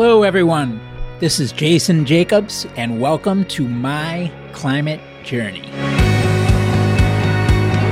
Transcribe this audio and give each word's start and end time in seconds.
Hello, 0.00 0.22
everyone. 0.22 0.80
This 1.18 1.40
is 1.40 1.50
Jason 1.50 2.06
Jacobs, 2.06 2.68
and 2.76 3.00
welcome 3.00 3.44
to 3.46 3.66
My 3.66 4.30
Climate 4.52 5.00
Journey. 5.24 5.68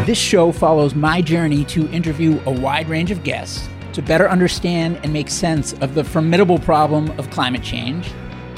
This 0.06 0.16
show 0.16 0.52
follows 0.52 0.94
my 0.94 1.20
journey 1.20 1.64
to 1.64 1.90
interview 1.90 2.40
a 2.46 2.52
wide 2.52 2.88
range 2.88 3.10
of 3.10 3.24
guests 3.24 3.68
to 3.92 4.02
better 4.02 4.30
understand 4.30 5.00
and 5.02 5.12
make 5.12 5.28
sense 5.28 5.72
of 5.80 5.96
the 5.96 6.04
formidable 6.04 6.60
problem 6.60 7.10
of 7.18 7.28
climate 7.30 7.64
change 7.64 8.08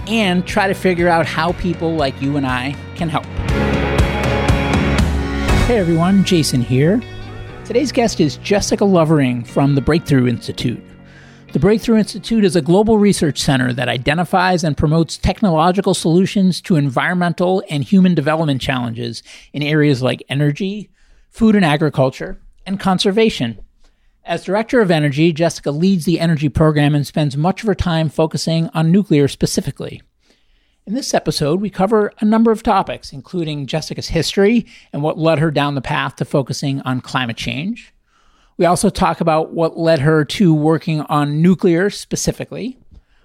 and 0.08 0.46
try 0.46 0.68
to 0.68 0.74
figure 0.74 1.08
out 1.08 1.24
how 1.24 1.52
people 1.52 1.94
like 1.96 2.20
you 2.20 2.36
and 2.36 2.46
I 2.46 2.76
can 2.96 3.08
help. 3.08 3.24
Hey 5.64 5.78
everyone, 5.78 6.22
Jason 6.22 6.60
here. 6.60 7.00
Today's 7.64 7.92
guest 7.92 8.20
is 8.20 8.36
Jessica 8.36 8.84
Lovering 8.84 9.42
from 9.42 9.74
the 9.74 9.80
Breakthrough 9.80 10.26
Institute. 10.26 10.82
The 11.50 11.58
Breakthrough 11.58 11.96
Institute 11.96 12.44
is 12.44 12.56
a 12.56 12.60
global 12.60 12.98
research 12.98 13.40
center 13.40 13.72
that 13.72 13.88
identifies 13.88 14.64
and 14.64 14.76
promotes 14.76 15.16
technological 15.16 15.94
solutions 15.94 16.60
to 16.60 16.76
environmental 16.76 17.62
and 17.70 17.82
human 17.82 18.14
development 18.14 18.60
challenges 18.60 19.22
in 19.54 19.62
areas 19.62 20.02
like 20.02 20.22
energy, 20.28 20.90
food 21.30 21.56
and 21.56 21.64
agriculture, 21.64 22.38
and 22.66 22.78
conservation. 22.78 23.58
As 24.26 24.44
Director 24.44 24.82
of 24.82 24.90
Energy, 24.90 25.32
Jessica 25.32 25.70
leads 25.70 26.04
the 26.04 26.20
energy 26.20 26.50
program 26.50 26.94
and 26.94 27.06
spends 27.06 27.34
much 27.34 27.62
of 27.62 27.66
her 27.66 27.74
time 27.74 28.10
focusing 28.10 28.68
on 28.74 28.92
nuclear 28.92 29.26
specifically. 29.26 30.02
In 30.86 30.92
this 30.92 31.14
episode, 31.14 31.62
we 31.62 31.70
cover 31.70 32.12
a 32.20 32.26
number 32.26 32.50
of 32.50 32.62
topics, 32.62 33.10
including 33.10 33.66
Jessica's 33.66 34.08
history 34.08 34.66
and 34.92 35.02
what 35.02 35.16
led 35.16 35.38
her 35.38 35.50
down 35.50 35.76
the 35.76 35.80
path 35.80 36.16
to 36.16 36.26
focusing 36.26 36.82
on 36.82 37.00
climate 37.00 37.38
change. 37.38 37.94
We 38.58 38.64
also 38.64 38.90
talk 38.90 39.20
about 39.20 39.52
what 39.52 39.78
led 39.78 40.00
her 40.00 40.24
to 40.24 40.52
working 40.52 41.02
on 41.02 41.40
nuclear 41.40 41.90
specifically, 41.90 42.76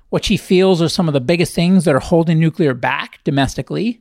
what 0.09 0.23
she 0.23 0.37
feels 0.37 0.79
are 0.79 0.87
some 0.87 1.07
of 1.07 1.13
the 1.13 1.19
biggest 1.19 1.55
things 1.55 1.85
that 1.85 1.95
are 1.95 1.99
holding 1.99 2.39
nuclear 2.39 2.75
back 2.75 3.19
domestically, 3.23 3.99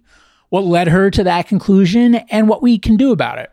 what 0.51 0.65
led 0.65 0.89
her 0.89 1.11
to 1.11 1.25
that 1.25 1.49
conclusion, 1.49 2.17
and 2.17 2.51
what 2.51 2.61
we 2.61 2.79
can 2.79 2.99
do 2.99 3.13
about 3.13 3.39
it. 3.39 3.51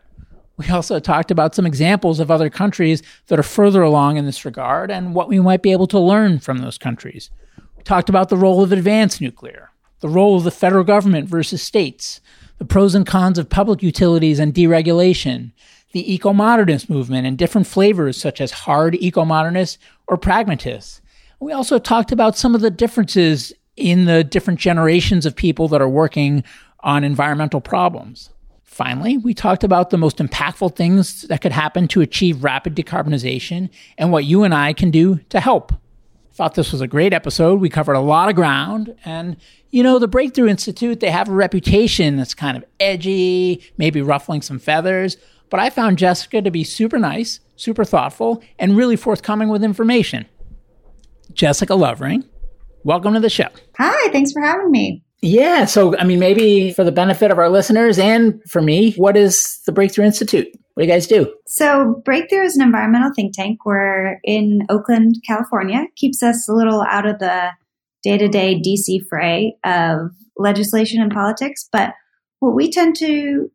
We 0.58 0.68
also 0.68 1.00
talked 1.00 1.30
about 1.30 1.54
some 1.54 1.64
examples 1.64 2.20
of 2.20 2.30
other 2.30 2.50
countries 2.50 3.02
that 3.28 3.38
are 3.38 3.42
further 3.42 3.80
along 3.80 4.18
in 4.18 4.26
this 4.26 4.44
regard 4.44 4.90
and 4.90 5.14
what 5.14 5.30
we 5.30 5.40
might 5.40 5.62
be 5.62 5.72
able 5.72 5.86
to 5.86 5.98
learn 5.98 6.38
from 6.38 6.58
those 6.58 6.76
countries. 6.76 7.30
We 7.78 7.82
talked 7.82 8.10
about 8.10 8.28
the 8.28 8.36
role 8.36 8.62
of 8.62 8.72
advanced 8.72 9.22
nuclear, 9.22 9.70
the 10.00 10.10
role 10.10 10.36
of 10.36 10.44
the 10.44 10.50
federal 10.50 10.84
government 10.84 11.30
versus 11.30 11.62
states, 11.62 12.20
the 12.58 12.66
pros 12.66 12.94
and 12.94 13.06
cons 13.06 13.38
of 13.38 13.48
public 13.48 13.82
utilities 13.82 14.38
and 14.38 14.52
deregulation, 14.52 15.52
the 15.92 16.12
eco 16.12 16.32
modernist 16.32 16.88
movement 16.88 17.26
and 17.26 17.36
different 17.36 17.66
flavors 17.66 18.16
such 18.16 18.40
as 18.40 18.50
hard 18.52 18.94
eco 18.96 19.24
modernists 19.24 19.78
or 20.06 20.16
pragmatists. 20.16 21.00
We 21.40 21.52
also 21.52 21.78
talked 21.78 22.12
about 22.12 22.36
some 22.36 22.54
of 22.54 22.60
the 22.60 22.70
differences 22.70 23.52
in 23.76 24.04
the 24.04 24.22
different 24.22 24.60
generations 24.60 25.24
of 25.26 25.34
people 25.34 25.68
that 25.68 25.80
are 25.80 25.88
working 25.88 26.44
on 26.80 27.02
environmental 27.02 27.60
problems. 27.60 28.30
Finally, 28.62 29.18
we 29.18 29.34
talked 29.34 29.64
about 29.64 29.90
the 29.90 29.98
most 29.98 30.18
impactful 30.18 30.76
things 30.76 31.22
that 31.22 31.40
could 31.40 31.52
happen 31.52 31.88
to 31.88 32.00
achieve 32.00 32.44
rapid 32.44 32.74
decarbonization 32.74 33.68
and 33.98 34.12
what 34.12 34.24
you 34.24 34.44
and 34.44 34.54
I 34.54 34.72
can 34.72 34.90
do 34.90 35.16
to 35.30 35.40
help. 35.40 35.72
Thought 36.32 36.54
this 36.54 36.72
was 36.72 36.80
a 36.80 36.86
great 36.86 37.12
episode. 37.12 37.60
We 37.60 37.68
covered 37.68 37.94
a 37.94 38.00
lot 38.00 38.28
of 38.28 38.36
ground. 38.36 38.94
And, 39.04 39.36
you 39.70 39.82
know, 39.82 39.98
the 39.98 40.08
Breakthrough 40.08 40.48
Institute, 40.48 41.00
they 41.00 41.10
have 41.10 41.28
a 41.28 41.32
reputation 41.32 42.16
that's 42.16 42.32
kind 42.32 42.56
of 42.56 42.64
edgy, 42.78 43.62
maybe 43.76 44.00
ruffling 44.00 44.40
some 44.40 44.58
feathers. 44.58 45.16
But 45.50 45.60
I 45.60 45.68
found 45.68 45.98
Jessica 45.98 46.40
to 46.40 46.50
be 46.50 46.64
super 46.64 46.98
nice, 46.98 47.40
super 47.56 47.84
thoughtful, 47.84 48.42
and 48.58 48.76
really 48.76 48.96
forthcoming 48.96 49.48
with 49.48 49.64
information. 49.64 50.26
Jessica 51.32 51.74
Lovering, 51.74 52.24
welcome 52.84 53.14
to 53.14 53.20
the 53.20 53.28
show. 53.28 53.48
Hi, 53.76 54.10
thanks 54.10 54.32
for 54.32 54.40
having 54.40 54.70
me. 54.70 55.04
Yeah. 55.22 55.66
So, 55.66 55.96
I 55.98 56.04
mean, 56.04 56.18
maybe 56.18 56.72
for 56.72 56.82
the 56.82 56.92
benefit 56.92 57.30
of 57.30 57.38
our 57.38 57.50
listeners 57.50 57.98
and 57.98 58.40
for 58.48 58.62
me, 58.62 58.92
what 58.92 59.16
is 59.16 59.60
the 59.66 59.72
Breakthrough 59.72 60.06
Institute? 60.06 60.48
What 60.74 60.84
do 60.84 60.86
you 60.86 60.92
guys 60.92 61.06
do? 61.06 61.30
So, 61.46 62.00
Breakthrough 62.04 62.44
is 62.44 62.56
an 62.56 62.62
environmental 62.62 63.10
think 63.14 63.34
tank. 63.34 63.66
We're 63.66 64.18
in 64.24 64.62
Oakland, 64.70 65.16
California. 65.26 65.84
Keeps 65.96 66.22
us 66.22 66.48
a 66.48 66.54
little 66.54 66.82
out 66.82 67.06
of 67.06 67.18
the 67.18 67.50
day 68.02 68.16
to 68.16 68.28
day 68.28 68.58
DC 68.58 69.00
fray 69.08 69.56
of 69.64 70.10
legislation 70.38 71.02
and 71.02 71.12
politics. 71.12 71.68
But 71.70 71.92
what 72.38 72.54
we 72.54 72.70
tend 72.70 72.96
to 72.96 73.50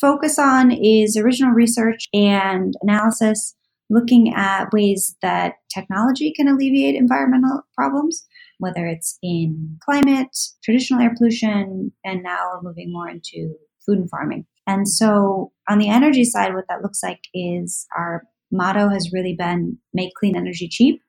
focus 0.00 0.38
on 0.38 0.70
is 0.70 1.16
original 1.16 1.52
research 1.52 2.08
and 2.12 2.74
analysis, 2.82 3.54
looking 3.90 4.32
at 4.34 4.72
ways 4.72 5.16
that 5.22 5.54
technology 5.72 6.32
can 6.34 6.48
alleviate 6.48 6.94
environmental 6.94 7.62
problems 7.76 8.26
whether 8.58 8.86
it's 8.86 9.18
in 9.22 9.78
climate, 9.84 10.36
traditional 10.62 11.00
air 11.00 11.12
pollution, 11.16 11.92
and 12.04 12.22
now 12.22 12.60
moving 12.62 12.92
more 12.92 13.08
into 13.08 13.54
food 13.84 13.98
and 13.98 14.10
farming. 14.10 14.46
And 14.66 14.88
so 14.88 15.52
on 15.68 15.78
the 15.78 15.90
energy 15.90 16.24
side, 16.24 16.54
what 16.54 16.64
that 16.68 16.82
looks 16.82 17.02
like 17.02 17.20
is 17.34 17.86
our 17.96 18.24
motto 18.50 18.88
has 18.88 19.12
really 19.12 19.34
been 19.36 19.78
make 19.92 20.14
clean 20.14 20.36
energy 20.36 20.68
cheap. 20.68 21.02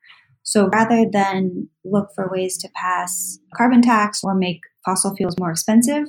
So 0.44 0.68
rather 0.68 1.06
than 1.09 1.69
look 1.84 2.09
for 2.13 2.29
ways 2.29 2.57
to 2.59 2.69
pass 2.75 3.40
carbon 3.56 3.81
tax 3.81 4.22
or 4.24 4.35
make 4.35 4.62
fossil 4.84 5.16
fuels 5.16 5.35
more 5.40 5.51
expensive, 5.51 6.03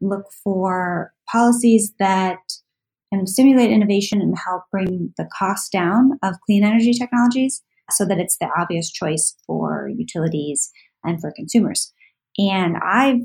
look 0.00 0.26
for 0.44 1.12
policies 1.30 1.92
that 1.98 2.38
of 3.12 3.28
stimulate 3.28 3.70
innovation 3.70 4.20
and 4.20 4.38
help 4.38 4.62
bring 4.70 5.12
the 5.16 5.28
cost 5.36 5.72
down 5.72 6.12
of 6.22 6.36
clean 6.46 6.64
energy 6.64 6.92
technologies 6.92 7.62
so 7.90 8.04
that 8.06 8.18
it's 8.18 8.38
the 8.38 8.48
obvious 8.56 8.90
choice 8.90 9.36
for 9.46 9.90
utilities 9.96 10.70
and 11.02 11.20
for 11.20 11.32
consumers. 11.34 11.92
And 12.38 12.76
I've 12.76 13.22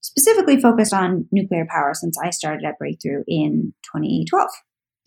specifically 0.00 0.60
focused 0.60 0.94
on 0.94 1.26
nuclear 1.32 1.66
power 1.68 1.92
since 1.94 2.16
I 2.22 2.30
started 2.30 2.64
at 2.64 2.78
Breakthrough 2.78 3.24
in 3.26 3.74
2012. 3.94 4.48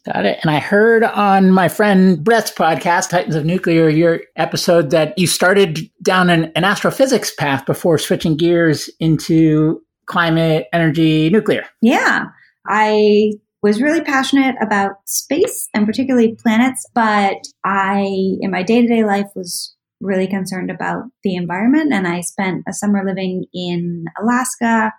Got 0.05 0.25
it. 0.25 0.39
And 0.41 0.51
I 0.51 0.59
heard 0.59 1.03
on 1.03 1.51
my 1.51 1.67
friend 1.67 2.23
Brett's 2.23 2.51
podcast, 2.51 3.09
Titans 3.09 3.35
of 3.35 3.45
Nuclear, 3.45 3.89
your 3.89 4.21
episode 4.37 4.91
that 4.91 5.17
you 5.17 5.27
started 5.27 5.89
down 6.01 6.29
an, 6.29 6.51
an 6.55 6.63
astrophysics 6.63 7.33
path 7.33 7.65
before 7.65 7.97
switching 7.97 8.37
gears 8.37 8.89
into 8.99 9.81
climate, 10.07 10.67
energy, 10.73 11.29
nuclear. 11.29 11.65
Yeah. 11.81 12.25
I 12.67 13.33
was 13.61 13.81
really 13.81 14.01
passionate 14.01 14.55
about 14.61 14.95
space 15.05 15.67
and 15.73 15.85
particularly 15.85 16.35
planets, 16.41 16.85
but 16.93 17.37
I, 17.65 18.07
in 18.39 18.51
my 18.51 18.63
day 18.63 18.81
to 18.81 18.87
day 18.87 19.03
life, 19.03 19.27
was 19.35 19.75
really 19.99 20.27
concerned 20.27 20.69
about 20.69 21.03
the 21.23 21.35
environment. 21.35 21.91
And 21.91 22.07
I 22.07 22.21
spent 22.21 22.63
a 22.67 22.73
summer 22.73 23.03
living 23.05 23.45
in 23.53 24.05
Alaska 24.21 24.93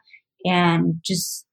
and 0.45 0.95
just 1.05 1.47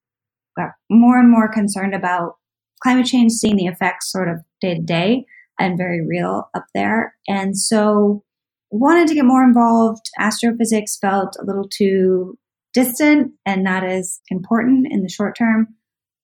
got 0.57 0.71
more 0.89 1.19
and 1.19 1.29
more 1.29 1.51
concerned 1.51 1.93
about 1.93 2.35
climate 2.81 3.05
change, 3.05 3.33
seeing 3.33 3.55
the 3.55 3.67
effects 3.67 4.11
sort 4.11 4.29
of 4.29 4.37
day 4.61 4.75
to 4.75 4.81
day 4.81 5.25
and 5.59 5.77
very 5.77 6.05
real 6.05 6.49
up 6.53 6.65
there. 6.73 7.15
And 7.27 7.57
so 7.57 8.23
wanted 8.71 9.07
to 9.07 9.15
get 9.15 9.25
more 9.25 9.43
involved. 9.43 10.09
Astrophysics 10.19 10.97
felt 10.97 11.35
a 11.39 11.45
little 11.45 11.67
too 11.69 12.37
distant 12.75 13.31
and 13.45 13.63
not 13.63 13.83
as 13.83 14.19
important 14.29 14.87
in 14.91 15.01
the 15.01 15.09
short 15.09 15.35
term 15.35 15.67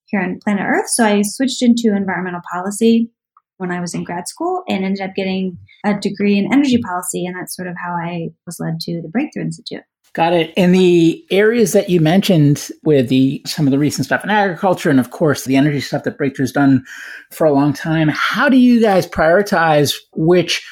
here 0.05 0.21
on 0.21 0.39
planet 0.43 0.65
Earth. 0.67 0.89
So 0.89 1.05
I 1.05 1.21
switched 1.23 1.63
into 1.63 1.95
environmental 1.95 2.41
policy 2.51 3.09
when 3.57 3.71
I 3.71 3.79
was 3.79 3.93
in 3.93 4.03
grad 4.03 4.27
school 4.27 4.63
and 4.67 4.83
ended 4.83 5.01
up 5.01 5.15
getting 5.15 5.57
a 5.85 5.97
degree 5.97 6.37
in 6.37 6.51
energy 6.51 6.77
policy. 6.77 7.25
And 7.25 7.35
that's 7.35 7.55
sort 7.55 7.67
of 7.67 7.75
how 7.83 7.93
I 7.93 8.29
was 8.45 8.59
led 8.59 8.79
to 8.81 9.01
the 9.01 9.09
Breakthrough 9.09 9.43
Institute. 9.43 9.83
Got 10.13 10.33
it. 10.33 10.53
In 10.57 10.73
the 10.73 11.23
areas 11.31 11.71
that 11.71 11.89
you 11.89 12.01
mentioned 12.01 12.69
with 12.83 13.07
the 13.07 13.41
some 13.45 13.65
of 13.65 13.71
the 13.71 13.79
recent 13.79 14.05
stuff 14.05 14.25
in 14.25 14.29
agriculture 14.29 14.89
and 14.89 14.99
of 14.99 15.11
course 15.11 15.45
the 15.45 15.55
energy 15.55 15.79
stuff 15.79 16.03
that 16.03 16.17
Breakthrough's 16.17 16.51
done 16.51 16.83
for 17.31 17.47
a 17.47 17.53
long 17.53 17.71
time, 17.71 18.09
how 18.09 18.49
do 18.49 18.57
you 18.57 18.81
guys 18.81 19.07
prioritize 19.07 19.95
which 20.13 20.67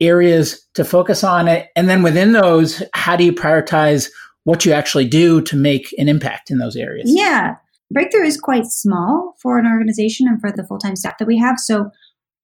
areas 0.00 0.66
to 0.74 0.84
focus 0.84 1.22
on 1.22 1.46
it? 1.46 1.68
And 1.76 1.88
then 1.88 2.02
within 2.02 2.32
those, 2.32 2.82
how 2.92 3.14
do 3.14 3.22
you 3.22 3.32
prioritize 3.32 4.10
what 4.50 4.66
you 4.66 4.72
actually 4.72 5.06
do 5.06 5.40
to 5.40 5.56
make 5.56 5.94
an 5.96 6.08
impact 6.08 6.50
in 6.50 6.58
those 6.58 6.74
areas? 6.74 7.08
Yeah. 7.08 7.54
Breakthrough 7.92 8.26
is 8.26 8.36
quite 8.36 8.66
small 8.66 9.36
for 9.40 9.58
an 9.58 9.66
organization 9.66 10.26
and 10.26 10.40
for 10.40 10.50
the 10.50 10.64
full-time 10.64 10.96
staff 10.96 11.18
that 11.18 11.28
we 11.28 11.38
have. 11.38 11.60
So 11.60 11.90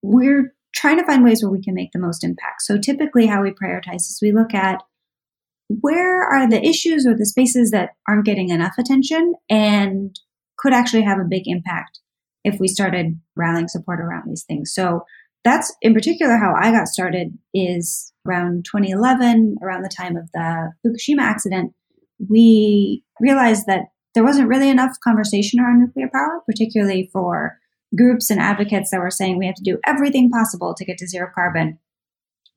we're 0.02 0.54
trying 0.72 0.98
to 0.98 1.04
find 1.04 1.24
ways 1.24 1.42
where 1.42 1.50
we 1.50 1.60
can 1.60 1.74
make 1.74 1.90
the 1.92 1.98
most 1.98 2.22
impact. 2.22 2.62
So 2.62 2.78
typically 2.78 3.26
how 3.26 3.42
we 3.42 3.50
prioritize 3.50 3.96
is 3.96 4.20
we 4.22 4.30
look 4.30 4.54
at 4.54 4.84
where 5.80 6.22
are 6.22 6.48
the 6.48 6.64
issues 6.64 7.06
or 7.06 7.16
the 7.16 7.26
spaces 7.26 7.72
that 7.72 7.90
aren't 8.08 8.24
getting 8.24 8.50
enough 8.50 8.74
attention 8.78 9.34
and 9.50 10.16
could 10.58 10.72
actually 10.72 11.02
have 11.02 11.18
a 11.18 11.28
big 11.28 11.42
impact 11.46 11.98
if 12.44 12.60
we 12.60 12.68
started 12.68 13.18
rallying 13.34 13.66
support 13.66 13.98
around 13.98 14.28
these 14.28 14.44
things. 14.44 14.72
So 14.72 15.04
that's 15.42 15.74
in 15.82 15.92
particular 15.92 16.36
how 16.36 16.54
I 16.56 16.70
got 16.70 16.86
started 16.86 17.36
is 17.52 18.12
around 18.26 18.64
2011, 18.64 19.56
around 19.60 19.82
the 19.82 19.88
time 19.88 20.16
of 20.16 20.30
the 20.32 20.72
Fukushima 20.86 21.22
accident. 21.22 21.72
We 22.28 23.04
realized 23.20 23.66
that 23.66 23.86
there 24.14 24.24
wasn't 24.24 24.48
really 24.48 24.70
enough 24.70 24.96
conversation 25.04 25.60
around 25.60 25.80
nuclear 25.80 26.08
power, 26.12 26.42
particularly 26.46 27.10
for 27.12 27.58
groups 27.94 28.30
and 28.30 28.40
advocates 28.40 28.90
that 28.90 29.00
were 29.00 29.10
saying 29.10 29.38
we 29.38 29.46
have 29.46 29.54
to 29.56 29.62
do 29.62 29.78
everything 29.86 30.30
possible 30.30 30.74
to 30.74 30.84
get 30.84 30.98
to 30.98 31.06
zero 31.06 31.28
carbon. 31.34 31.78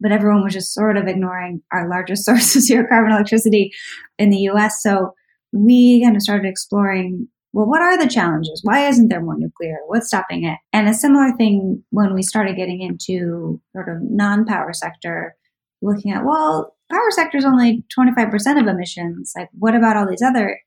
but 0.01 0.13
everyone 0.13 0.43
was 0.43 0.53
just 0.53 0.73
sort 0.73 0.95
of 0.95 1.07
ignoring 1.07 1.61
our 1.73 1.89
largest 1.89 2.23
source 2.25 2.55
of 2.55 2.61
zero 2.61 2.87
carbon 2.87 3.11
electricity 3.11 3.71
in 4.17 4.29
the 4.29 4.49
US. 4.49 4.81
So 4.81 5.13
we 5.51 6.01
kind 6.03 6.15
of 6.15 6.21
started 6.21 6.47
exploring 6.47 7.27
well, 7.51 7.65
what 7.65 7.81
are 7.81 7.97
the 7.97 8.07
challenges? 8.07 8.61
Why 8.63 8.87
isn't 8.87 9.07
there 9.07 9.21
more 9.21 9.37
nuclear? 9.37 9.77
What's 9.87 10.07
stopping 10.07 10.45
it? 10.45 10.59
And 10.71 10.87
a 10.87 10.93
similar 10.93 11.35
thing 11.35 11.83
when 11.89 12.13
we 12.13 12.21
started 12.21 12.55
getting 12.55 12.81
into 12.81 13.59
sort 13.73 13.89
of 13.89 13.97
non 14.03 14.45
power 14.45 14.71
sector, 14.71 15.35
looking 15.81 16.11
at, 16.11 16.25
well, 16.25 16.75
power 16.91 17.11
sector 17.11 17.37
is 17.37 17.45
only 17.45 17.83
25% 17.97 18.59
of 18.59 18.67
emissions. 18.67 19.33
Like, 19.35 19.49
what 19.53 19.75
about 19.75 19.97
all 19.97 20.07
these 20.07 20.21
other 20.21 20.59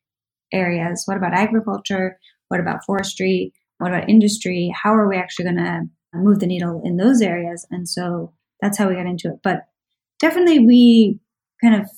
areas? 0.53 1.03
What 1.07 1.17
about 1.17 1.35
agriculture? 1.35 2.19
What 2.49 2.61
about 2.61 2.85
forestry? 2.85 3.53
What 3.79 3.93
about 3.93 4.09
industry? 4.09 4.73
How 4.75 4.95
are 4.95 5.09
we 5.09 5.17
actually 5.17 5.47
going 5.47 5.57
to 5.57 5.81
move 6.15 6.39
the 6.39 6.47
needle 6.47 6.83
in 6.85 6.97
those 6.97 7.21
areas? 7.21 7.67
And 7.71 7.89
so 7.89 8.33
that's 8.61 8.79
how 8.79 8.89
we 8.89 8.95
got 8.95 9.07
into 9.07 9.29
it. 9.29 9.41
But 9.43 9.67
definitely, 10.21 10.61
we 10.61 11.19
kind 11.63 11.81
of 11.81 11.91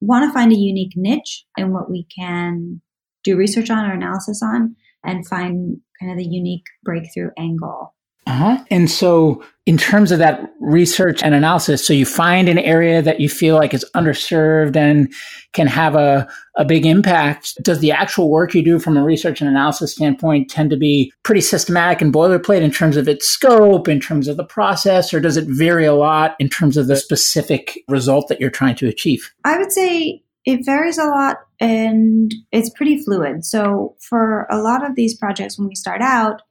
want 0.00 0.28
to 0.28 0.34
find 0.34 0.52
a 0.52 0.58
unique 0.58 0.92
niche 0.96 1.44
in 1.56 1.72
what 1.72 1.90
we 1.90 2.06
can 2.18 2.80
do 3.24 3.36
research 3.36 3.70
on 3.70 3.86
or 3.86 3.92
analysis 3.92 4.42
on 4.42 4.74
and 5.04 5.26
find 5.26 5.80
kind 6.00 6.12
of 6.12 6.18
the 6.18 6.28
unique 6.28 6.64
breakthrough 6.84 7.30
angle 7.38 7.94
uh-huh. 8.26 8.64
And 8.70 8.90
so, 8.90 9.44
in 9.64 9.78
terms 9.78 10.10
of 10.10 10.18
that 10.18 10.40
research 10.60 11.22
and 11.22 11.34
analysis, 11.34 11.86
so 11.86 11.92
you 11.92 12.04
find 12.04 12.48
an 12.48 12.58
area 12.58 13.00
that 13.00 13.20
you 13.20 13.28
feel 13.28 13.54
like 13.54 13.72
is 13.72 13.84
underserved 13.94 14.74
and 14.74 15.12
can 15.52 15.68
have 15.68 15.94
a, 15.94 16.28
a 16.56 16.64
big 16.64 16.84
impact. 16.84 17.54
Does 17.62 17.78
the 17.78 17.92
actual 17.92 18.28
work 18.28 18.54
you 18.54 18.62
do 18.64 18.80
from 18.80 18.96
a 18.96 19.04
research 19.04 19.40
and 19.40 19.48
analysis 19.48 19.92
standpoint 19.92 20.50
tend 20.50 20.70
to 20.70 20.76
be 20.76 21.12
pretty 21.22 21.40
systematic 21.40 22.02
and 22.02 22.12
boilerplate 22.12 22.62
in 22.62 22.72
terms 22.72 22.96
of 22.96 23.06
its 23.06 23.28
scope, 23.28 23.86
in 23.86 24.00
terms 24.00 24.26
of 24.26 24.36
the 24.36 24.44
process, 24.44 25.14
or 25.14 25.20
does 25.20 25.36
it 25.36 25.46
vary 25.46 25.84
a 25.84 25.94
lot 25.94 26.34
in 26.40 26.48
terms 26.48 26.76
of 26.76 26.88
the 26.88 26.96
specific 26.96 27.78
result 27.88 28.26
that 28.28 28.40
you're 28.40 28.50
trying 28.50 28.74
to 28.76 28.88
achieve? 28.88 29.32
I 29.44 29.58
would 29.58 29.70
say 29.70 30.24
it 30.44 30.66
varies 30.66 30.98
a 30.98 31.04
lot 31.04 31.36
and 31.60 32.34
it's 32.50 32.70
pretty 32.70 33.00
fluid. 33.04 33.44
So, 33.44 33.94
for 34.00 34.48
a 34.50 34.58
lot 34.58 34.84
of 34.84 34.96
these 34.96 35.16
projects, 35.16 35.56
when 35.56 35.68
we 35.68 35.76
start 35.76 36.02
out, 36.02 36.42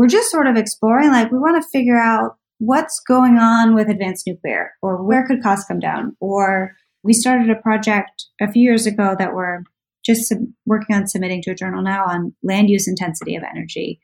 we're 0.00 0.08
just 0.08 0.30
sort 0.30 0.46
of 0.46 0.56
exploring, 0.56 1.10
like, 1.10 1.30
we 1.30 1.36
want 1.36 1.62
to 1.62 1.68
figure 1.68 1.98
out 1.98 2.38
what's 2.56 3.02
going 3.06 3.36
on 3.36 3.74
with 3.74 3.86
advanced 3.86 4.26
nuclear 4.26 4.72
or 4.80 5.04
where 5.04 5.26
could 5.26 5.42
costs 5.42 5.66
come 5.68 5.78
down. 5.78 6.16
Or 6.20 6.74
we 7.02 7.12
started 7.12 7.50
a 7.50 7.60
project 7.60 8.24
a 8.40 8.50
few 8.50 8.62
years 8.62 8.86
ago 8.86 9.14
that 9.18 9.34
we're 9.34 9.62
just 10.02 10.26
sub- 10.26 10.38
working 10.64 10.96
on 10.96 11.06
submitting 11.06 11.42
to 11.42 11.50
a 11.50 11.54
journal 11.54 11.82
now 11.82 12.06
on 12.06 12.34
land 12.42 12.70
use 12.70 12.88
intensity 12.88 13.36
of 13.36 13.42
energy. 13.42 14.00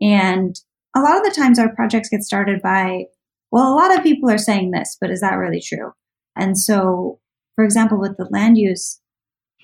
And 0.00 0.54
a 0.94 1.00
lot 1.00 1.16
of 1.16 1.24
the 1.24 1.34
times 1.36 1.58
our 1.58 1.74
projects 1.74 2.10
get 2.10 2.22
started 2.22 2.62
by, 2.62 3.06
well, 3.50 3.72
a 3.72 3.74
lot 3.74 3.98
of 3.98 4.04
people 4.04 4.30
are 4.30 4.38
saying 4.38 4.70
this, 4.70 4.96
but 5.00 5.10
is 5.10 5.20
that 5.20 5.34
really 5.34 5.60
true? 5.60 5.90
And 6.36 6.56
so, 6.56 7.18
for 7.56 7.64
example, 7.64 7.98
with 7.98 8.16
the 8.18 8.28
land 8.30 8.56
use 8.56 9.00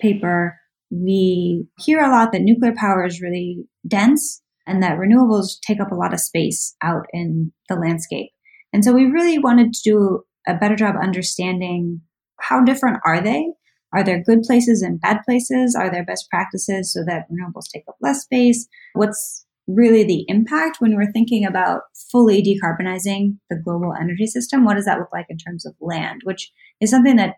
paper, 0.01 0.59
we 0.89 1.65
hear 1.79 2.01
a 2.01 2.11
lot 2.11 2.33
that 2.33 2.41
nuclear 2.41 2.73
power 2.75 3.05
is 3.05 3.21
really 3.21 3.69
dense 3.87 4.41
and 4.67 4.83
that 4.83 4.97
renewables 4.97 5.59
take 5.61 5.79
up 5.79 5.91
a 5.91 5.95
lot 5.95 6.13
of 6.13 6.19
space 6.19 6.75
out 6.83 7.05
in 7.13 7.51
the 7.69 7.75
landscape. 7.75 8.31
And 8.73 8.83
so 8.83 8.93
we 8.93 9.05
really 9.05 9.39
wanted 9.39 9.73
to 9.73 9.81
do 9.83 10.23
a 10.47 10.53
better 10.53 10.75
job 10.75 10.95
understanding 11.01 12.01
how 12.39 12.63
different 12.63 12.99
are 13.05 13.21
they? 13.21 13.51
Are 13.93 14.03
there 14.03 14.21
good 14.21 14.43
places 14.43 14.81
and 14.81 14.99
bad 14.99 15.19
places? 15.25 15.75
Are 15.75 15.89
there 15.89 16.05
best 16.05 16.29
practices 16.29 16.93
so 16.93 17.03
that 17.05 17.25
renewables 17.31 17.69
take 17.73 17.83
up 17.87 17.95
less 18.01 18.23
space? 18.23 18.67
What's 18.93 19.45
really 19.67 20.03
the 20.03 20.25
impact 20.27 20.77
when 20.79 20.95
we're 20.95 21.11
thinking 21.11 21.45
about 21.45 21.81
fully 22.11 22.41
decarbonizing 22.41 23.37
the 23.49 23.57
global 23.57 23.93
energy 23.99 24.27
system? 24.27 24.65
What 24.65 24.75
does 24.75 24.85
that 24.85 24.99
look 24.99 25.11
like 25.13 25.27
in 25.29 25.37
terms 25.37 25.65
of 25.65 25.73
land, 25.79 26.21
which 26.23 26.51
is 26.81 26.89
something 26.89 27.15
that 27.15 27.35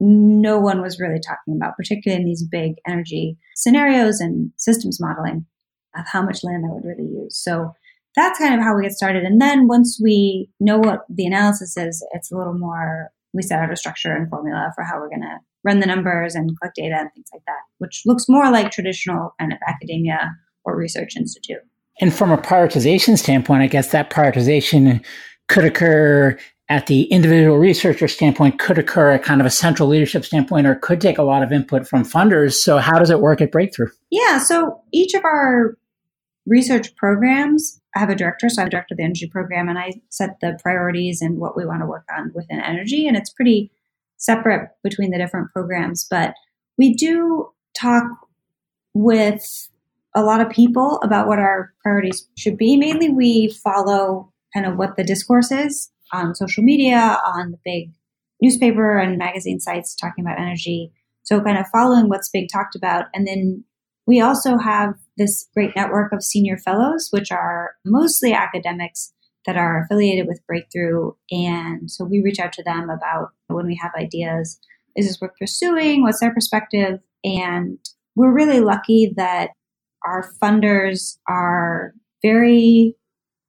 no 0.00 0.58
one 0.58 0.80
was 0.80 1.00
really 1.00 1.20
talking 1.20 1.56
about, 1.56 1.76
particularly 1.76 2.22
in 2.22 2.26
these 2.28 2.46
big 2.46 2.74
energy 2.86 3.36
scenarios 3.56 4.20
and 4.20 4.52
systems 4.56 5.00
modeling 5.00 5.44
of 5.98 6.06
how 6.06 6.22
much 6.22 6.44
land 6.44 6.64
I 6.66 6.72
would 6.72 6.84
really 6.84 7.08
use. 7.08 7.36
So 7.36 7.72
that's 8.16 8.38
kind 8.38 8.54
of 8.54 8.60
how 8.60 8.76
we 8.76 8.82
get 8.82 8.92
started. 8.92 9.24
And 9.24 9.40
then 9.40 9.68
once 9.68 10.00
we 10.02 10.50
know 10.60 10.78
what 10.78 11.00
the 11.08 11.26
analysis 11.26 11.76
is, 11.76 12.06
it's 12.12 12.32
a 12.32 12.36
little 12.36 12.54
more, 12.54 13.10
we 13.32 13.42
set 13.42 13.60
out 13.60 13.72
a 13.72 13.76
structure 13.76 14.14
and 14.14 14.28
formula 14.28 14.72
for 14.74 14.82
how 14.82 14.98
we're 14.98 15.08
going 15.08 15.22
to 15.22 15.38
run 15.64 15.80
the 15.80 15.86
numbers 15.86 16.34
and 16.34 16.50
collect 16.58 16.76
data 16.76 16.96
and 16.98 17.10
things 17.14 17.28
like 17.32 17.42
that, 17.46 17.60
which 17.78 18.02
looks 18.06 18.28
more 18.28 18.50
like 18.50 18.70
traditional 18.70 19.34
kind 19.38 19.52
of 19.52 19.58
academia 19.68 20.30
or 20.64 20.76
research 20.76 21.16
institute. 21.16 21.60
And 22.00 22.14
from 22.14 22.30
a 22.30 22.38
prioritization 22.38 23.18
standpoint, 23.18 23.62
I 23.62 23.66
guess 23.66 23.90
that 23.90 24.10
prioritization 24.10 25.04
could 25.48 25.64
occur 25.64 26.38
at 26.68 26.86
the 26.86 27.04
individual 27.04 27.56
researcher 27.56 28.06
standpoint 28.06 28.58
could 28.58 28.78
occur 28.78 29.12
at 29.12 29.22
kind 29.22 29.40
of 29.40 29.46
a 29.46 29.50
central 29.50 29.88
leadership 29.88 30.24
standpoint 30.24 30.66
or 30.66 30.74
could 30.74 31.00
take 31.00 31.18
a 31.18 31.22
lot 31.22 31.42
of 31.42 31.50
input 31.50 31.88
from 31.88 32.04
funders. 32.04 32.54
So 32.54 32.76
how 32.78 32.98
does 32.98 33.10
it 33.10 33.20
work 33.20 33.40
at 33.40 33.50
Breakthrough? 33.50 33.88
Yeah, 34.10 34.38
so 34.38 34.80
each 34.92 35.14
of 35.14 35.24
our 35.24 35.76
research 36.48 36.94
programs, 36.96 37.80
I 37.94 38.00
have 38.00 38.10
a 38.10 38.16
director, 38.16 38.48
so 38.48 38.62
I'm 38.62 38.68
director 38.68 38.94
of 38.94 38.98
the 38.98 39.04
energy 39.04 39.28
program, 39.28 39.68
and 39.68 39.78
I 39.78 39.92
set 40.08 40.40
the 40.40 40.58
priorities 40.62 41.20
and 41.20 41.38
what 41.38 41.56
we 41.56 41.66
want 41.66 41.82
to 41.82 41.86
work 41.86 42.06
on 42.16 42.32
within 42.34 42.60
energy. 42.60 43.06
And 43.06 43.16
it's 43.16 43.30
pretty 43.30 43.70
separate 44.16 44.70
between 44.82 45.10
the 45.10 45.18
different 45.18 45.52
programs, 45.52 46.06
but 46.10 46.34
we 46.76 46.94
do 46.94 47.50
talk 47.78 48.04
with 48.94 49.68
a 50.14 50.22
lot 50.22 50.40
of 50.40 50.50
people 50.50 50.98
about 51.02 51.28
what 51.28 51.38
our 51.38 51.72
priorities 51.82 52.28
should 52.36 52.56
be. 52.56 52.76
Mainly, 52.76 53.10
we 53.10 53.48
follow 53.62 54.32
kind 54.54 54.66
of 54.66 54.76
what 54.76 54.96
the 54.96 55.04
discourse 55.04 55.52
is 55.52 55.90
on 56.12 56.34
social 56.34 56.64
media, 56.64 57.18
on 57.24 57.52
the 57.52 57.58
big 57.64 57.92
newspaper 58.40 58.98
and 58.98 59.18
magazine 59.18 59.60
sites 59.60 59.94
talking 59.94 60.24
about 60.24 60.40
energy. 60.40 60.92
So, 61.22 61.40
kind 61.40 61.58
of 61.58 61.66
following 61.68 62.08
what's 62.08 62.30
being 62.30 62.48
talked 62.48 62.74
about. 62.74 63.06
And 63.14 63.26
then 63.26 63.64
we 64.08 64.22
also 64.22 64.56
have 64.56 64.94
this 65.18 65.46
great 65.52 65.76
network 65.76 66.12
of 66.14 66.24
senior 66.24 66.56
fellows, 66.56 67.08
which 67.10 67.30
are 67.30 67.72
mostly 67.84 68.32
academics 68.32 69.12
that 69.44 69.58
are 69.58 69.82
affiliated 69.82 70.26
with 70.26 70.40
Breakthrough. 70.46 71.12
And 71.30 71.90
so 71.90 72.06
we 72.06 72.22
reach 72.24 72.38
out 72.38 72.54
to 72.54 72.62
them 72.62 72.88
about 72.88 73.32
when 73.48 73.66
we 73.66 73.78
have 73.80 73.92
ideas 73.94 74.58
is 74.96 75.06
this 75.06 75.20
worth 75.20 75.36
pursuing? 75.38 76.02
What's 76.02 76.20
their 76.20 76.32
perspective? 76.32 76.98
And 77.22 77.78
we're 78.16 78.32
really 78.32 78.60
lucky 78.60 79.12
that 79.16 79.50
our 80.04 80.32
funders 80.42 81.18
are 81.28 81.92
very 82.22 82.96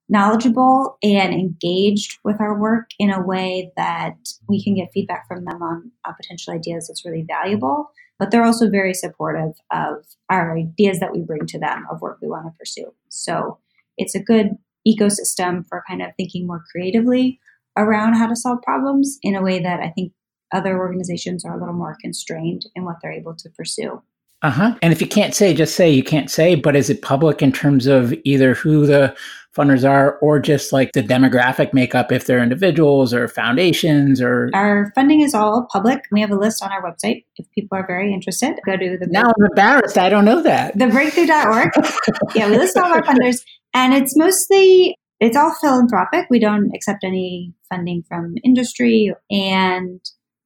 knowledgeable 0.09 0.97
and 1.01 1.33
engaged 1.33 2.17
with 2.23 2.41
our 2.41 2.59
work 2.59 2.89
in 2.99 3.11
a 3.11 3.25
way 3.25 3.71
that 3.77 4.17
we 4.47 4.63
can 4.63 4.75
get 4.75 4.89
feedback 4.93 5.27
from 5.27 5.45
them 5.45 5.61
on, 5.63 5.91
on 6.05 6.15
potential 6.21 6.53
ideas 6.53 6.87
that's 6.87 7.05
really 7.05 7.25
valuable. 7.27 7.91
But 8.19 8.31
they're 8.31 8.45
also 8.45 8.69
very 8.69 8.93
supportive 8.93 9.53
of 9.71 10.05
our 10.29 10.55
ideas 10.57 10.99
that 10.99 11.13
we 11.13 11.21
bring 11.21 11.45
to 11.47 11.59
them 11.59 11.87
of 11.89 12.01
work 12.01 12.19
we 12.21 12.27
want 12.27 12.45
to 12.45 12.57
pursue. 12.59 12.93
So 13.07 13.57
it's 13.97 14.13
a 14.13 14.23
good 14.23 14.57
ecosystem 14.87 15.65
for 15.67 15.83
kind 15.87 16.01
of 16.01 16.11
thinking 16.17 16.45
more 16.45 16.63
creatively 16.71 17.39
around 17.77 18.13
how 18.13 18.27
to 18.27 18.35
solve 18.35 18.61
problems 18.61 19.17
in 19.23 19.35
a 19.35 19.41
way 19.41 19.59
that 19.59 19.79
I 19.79 19.89
think 19.89 20.11
other 20.53 20.77
organizations 20.77 21.45
are 21.45 21.55
a 21.55 21.59
little 21.59 21.73
more 21.73 21.97
constrained 22.01 22.65
in 22.75 22.83
what 22.83 22.97
they're 23.01 23.11
able 23.11 23.35
to 23.35 23.49
pursue. 23.51 24.01
Uh 24.41 24.51
huh. 24.51 24.75
And 24.81 24.93
if 24.93 25.01
you 25.01 25.07
can't 25.07 25.35
say, 25.35 25.53
just 25.53 25.75
say 25.75 25.89
you 25.89 26.03
can't 26.03 26.31
say, 26.31 26.55
but 26.55 26.75
is 26.75 26.89
it 26.89 27.01
public 27.01 27.41
in 27.41 27.51
terms 27.51 27.87
of 27.87 28.13
either 28.23 28.53
who 28.53 28.85
the 28.85 29.15
funders 29.55 29.87
are 29.87 30.17
or 30.19 30.39
just 30.39 30.71
like 30.71 30.91
the 30.93 31.01
demographic 31.01 31.73
makeup 31.73 32.11
if 32.11 32.25
they're 32.25 32.41
individuals 32.41 33.13
or 33.13 33.27
foundations 33.27 34.21
or 34.21 34.49
our 34.53 34.91
funding 34.95 35.21
is 35.21 35.33
all 35.33 35.67
public. 35.71 36.03
We 36.11 36.21
have 36.21 36.31
a 36.31 36.35
list 36.35 36.63
on 36.63 36.71
our 36.71 36.83
website. 36.83 37.25
If 37.37 37.49
people 37.51 37.77
are 37.77 37.85
very 37.85 38.13
interested 38.13 38.59
go 38.65 38.77
to 38.77 38.97
the 38.97 39.07
now 39.07 39.25
i'm 39.25 39.45
embarrassed. 39.45 39.97
I 39.97 40.09
don't 40.09 40.25
know 40.25 40.41
that. 40.43 40.77
The 40.77 40.87
breakthrough.org 40.87 41.71
yeah 42.35 42.49
we 42.49 42.57
list 42.57 42.77
all 42.77 42.91
our 42.91 43.01
funders 43.01 43.41
and 43.73 43.93
it's 43.93 44.15
mostly 44.15 44.95
it's 45.19 45.35
all 45.35 45.53
philanthropic. 45.59 46.27
We 46.29 46.39
don't 46.39 46.73
accept 46.73 47.03
any 47.03 47.53
funding 47.69 48.03
from 48.07 48.35
industry 48.43 49.13
and 49.29 49.99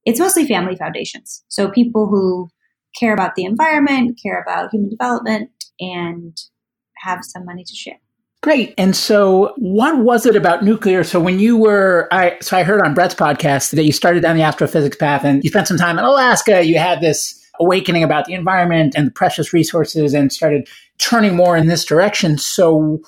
it's 0.04 0.20
mostly 0.20 0.46
family 0.46 0.76
foundations. 0.76 1.44
So 1.48 1.70
people 1.70 2.08
who 2.08 2.48
care 2.98 3.14
about 3.14 3.34
the 3.34 3.44
environment 3.44 4.18
care 4.22 4.40
about 4.40 4.70
human 4.72 4.88
development 4.88 5.50
and 5.80 6.36
have 6.98 7.20
some 7.22 7.44
money 7.44 7.64
to 7.64 7.74
share 7.74 7.98
Great. 8.44 8.74
And 8.76 8.94
so 8.94 9.54
what 9.56 10.00
was 10.00 10.26
it 10.26 10.36
about 10.36 10.62
nuclear? 10.62 11.02
So 11.02 11.18
when 11.18 11.38
you 11.38 11.56
were, 11.56 12.06
I, 12.12 12.36
so 12.42 12.58
I 12.58 12.62
heard 12.62 12.82
on 12.84 12.92
Brett's 12.92 13.14
podcast 13.14 13.70
that 13.70 13.84
you 13.84 13.92
started 13.92 14.20
down 14.20 14.36
the 14.36 14.42
astrophysics 14.42 14.98
path 14.98 15.24
and 15.24 15.42
you 15.42 15.48
spent 15.48 15.66
some 15.66 15.78
time 15.78 15.98
in 15.98 16.04
Alaska. 16.04 16.62
You 16.62 16.78
had 16.78 17.00
this 17.00 17.42
awakening 17.58 18.02
about 18.02 18.26
the 18.26 18.34
environment 18.34 18.92
and 18.98 19.06
the 19.06 19.10
precious 19.10 19.54
resources 19.54 20.12
and 20.12 20.30
started 20.30 20.68
turning 20.98 21.34
more 21.34 21.56
in 21.56 21.68
this 21.68 21.86
direction. 21.86 22.36
So 22.36 23.00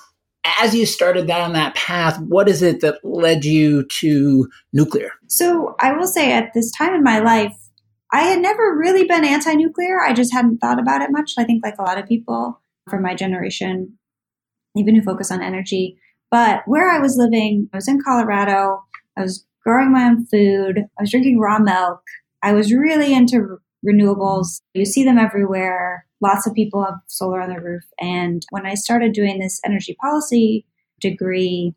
as 0.59 0.73
you 0.73 0.87
started 0.87 1.27
down 1.27 1.53
that 1.53 1.75
path, 1.75 2.19
what 2.19 2.49
is 2.49 2.63
it 2.63 2.81
that 2.81 2.95
led 3.03 3.45
you 3.45 3.85
to 3.99 4.49
nuclear? 4.73 5.11
So 5.27 5.75
I 5.79 5.93
will 5.93 6.07
say 6.07 6.33
at 6.33 6.55
this 6.55 6.71
time 6.71 6.95
in 6.95 7.03
my 7.03 7.19
life, 7.19 7.53
I 8.11 8.21
had 8.21 8.41
never 8.41 8.75
really 8.75 9.03
been 9.03 9.23
anti 9.23 9.53
nuclear. 9.53 10.01
I 10.01 10.13
just 10.13 10.33
hadn't 10.33 10.57
thought 10.57 10.79
about 10.79 11.03
it 11.03 11.11
much. 11.11 11.33
I 11.37 11.43
think, 11.43 11.63
like 11.63 11.77
a 11.77 11.83
lot 11.83 11.99
of 11.99 12.07
people 12.07 12.59
from 12.89 13.03
my 13.03 13.13
generation, 13.13 13.96
even 14.77 14.95
who 14.95 15.01
focus 15.01 15.31
on 15.31 15.41
energy. 15.41 15.97
But 16.29 16.63
where 16.65 16.91
I 16.91 16.99
was 16.99 17.17
living, 17.17 17.69
I 17.73 17.77
was 17.77 17.87
in 17.87 18.01
Colorado. 18.03 18.83
I 19.17 19.21
was 19.21 19.45
growing 19.63 19.91
my 19.91 20.05
own 20.05 20.25
food. 20.25 20.79
I 20.97 21.01
was 21.01 21.11
drinking 21.11 21.39
raw 21.39 21.59
milk. 21.59 22.01
I 22.43 22.53
was 22.53 22.73
really 22.73 23.13
into 23.13 23.57
renewables. 23.85 24.61
You 24.73 24.85
see 24.85 25.03
them 25.03 25.17
everywhere. 25.17 26.05
Lots 26.21 26.47
of 26.47 26.53
people 26.53 26.83
have 26.83 26.95
solar 27.07 27.41
on 27.41 27.49
their 27.49 27.61
roof. 27.61 27.83
And 27.99 28.45
when 28.49 28.65
I 28.65 28.73
started 28.73 29.13
doing 29.13 29.39
this 29.39 29.59
energy 29.65 29.95
policy 30.01 30.65
degree, 30.99 31.75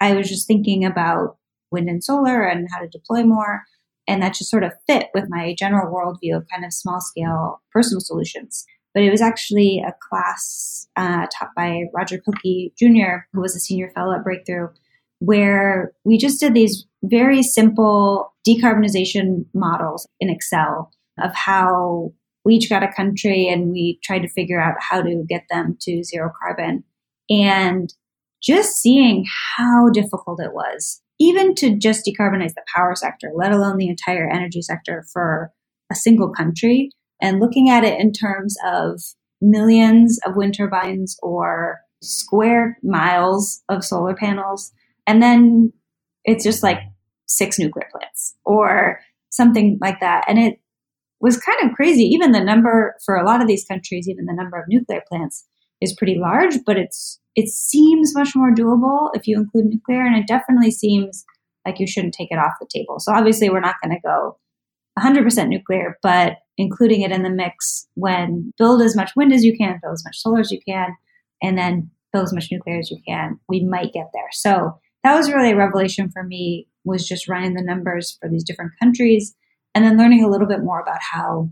I 0.00 0.14
was 0.14 0.28
just 0.28 0.46
thinking 0.46 0.84
about 0.84 1.36
wind 1.70 1.88
and 1.88 2.02
solar 2.02 2.42
and 2.42 2.68
how 2.72 2.80
to 2.80 2.88
deploy 2.88 3.22
more. 3.24 3.62
And 4.08 4.22
that 4.22 4.34
just 4.34 4.50
sort 4.50 4.64
of 4.64 4.72
fit 4.86 5.08
with 5.14 5.24
my 5.28 5.54
general 5.58 5.92
worldview 5.92 6.36
of 6.36 6.48
kind 6.52 6.64
of 6.64 6.72
small 6.72 7.00
scale 7.00 7.62
personal 7.72 8.00
solutions. 8.00 8.64
But 8.94 9.04
it 9.04 9.10
was 9.10 9.22
actually 9.22 9.82
a 9.86 9.94
class 10.08 10.88
uh, 10.96 11.26
taught 11.26 11.50
by 11.56 11.84
Roger 11.94 12.18
Pielke 12.18 12.72
Jr., 12.76 13.26
who 13.32 13.40
was 13.40 13.54
a 13.54 13.60
senior 13.60 13.90
fellow 13.94 14.14
at 14.14 14.24
Breakthrough, 14.24 14.68
where 15.20 15.92
we 16.04 16.18
just 16.18 16.40
did 16.40 16.54
these 16.54 16.86
very 17.04 17.42
simple 17.42 18.34
decarbonization 18.46 19.44
models 19.54 20.06
in 20.18 20.30
Excel 20.30 20.90
of 21.18 21.34
how 21.34 22.12
we 22.44 22.54
each 22.54 22.68
got 22.70 22.82
a 22.82 22.92
country 22.92 23.48
and 23.48 23.70
we 23.70 23.98
tried 24.02 24.20
to 24.20 24.28
figure 24.28 24.60
out 24.60 24.74
how 24.80 25.02
to 25.02 25.24
get 25.28 25.44
them 25.50 25.76
to 25.82 26.02
zero 26.02 26.32
carbon. 26.42 26.84
And 27.28 27.92
just 28.42 28.76
seeing 28.76 29.26
how 29.56 29.90
difficult 29.90 30.40
it 30.40 30.54
was, 30.54 31.02
even 31.18 31.54
to 31.56 31.76
just 31.76 32.06
decarbonize 32.06 32.54
the 32.54 32.64
power 32.74 32.94
sector, 32.96 33.30
let 33.34 33.52
alone 33.52 33.76
the 33.76 33.88
entire 33.88 34.28
energy 34.28 34.62
sector 34.62 35.04
for 35.12 35.52
a 35.92 35.94
single 35.94 36.30
country, 36.30 36.90
and 37.20 37.40
looking 37.40 37.70
at 37.70 37.84
it 37.84 38.00
in 38.00 38.12
terms 38.12 38.56
of 38.64 39.00
millions 39.40 40.18
of 40.26 40.36
wind 40.36 40.54
turbines 40.54 41.16
or 41.22 41.80
square 42.02 42.78
miles 42.82 43.62
of 43.68 43.84
solar 43.84 44.14
panels. 44.14 44.72
And 45.06 45.22
then 45.22 45.72
it's 46.24 46.44
just 46.44 46.62
like 46.62 46.78
six 47.26 47.58
nuclear 47.58 47.88
plants 47.90 48.34
or 48.44 49.00
something 49.30 49.78
like 49.80 50.00
that. 50.00 50.24
And 50.28 50.38
it 50.38 50.60
was 51.20 51.38
kind 51.38 51.58
of 51.62 51.76
crazy. 51.76 52.02
Even 52.04 52.32
the 52.32 52.40
number 52.40 52.94
for 53.04 53.16
a 53.16 53.24
lot 53.24 53.40
of 53.40 53.48
these 53.48 53.64
countries, 53.64 54.08
even 54.08 54.26
the 54.26 54.34
number 54.34 54.58
of 54.58 54.64
nuclear 54.68 55.02
plants 55.08 55.46
is 55.80 55.94
pretty 55.94 56.18
large, 56.18 56.56
but 56.64 56.76
it's 56.76 57.20
it 57.36 57.48
seems 57.48 58.14
much 58.14 58.34
more 58.34 58.52
doable 58.52 59.10
if 59.14 59.26
you 59.26 59.38
include 59.38 59.66
nuclear, 59.66 60.04
and 60.04 60.16
it 60.16 60.26
definitely 60.26 60.70
seems 60.70 61.24
like 61.64 61.78
you 61.78 61.86
shouldn't 61.86 62.14
take 62.14 62.30
it 62.30 62.38
off 62.38 62.52
the 62.60 62.66
table. 62.72 62.98
So 62.98 63.12
obviously, 63.12 63.50
we're 63.50 63.60
not 63.60 63.76
going 63.82 63.94
to 63.94 64.00
go 64.02 64.38
100% 65.00 65.48
nuclear, 65.48 65.98
but 66.02 66.34
including 66.56 67.00
it 67.00 67.12
in 67.12 67.22
the 67.22 67.30
mix 67.30 67.86
when 67.94 68.52
build 68.58 68.82
as 68.82 68.94
much 68.94 69.12
wind 69.16 69.32
as 69.32 69.44
you 69.44 69.56
can, 69.56 69.78
build 69.82 69.94
as 69.94 70.04
much 70.04 70.18
solar 70.18 70.40
as 70.40 70.50
you 70.50 70.60
can, 70.66 70.94
and 71.42 71.56
then 71.56 71.90
build 72.12 72.24
as 72.24 72.32
much 72.32 72.48
nuclear 72.50 72.78
as 72.78 72.90
you 72.90 72.98
can, 73.06 73.38
we 73.48 73.64
might 73.64 73.92
get 73.92 74.10
there. 74.12 74.28
So 74.32 74.78
that 75.04 75.16
was 75.16 75.32
really 75.32 75.52
a 75.52 75.56
revelation 75.56 76.10
for 76.10 76.22
me 76.22 76.66
was 76.84 77.06
just 77.06 77.28
running 77.28 77.54
the 77.54 77.62
numbers 77.62 78.16
for 78.20 78.28
these 78.28 78.44
different 78.44 78.72
countries 78.80 79.34
and 79.74 79.84
then 79.84 79.98
learning 79.98 80.24
a 80.24 80.28
little 80.28 80.46
bit 80.46 80.64
more 80.64 80.80
about 80.80 81.00
how 81.00 81.50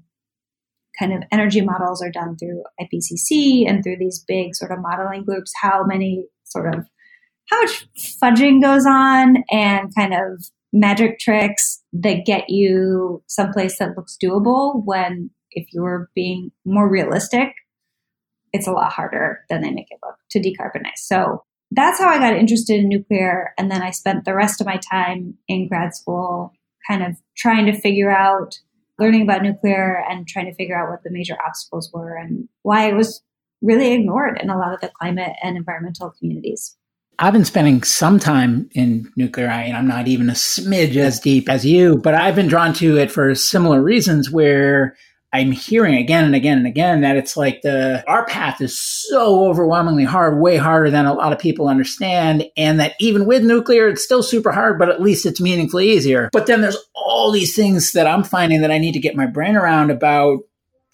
kind 0.99 1.13
of 1.13 1.23
energy 1.31 1.61
models 1.61 2.03
are 2.03 2.11
done 2.11 2.37
through 2.37 2.65
IPCC 2.81 3.69
and 3.69 3.83
through 3.83 3.97
these 3.99 4.25
big 4.27 4.55
sort 4.55 4.73
of 4.73 4.81
modeling 4.81 5.25
groups, 5.25 5.53
how 5.63 5.85
many 5.85 6.27
sort 6.45 6.75
of 6.75 6.87
how 7.51 7.61
much 7.61 7.87
fudging 7.97 8.61
goes 8.61 8.85
on 8.85 9.45
and 9.51 9.95
kind 9.95 10.13
of 10.13 10.45
magic 10.73 11.19
tricks 11.19 11.83
that 11.93 12.27
get 12.27 12.51
you 12.51 13.23
someplace 13.27 13.79
that 13.79 13.97
looks 13.97 14.17
doable 14.23 14.83
when 14.85 15.31
if 15.51 15.67
you're 15.73 16.11
being 16.15 16.53
more 16.65 16.89
realistic, 16.89 17.55
it's 18.53 18.67
a 18.67 18.73
lot 18.73 18.93
harder 18.93 19.41
than 19.49 19.63
they 19.63 19.71
make 19.71 19.91
it 19.91 19.99
look 20.03 20.17
to 20.31 20.41
decarbonize. 20.41 20.97
So 20.97 21.43
that's 21.71 21.99
how 21.99 22.09
I 22.09 22.19
got 22.19 22.37
interested 22.37 22.81
in 22.81 22.89
nuclear. 22.89 23.53
And 23.59 23.71
then 23.71 23.83
I 23.83 23.91
spent 23.91 24.25
the 24.25 24.35
rest 24.35 24.61
of 24.61 24.67
my 24.67 24.79
time 24.79 25.35
in 25.49 25.69
grad 25.69 25.95
school 25.95 26.53
kind 26.89 27.03
of 27.03 27.17
trying 27.37 27.67
to 27.67 27.79
figure 27.79 28.11
out, 28.11 28.59
learning 28.99 29.23
about 29.23 29.43
nuclear 29.43 30.03
and 30.09 30.27
trying 30.27 30.47
to 30.47 30.55
figure 30.55 30.77
out 30.77 30.91
what 30.91 31.03
the 31.05 31.11
major 31.11 31.37
obstacles 31.47 31.91
were 31.93 32.17
and 32.17 32.49
why 32.63 32.89
it 32.89 32.97
was 32.97 33.23
really 33.63 33.93
ignored 33.93 34.41
in 34.43 34.51
a 34.51 34.59
lot 34.59 34.73
of 34.73 34.81
the 34.81 34.91
climate 34.99 35.33
and 35.43 35.57
environmental 35.57 36.13
communities. 36.19 36.77
I've 37.21 37.33
been 37.33 37.45
spending 37.45 37.83
some 37.83 38.21
time 38.21 38.71
in 38.75 39.11
nuclear, 39.17 39.49
and 39.49 39.77
I'm 39.77 39.89
not 39.89 40.07
even 40.07 40.31
a 40.31 40.35
smidge 40.35 40.95
as 40.97 41.19
deep 41.19 41.49
as 41.49 41.67
you, 41.67 41.99
but 41.99 42.15
I've 42.15 42.37
been 42.37 42.47
drawn 42.47 42.73
to 42.75 42.97
it 42.97 43.11
for 43.11 43.35
similar 43.35 43.83
reasons 43.83 44.31
where 44.31 44.97
I'm 45.33 45.51
hearing 45.51 45.97
again 45.97 46.25
and 46.25 46.35
again 46.35 46.59
and 46.59 46.67
again 46.67 47.01
that 47.03 47.17
it's 47.17 47.37
like 47.37 47.61
the 47.63 48.03
our 48.09 48.25
path 48.25 48.61
is 48.63 48.79
so 48.79 49.47
overwhelmingly 49.47 50.05
hard, 50.05 50.39
way 50.39 50.57
harder 50.57 50.91
than 50.91 51.07
a 51.07 51.13
lot 51.13 51.33
of 51.33 51.41
people 51.41 51.69
understand, 51.69 52.45
and 52.57 52.79
that 52.79 52.95
even 53.01 53.27
with 53.27 53.43
nuclear, 53.43 53.89
it's 53.89 54.05
still 54.05 54.23
super 54.23 54.53
hard, 54.53 54.79
but 54.79 54.89
at 54.89 55.03
least 55.03 55.27
it's 55.27 55.41
meaningfully 55.41 55.91
easier. 55.91 56.31
But 56.33 56.47
then 56.47 56.61
there's 56.61 56.79
all 56.95 57.33
these 57.33 57.55
things 57.55 57.93
that 57.93 58.07
I'm 58.07 58.23
finding 58.23 58.61
that 58.61 58.71
I 58.71 58.79
need 58.79 58.93
to 58.93 59.01
get 59.01 59.17
my 59.17 59.27
brain 59.27 59.57
around 59.57 59.91
about 59.91 60.39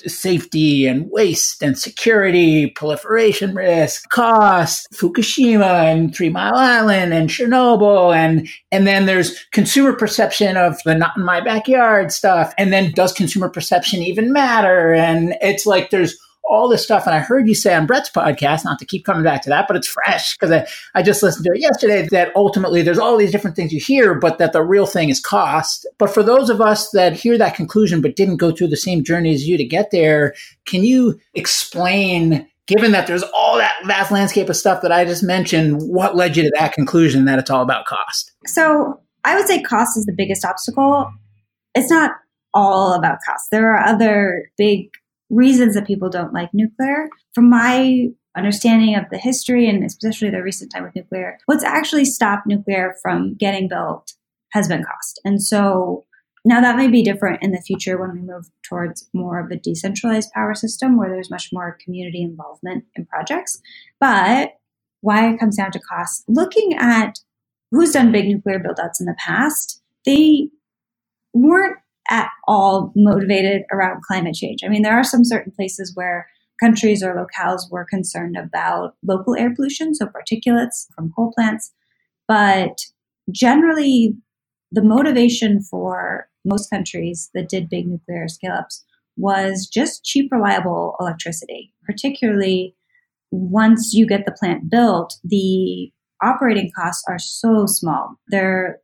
safety 0.06 0.86
and 0.86 1.10
waste 1.10 1.62
and 1.62 1.78
security, 1.78 2.68
proliferation 2.70 3.54
risk, 3.54 4.08
cost, 4.10 4.86
Fukushima 4.92 5.84
and 5.84 6.14
Three 6.14 6.28
Mile 6.28 6.54
Island 6.54 7.12
and 7.12 7.28
Chernobyl. 7.28 8.14
And, 8.14 8.48
and 8.72 8.86
then 8.86 9.06
there's 9.06 9.44
consumer 9.52 9.92
perception 9.92 10.56
of 10.56 10.78
the 10.84 10.94
not 10.94 11.16
in 11.16 11.24
my 11.24 11.40
backyard 11.40 12.12
stuff. 12.12 12.52
And 12.58 12.72
then 12.72 12.92
does 12.92 13.12
consumer 13.12 13.48
perception 13.48 14.02
even 14.02 14.32
matter? 14.32 14.92
And 14.92 15.36
it's 15.40 15.66
like 15.66 15.90
there's 15.90 16.18
all 16.48 16.68
this 16.68 16.82
stuff. 16.82 17.06
And 17.06 17.14
I 17.14 17.20
heard 17.20 17.48
you 17.48 17.54
say 17.54 17.74
on 17.74 17.86
Brett's 17.86 18.10
podcast, 18.10 18.64
not 18.64 18.78
to 18.78 18.84
keep 18.84 19.04
coming 19.04 19.22
back 19.22 19.42
to 19.42 19.48
that, 19.48 19.66
but 19.66 19.76
it's 19.76 19.86
fresh 19.86 20.36
because 20.36 20.50
I, 20.50 20.66
I 20.94 21.02
just 21.02 21.22
listened 21.22 21.44
to 21.46 21.52
it 21.52 21.60
yesterday 21.60 22.06
that 22.10 22.32
ultimately 22.36 22.82
there's 22.82 22.98
all 22.98 23.16
these 23.16 23.32
different 23.32 23.56
things 23.56 23.72
you 23.72 23.80
hear, 23.80 24.14
but 24.14 24.38
that 24.38 24.52
the 24.52 24.62
real 24.62 24.86
thing 24.86 25.08
is 25.08 25.20
cost. 25.20 25.86
But 25.98 26.12
for 26.12 26.22
those 26.22 26.50
of 26.50 26.60
us 26.60 26.90
that 26.90 27.14
hear 27.14 27.38
that 27.38 27.54
conclusion 27.54 28.00
but 28.00 28.16
didn't 28.16 28.36
go 28.36 28.52
through 28.52 28.68
the 28.68 28.76
same 28.76 29.02
journey 29.02 29.32
as 29.32 29.48
you 29.48 29.56
to 29.56 29.64
get 29.64 29.90
there, 29.90 30.34
can 30.66 30.84
you 30.84 31.18
explain? 31.34 32.46
Given 32.66 32.92
that 32.92 33.06
there's 33.06 33.22
all 33.22 33.58
that 33.58 33.74
vast 33.84 34.10
landscape 34.10 34.48
of 34.48 34.56
stuff 34.56 34.80
that 34.80 34.90
I 34.90 35.04
just 35.04 35.22
mentioned, 35.22 35.82
what 35.82 36.16
led 36.16 36.34
you 36.34 36.44
to 36.44 36.52
that 36.58 36.72
conclusion 36.72 37.26
that 37.26 37.38
it's 37.38 37.50
all 37.50 37.62
about 37.62 37.84
cost? 37.84 38.32
So 38.46 39.02
I 39.22 39.36
would 39.36 39.46
say 39.46 39.60
cost 39.60 39.98
is 39.98 40.06
the 40.06 40.14
biggest 40.16 40.46
obstacle. 40.46 41.12
It's 41.74 41.90
not 41.90 42.12
all 42.54 42.94
about 42.94 43.18
cost. 43.26 43.50
There 43.50 43.70
are 43.70 43.84
other 43.84 44.50
big 44.56 44.88
reasons 45.30 45.74
that 45.74 45.86
people 45.86 46.10
don't 46.10 46.32
like 46.32 46.50
nuclear. 46.52 47.08
From 47.34 47.50
my 47.50 48.08
understanding 48.36 48.96
of 48.96 49.04
the 49.10 49.18
history 49.18 49.68
and 49.68 49.84
especially 49.84 50.30
the 50.30 50.42
recent 50.42 50.72
time 50.72 50.84
with 50.84 50.96
nuclear, 50.96 51.38
what's 51.46 51.64
actually 51.64 52.04
stopped 52.04 52.46
nuclear 52.46 52.94
from 53.02 53.34
getting 53.34 53.68
built 53.68 54.12
has 54.52 54.68
been 54.68 54.84
cost. 54.84 55.20
And 55.24 55.42
so 55.42 56.04
now 56.44 56.60
that 56.60 56.76
may 56.76 56.88
be 56.88 57.02
different 57.02 57.42
in 57.42 57.52
the 57.52 57.60
future 57.60 57.98
when 57.98 58.12
we 58.12 58.20
move 58.20 58.46
towards 58.62 59.08
more 59.12 59.40
of 59.40 59.50
a 59.50 59.56
decentralized 59.56 60.30
power 60.32 60.54
system 60.54 60.98
where 60.98 61.08
there's 61.08 61.30
much 61.30 61.50
more 61.52 61.78
community 61.82 62.22
involvement 62.22 62.84
in 62.96 63.06
projects. 63.06 63.60
But 63.98 64.52
why 65.00 65.30
it 65.30 65.40
comes 65.40 65.56
down 65.56 65.72
to 65.72 65.80
cost, 65.80 66.24
looking 66.28 66.74
at 66.74 67.18
who's 67.70 67.92
done 67.92 68.12
big 68.12 68.26
nuclear 68.26 68.58
buildouts 68.58 69.00
in 69.00 69.06
the 69.06 69.16
past, 69.18 69.82
they 70.04 70.48
weren't 71.32 71.78
at 72.10 72.28
all 72.46 72.92
motivated 72.94 73.62
around 73.72 74.02
climate 74.02 74.34
change. 74.34 74.60
I 74.64 74.68
mean, 74.68 74.82
there 74.82 74.96
are 74.96 75.04
some 75.04 75.24
certain 75.24 75.52
places 75.52 75.92
where 75.94 76.28
countries 76.60 77.02
or 77.02 77.14
locales 77.14 77.70
were 77.70 77.84
concerned 77.84 78.36
about 78.36 78.94
local 79.02 79.34
air 79.36 79.54
pollution, 79.54 79.94
so 79.94 80.06
particulates 80.06 80.86
from 80.94 81.12
coal 81.14 81.32
plants. 81.36 81.72
But 82.28 82.78
generally, 83.30 84.16
the 84.70 84.82
motivation 84.82 85.62
for 85.62 86.28
most 86.44 86.68
countries 86.70 87.30
that 87.34 87.48
did 87.48 87.68
big 87.68 87.86
nuclear 87.86 88.28
scale 88.28 88.52
ups 88.52 88.84
was 89.16 89.66
just 89.66 90.04
cheap, 90.04 90.30
reliable 90.32 90.96
electricity, 91.00 91.72
particularly 91.84 92.74
once 93.30 93.92
you 93.94 94.06
get 94.06 94.26
the 94.26 94.32
plant 94.32 94.70
built, 94.70 95.16
the 95.24 95.90
operating 96.22 96.70
costs 96.76 97.02
are 97.08 97.18
so 97.18 97.66
small. 97.66 98.16
They're 98.28 98.78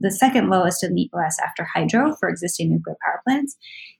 the 0.00 0.10
second 0.10 0.48
lowest 0.48 0.84
in 0.84 0.94
the 0.94 1.10
US 1.14 1.36
after 1.44 1.64
hydro 1.64 2.14
for 2.16 2.28
existing 2.28 2.70
nuclear 2.70 2.96
power 3.04 3.20
plants. 3.26 3.56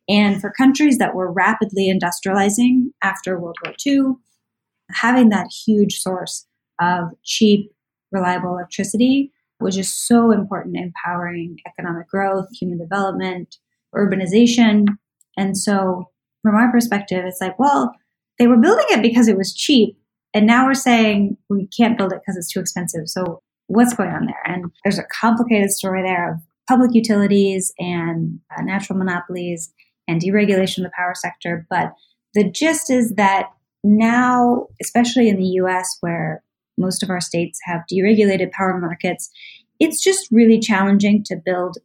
And 0.08 0.40
for 0.40 0.50
countries 0.50 0.98
that 0.98 1.14
were 1.14 1.30
rapidly 1.30 1.92
industrializing 1.92 2.92
after 3.02 3.38
World 3.38 3.58
War 3.64 3.74
II, 3.86 4.14
having 4.90 5.28
that 5.30 5.48
huge 5.66 6.00
source 6.00 6.46
of 6.80 7.10
cheap, 7.24 7.70
reliable 8.10 8.50
electricity 8.50 9.32
was 9.60 9.74
just 9.74 10.06
so 10.06 10.30
important 10.30 10.76
in 10.76 10.92
powering 11.04 11.58
economic 11.66 12.08
growth, 12.08 12.46
human 12.58 12.78
development, 12.78 13.56
urbanization. 13.94 14.86
And 15.36 15.58
so, 15.58 16.10
from 16.42 16.54
our 16.54 16.70
perspective, 16.70 17.24
it's 17.26 17.40
like, 17.40 17.58
well, 17.58 17.92
they 18.38 18.46
were 18.46 18.56
building 18.56 18.86
it 18.90 19.02
because 19.02 19.28
it 19.28 19.36
was 19.36 19.54
cheap. 19.54 19.98
And 20.32 20.46
now 20.46 20.66
we're 20.66 20.74
saying 20.74 21.36
we 21.50 21.66
can't 21.76 21.98
build 21.98 22.12
it 22.12 22.20
because 22.20 22.36
it's 22.36 22.52
too 22.52 22.60
expensive. 22.60 23.08
So 23.08 23.42
what's 23.68 23.94
going 23.94 24.10
on 24.10 24.26
there. 24.26 24.42
And 24.44 24.72
there's 24.82 24.98
a 24.98 25.04
complicated 25.20 25.70
story 25.70 26.02
there 26.02 26.32
of 26.32 26.40
public 26.68 26.90
utilities 26.94 27.72
and 27.78 28.40
uh, 28.56 28.62
natural 28.62 28.98
monopolies 28.98 29.72
and 30.06 30.20
deregulation 30.20 30.78
of 30.78 30.84
the 30.84 30.92
power 30.96 31.14
sector. 31.14 31.66
But 31.70 31.92
the 32.34 32.50
gist 32.50 32.90
is 32.90 33.14
that 33.14 33.50
now, 33.84 34.66
especially 34.82 35.28
in 35.28 35.36
the 35.36 35.46
US, 35.62 35.96
where 36.00 36.42
most 36.76 37.02
of 37.02 37.10
our 37.10 37.20
states 37.20 37.58
have 37.64 37.82
deregulated 37.90 38.50
power 38.52 38.78
markets, 38.78 39.30
it's 39.78 40.02
just 40.02 40.28
really 40.30 40.58
challenging 40.58 41.22
to 41.24 41.36
build 41.36 41.78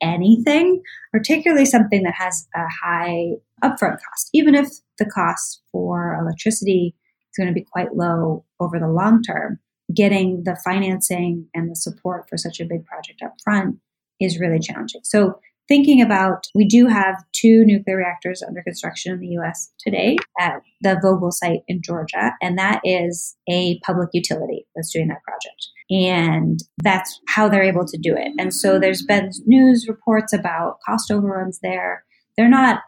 anything, 0.00 0.82
particularly 1.12 1.64
something 1.64 2.02
that 2.02 2.14
has 2.14 2.46
a 2.54 2.66
high 2.82 3.32
upfront 3.62 3.98
cost, 4.08 4.30
even 4.32 4.54
if 4.54 4.68
the 4.98 5.06
cost 5.06 5.62
for 5.72 6.14
electricity 6.20 6.94
is 7.32 7.36
going 7.36 7.48
to 7.48 7.58
be 7.58 7.66
quite 7.72 7.94
low 7.94 8.44
over 8.60 8.78
the 8.78 8.88
long 8.88 9.22
term. 9.22 9.58
Getting 9.94 10.44
the 10.44 10.56
financing 10.64 11.48
and 11.54 11.70
the 11.70 11.76
support 11.76 12.28
for 12.28 12.36
such 12.36 12.60
a 12.60 12.64
big 12.64 12.84
project 12.86 13.22
up 13.22 13.34
front 13.42 13.76
is 14.20 14.40
really 14.40 14.58
challenging. 14.58 15.00
So 15.04 15.38
thinking 15.68 16.00
about 16.00 16.46
we 16.54 16.66
do 16.66 16.86
have 16.86 17.22
two 17.32 17.64
nuclear 17.64 17.96
reactors 17.96 18.42
under 18.42 18.62
construction 18.62 19.12
in 19.12 19.20
the 19.20 19.38
US 19.38 19.72
today 19.78 20.16
at 20.38 20.60
the 20.80 21.00
Vogtle 21.02 21.32
site 21.32 21.60
in 21.68 21.80
Georgia, 21.82 22.32
and 22.42 22.58
that 22.58 22.80
is 22.84 23.36
a 23.48 23.78
public 23.80 24.10
utility 24.12 24.66
that's 24.74 24.92
doing 24.92 25.08
that 25.08 25.22
project. 25.22 25.68
And 25.90 26.60
that's 26.82 27.20
how 27.28 27.48
they're 27.48 27.62
able 27.62 27.86
to 27.86 27.98
do 27.98 28.14
it. 28.16 28.32
And 28.38 28.54
so 28.54 28.78
there's 28.78 29.02
been 29.02 29.30
news 29.46 29.86
reports 29.88 30.32
about 30.32 30.78
cost 30.86 31.10
overruns 31.10 31.60
there. 31.62 32.04
They're 32.36 32.48
not 32.48 32.80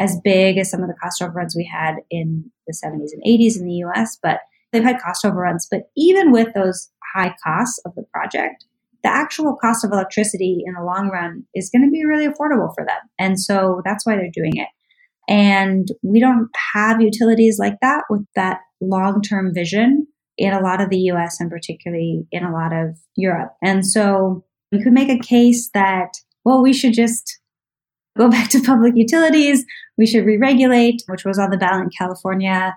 as 0.00 0.18
big 0.22 0.58
as 0.58 0.70
some 0.70 0.82
of 0.82 0.88
the 0.88 0.96
cost 1.02 1.20
overruns 1.22 1.56
we 1.56 1.68
had 1.70 1.96
in 2.10 2.50
the 2.66 2.72
70s 2.72 3.10
and 3.12 3.22
80s 3.24 3.58
in 3.58 3.66
the 3.66 3.82
US, 3.84 4.18
but 4.22 4.40
they've 4.72 4.82
had 4.82 5.00
cost 5.00 5.24
overruns. 5.24 5.66
But 5.70 5.90
even 5.96 6.32
with 6.32 6.48
those 6.54 6.90
high 7.14 7.34
costs 7.44 7.80
of 7.84 7.94
the 7.94 8.04
project, 8.12 8.64
the 9.02 9.10
actual 9.10 9.56
cost 9.56 9.84
of 9.84 9.92
electricity 9.92 10.62
in 10.66 10.74
the 10.74 10.82
long 10.82 11.08
run 11.10 11.44
is 11.54 11.70
going 11.70 11.82
to 11.82 11.90
be 11.90 12.04
really 12.04 12.26
affordable 12.26 12.74
for 12.74 12.84
them. 12.84 12.98
And 13.18 13.40
so 13.40 13.80
that's 13.84 14.04
why 14.04 14.16
they're 14.16 14.30
doing 14.32 14.56
it. 14.56 14.68
And 15.28 15.88
we 16.02 16.20
don't 16.20 16.48
have 16.74 17.00
utilities 17.00 17.58
like 17.58 17.76
that 17.82 18.04
with 18.10 18.24
that 18.34 18.60
long 18.80 19.22
term 19.22 19.52
vision 19.54 20.06
in 20.36 20.52
a 20.52 20.60
lot 20.60 20.80
of 20.80 20.88
the 20.88 20.98
US 21.12 21.40
and 21.40 21.50
particularly 21.50 22.26
in 22.32 22.44
a 22.44 22.52
lot 22.52 22.72
of 22.72 22.96
Europe. 23.16 23.52
And 23.62 23.86
so 23.86 24.44
you 24.70 24.82
could 24.82 24.92
make 24.92 25.10
a 25.10 25.18
case 25.18 25.70
that, 25.74 26.08
well, 26.44 26.62
we 26.62 26.72
should 26.72 26.94
just 26.94 27.38
go 28.16 28.28
back 28.30 28.50
to 28.50 28.62
public 28.62 28.94
utilities. 28.96 29.64
We 29.96 30.06
should 30.06 30.24
re 30.24 30.38
regulate, 30.38 31.02
which 31.06 31.24
was 31.24 31.38
on 31.38 31.50
the 31.50 31.58
ballot 31.58 31.84
in 31.84 31.90
California 31.96 32.74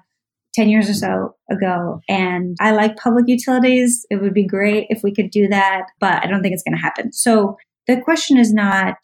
10 0.54 0.70
years 0.70 0.90
or 0.90 0.94
so 0.94 1.36
ago. 1.50 2.02
And 2.10 2.56
I 2.60 2.72
like 2.72 2.98
public 2.98 3.26
utilities. 3.28 4.06
It 4.10 4.22
would 4.22 4.34
be 4.34 4.46
great 4.46 4.88
if 4.90 5.02
we 5.04 5.14
could 5.14 5.32
do 5.32 5.48
that, 5.48 5.84
but 6.00 6.24
I 6.24 6.28
don't 6.28 6.42
think 6.42 6.54
it's 6.54 6.64
going 6.64 6.76
to 6.76 6.82
happen. 6.82 7.14
So 7.14 7.58
the 7.88 8.02
question 8.02 8.38
is 8.38 8.54
not 8.54 8.98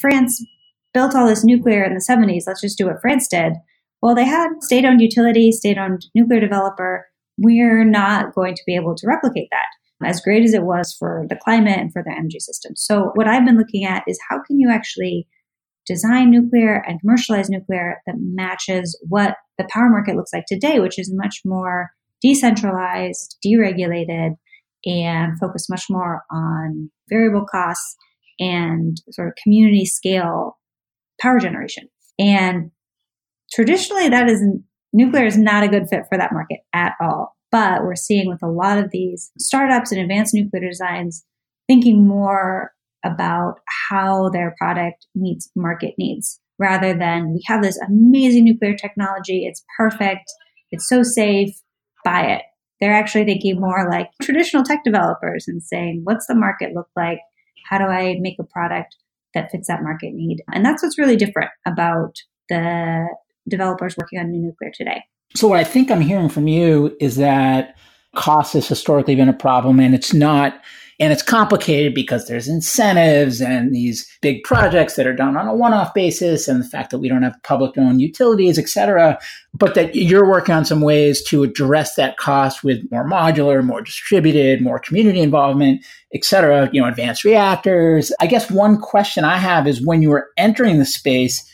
France 0.00 0.44
built 0.92 1.14
all 1.14 1.26
this 1.26 1.44
nuclear 1.44 1.84
in 1.84 1.94
the 1.94 2.06
70s. 2.06 2.44
Let's 2.46 2.60
just 2.60 2.78
do 2.78 2.86
what 2.86 3.00
France 3.00 3.28
did. 3.28 3.54
Well, 4.02 4.14
they 4.14 4.24
had 4.24 4.48
state 4.60 4.84
owned 4.84 5.00
utility, 5.00 5.52
state 5.52 5.78
owned 5.78 6.06
nuclear 6.14 6.40
developer. 6.40 7.06
We're 7.38 7.84
not 7.84 8.34
going 8.34 8.54
to 8.54 8.62
be 8.66 8.74
able 8.74 8.94
to 8.94 9.06
replicate 9.06 9.48
that 9.50 9.66
as 10.06 10.20
great 10.20 10.44
as 10.44 10.52
it 10.52 10.62
was 10.62 10.94
for 10.98 11.24
the 11.28 11.36
climate 11.36 11.78
and 11.78 11.92
for 11.92 12.02
the 12.02 12.12
energy 12.12 12.38
system. 12.38 12.76
So, 12.76 13.12
what 13.14 13.26
I've 13.26 13.44
been 13.44 13.58
looking 13.58 13.84
at 13.84 14.04
is 14.06 14.18
how 14.28 14.42
can 14.42 14.58
you 14.58 14.70
actually 14.70 15.26
design 15.86 16.30
nuclear 16.30 16.82
and 16.86 17.00
commercialize 17.00 17.48
nuclear 17.48 18.00
that 18.06 18.16
matches 18.18 18.98
what 19.08 19.36
the 19.58 19.68
power 19.70 19.88
market 19.88 20.16
looks 20.16 20.32
like 20.32 20.44
today, 20.46 20.80
which 20.80 20.98
is 20.98 21.12
much 21.14 21.40
more 21.44 21.90
decentralized, 22.22 23.36
deregulated, 23.44 24.36
and 24.84 25.38
focused 25.38 25.70
much 25.70 25.84
more 25.88 26.22
on 26.30 26.90
variable 27.08 27.44
costs 27.44 27.96
and 28.38 28.98
sort 29.10 29.28
of 29.28 29.34
community 29.42 29.84
scale 29.86 30.58
power 31.20 31.38
generation. 31.38 31.88
And 32.18 32.70
traditionally, 33.52 34.08
that 34.08 34.28
is 34.28 34.42
nuclear 34.92 35.26
is 35.26 35.38
not 35.38 35.62
a 35.62 35.68
good 35.68 35.88
fit 35.88 36.04
for 36.08 36.18
that 36.18 36.32
market 36.32 36.60
at 36.72 36.94
all. 37.00 37.36
But 37.52 37.84
we're 37.84 37.94
seeing 37.94 38.28
with 38.28 38.42
a 38.42 38.50
lot 38.50 38.78
of 38.78 38.90
these 38.90 39.30
startups 39.38 39.92
and 39.92 40.00
advanced 40.00 40.34
nuclear 40.34 40.68
designs 40.68 41.24
thinking 41.68 42.06
more 42.06 42.72
about 43.04 43.60
how 43.88 44.28
their 44.30 44.54
product 44.58 45.06
meets 45.14 45.50
market 45.54 45.94
needs 45.98 46.40
rather 46.58 46.94
than 46.94 47.32
we 47.32 47.42
have 47.46 47.62
this 47.62 47.78
amazing 47.78 48.44
nuclear 48.44 48.74
technology, 48.74 49.46
it's 49.46 49.64
perfect, 49.76 50.30
it's 50.70 50.88
so 50.88 51.02
safe, 51.02 51.54
buy 52.04 52.22
it. 52.22 52.42
They're 52.80 52.94
actually 52.94 53.24
thinking 53.24 53.60
more 53.60 53.88
like 53.90 54.10
traditional 54.22 54.62
tech 54.62 54.84
developers 54.84 55.46
and 55.48 55.62
saying, 55.62 56.02
what's 56.04 56.26
the 56.26 56.34
market 56.34 56.72
look 56.74 56.88
like? 56.96 57.18
How 57.68 57.78
do 57.78 57.84
I 57.84 58.16
make 58.20 58.38
a 58.38 58.44
product 58.44 58.96
that 59.34 59.50
fits 59.50 59.68
that 59.68 59.82
market 59.82 60.12
need? 60.12 60.42
And 60.52 60.64
that's 60.64 60.82
what's 60.82 60.98
really 60.98 61.16
different 61.16 61.50
about 61.66 62.16
the 62.48 63.06
developers 63.48 63.96
working 63.96 64.18
on 64.18 64.30
new 64.30 64.40
nuclear 64.40 64.70
today. 64.74 65.02
So, 65.34 65.48
what 65.48 65.58
I 65.58 65.64
think 65.64 65.90
I'm 65.90 66.00
hearing 66.00 66.28
from 66.28 66.48
you 66.48 66.96
is 67.00 67.16
that 67.16 67.76
cost 68.14 68.52
has 68.54 68.68
historically 68.68 69.16
been 69.16 69.28
a 69.28 69.34
problem 69.34 69.80
and 69.80 69.94
it's 69.94 70.14
not 70.14 70.60
and 70.98 71.12
it's 71.12 71.22
complicated 71.22 71.94
because 71.94 72.26
there's 72.26 72.48
incentives 72.48 73.40
and 73.40 73.74
these 73.74 74.08
big 74.22 74.42
projects 74.44 74.96
that 74.96 75.06
are 75.06 75.14
done 75.14 75.36
on 75.36 75.46
a 75.46 75.54
one-off 75.54 75.92
basis 75.92 76.48
and 76.48 76.62
the 76.62 76.68
fact 76.68 76.90
that 76.90 76.98
we 76.98 77.08
don't 77.08 77.22
have 77.22 77.36
public 77.42 77.76
owned 77.76 78.00
utilities, 78.00 78.58
et 78.58 78.68
cetera. 78.68 79.18
But 79.52 79.74
that 79.74 79.94
you're 79.94 80.28
working 80.28 80.54
on 80.54 80.64
some 80.64 80.80
ways 80.80 81.22
to 81.24 81.42
address 81.42 81.96
that 81.96 82.16
cost 82.16 82.64
with 82.64 82.90
more 82.90 83.08
modular, 83.08 83.64
more 83.64 83.82
distributed, 83.82 84.62
more 84.62 84.78
community 84.78 85.20
involvement, 85.20 85.84
et 86.14 86.24
cetera, 86.24 86.70
you 86.72 86.80
know, 86.80 86.88
advanced 86.88 87.24
reactors. 87.24 88.12
I 88.20 88.26
guess 88.26 88.50
one 88.50 88.80
question 88.80 89.24
I 89.24 89.36
have 89.36 89.66
is 89.66 89.84
when 89.84 90.00
you 90.02 90.10
were 90.10 90.30
entering 90.36 90.78
the 90.78 90.86
space, 90.86 91.44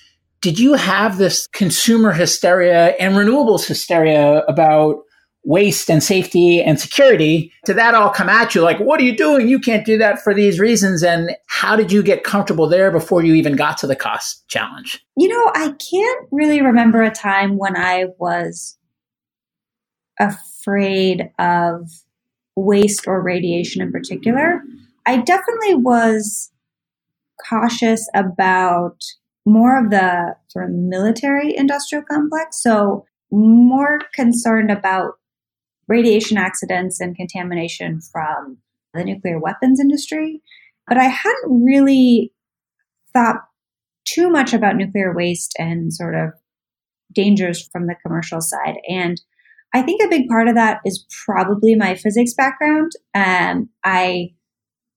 did 0.41 0.59
you 0.59 0.75
have 0.75 1.19
this 1.19 1.47
consumer 1.49 2.13
hysteria 2.13 2.95
and 2.99 3.15
renewables 3.15 3.67
hysteria 3.67 4.43
about 4.49 4.97
waste 5.45 5.91
and 5.91 6.03
safety 6.03 6.63
and 6.63 6.79
security 6.79 7.53
to 7.65 7.75
that 7.75 7.95
all 7.95 8.11
come 8.11 8.29
at 8.29 8.55
you 8.55 8.63
like 8.63 8.79
what 8.79 9.01
are 9.01 9.05
you 9.05 9.17
doing? 9.17 9.49
You 9.49 9.59
can't 9.59 9.85
do 9.85 9.99
that 9.99 10.21
for 10.21 10.33
these 10.33 10.61
reasons. 10.61 11.03
And 11.03 11.37
how 11.49 11.75
did 11.75 11.91
you 11.91 12.03
get 12.03 12.23
comfortable 12.23 12.69
there 12.69 12.91
before 12.91 13.25
you 13.25 13.35
even 13.35 13.57
got 13.57 13.77
to 13.79 13.87
the 13.87 13.97
cost 13.97 14.47
challenge? 14.49 15.05
You 15.17 15.29
know 15.29 15.51
i 15.55 15.75
can't 15.91 16.29
really 16.31 16.63
remember 16.63 17.03
a 17.03 17.11
time 17.11 17.57
when 17.59 17.77
i 17.77 18.07
was 18.19 18.79
afraid 20.19 21.31
of 21.39 21.91
waste 22.57 23.07
or 23.07 23.23
radiation 23.23 23.83
in 23.83 23.93
particular. 23.93 24.63
I 25.07 25.19
definitely 25.19 25.75
was 25.77 26.51
cautious 27.49 28.09
about 28.15 28.99
more 29.45 29.83
of 29.83 29.91
the 29.91 30.37
sort 30.49 30.67
of 30.67 30.71
military 30.77 31.57
industrial 31.57 32.05
complex 32.09 32.63
so 32.63 33.05
more 33.33 33.99
concerned 34.15 34.71
about 34.71 35.15
radiation 35.93 36.39
accidents 36.39 37.01
and 37.01 37.15
contamination 37.15 38.01
from 38.01 38.57
the 38.95 39.05
nuclear 39.05 39.39
weapons 39.39 39.79
industry. 39.79 40.41
But 40.89 40.97
I 40.97 41.05
hadn't 41.05 41.65
really 41.65 42.33
thought 43.13 43.43
too 44.07 44.31
much 44.31 44.55
about 44.55 44.77
nuclear 44.77 45.15
waste 45.15 45.55
and 45.59 45.93
sort 45.93 46.15
of 46.15 46.31
dangers 47.15 47.69
from 47.71 47.87
the 47.87 47.95
commercial 48.05 48.41
side. 48.41 48.77
And 48.89 49.21
I 49.75 49.83
think 49.83 50.03
a 50.03 50.09
big 50.09 50.29
part 50.29 50.49
of 50.49 50.55
that 50.55 50.81
is 50.87 51.07
probably 51.27 51.75
my 51.75 51.95
physics 51.95 52.33
background. 52.35 52.93
Um, 53.15 53.69
I 53.85 54.33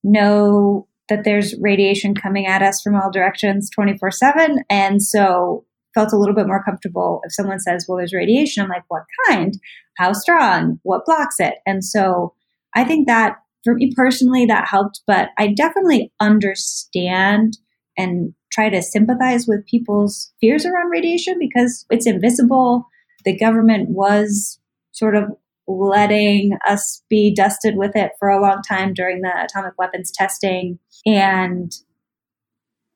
know 0.02 0.88
that 1.10 1.26
there's 1.26 1.56
radiation 1.60 2.16
coming 2.16 2.48
at 2.48 2.62
us 2.62 2.82
from 2.82 2.96
all 2.96 3.12
directions 3.12 3.70
24 3.70 4.12
7. 4.12 4.64
And 4.70 5.04
so 5.04 5.66
felt 5.94 6.14
a 6.14 6.18
little 6.18 6.36
bit 6.36 6.48
more 6.48 6.64
comfortable 6.64 7.22
if 7.26 7.34
someone 7.34 7.60
says, 7.60 7.86
well, 7.88 7.98
there's 7.98 8.14
radiation. 8.14 8.64
I'm 8.64 8.70
like, 8.70 8.84
what 8.88 9.04
kind? 9.28 9.54
How 9.98 10.14
strong? 10.14 10.80
What 10.84 11.06
blocks 11.06 11.40
it? 11.40 11.56
And 11.66 11.84
so 11.84 12.34
I 12.76 12.84
think 12.84 13.08
that 13.08 13.38
for 13.64 13.74
me 13.74 13.94
personally, 13.96 14.46
that 14.46 14.68
helped, 14.68 15.02
but 15.08 15.30
I 15.38 15.48
definitely 15.48 16.12
understand 16.20 17.58
and 17.98 18.34
try 18.52 18.70
to 18.70 18.82
sympathize 18.82 19.48
with 19.48 19.66
people's 19.66 20.32
fears 20.40 20.66
around 20.66 20.90
radiation 20.90 21.38
because 21.40 21.86
it's 21.90 22.08
invisible. 22.08 22.88
The 23.26 23.38
government 23.38 23.90
was 23.90 24.60
sort 24.92 25.16
of 25.16 25.30
letting 25.68 26.58
us 26.68 27.04
be 27.10 27.34
dusted 27.34 27.76
with 27.76 27.96
it 27.96 28.12
for 28.20 28.30
a 28.30 28.42
long 28.42 28.62
time 28.68 28.94
during 28.94 29.22
the 29.22 29.32
atomic 29.44 29.74
weapons 29.78 30.12
testing. 30.12 30.78
And 31.06 31.74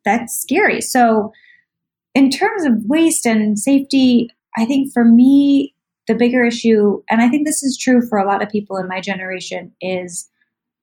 that's 0.05 0.39
scary. 0.39 0.81
So 0.81 1.31
in 2.13 2.29
terms 2.29 2.65
of 2.65 2.73
waste 2.85 3.25
and 3.25 3.57
safety, 3.57 4.29
I 4.57 4.65
think 4.65 4.93
for 4.93 5.03
me, 5.03 5.73
the 6.09 6.15
bigger 6.15 6.43
issue, 6.43 7.03
and 7.07 7.21
I 7.21 7.29
think 7.29 7.45
this 7.45 7.61
is 7.61 7.77
true 7.77 8.01
for 8.01 8.17
a 8.17 8.25
lot 8.25 8.41
of 8.41 8.49
people 8.49 8.77
in 8.77 8.87
my 8.87 8.99
generation, 8.99 9.71
is 9.79 10.27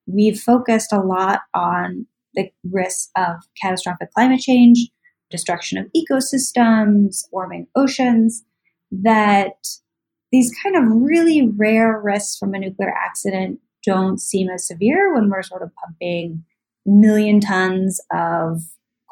we've 0.07 0.39
focused 0.39 0.93
a 0.93 1.01
lot 1.01 1.41
on 1.53 2.07
the 2.35 2.49
risks 2.71 3.11
of 3.17 3.35
catastrophic 3.61 4.13
climate 4.13 4.39
change, 4.39 4.89
destruction 5.29 5.79
of 5.79 5.87
ecosystems, 5.97 7.25
warming 7.33 7.67
oceans, 7.75 8.45
that 8.93 9.57
these 10.31 10.55
kind 10.63 10.77
of 10.77 10.85
really 10.87 11.49
rare 11.57 12.01
risks 12.01 12.39
from 12.39 12.55
a 12.55 12.61
nuclear 12.61 12.95
accident 12.97 13.59
don't 13.85 14.21
seem 14.21 14.49
as 14.49 14.65
severe 14.67 15.13
when 15.13 15.29
we're 15.29 15.43
sort 15.43 15.63
of 15.63 15.73
pumping 15.75 16.45
million 16.85 17.41
tons 17.41 18.01
of 18.13 18.61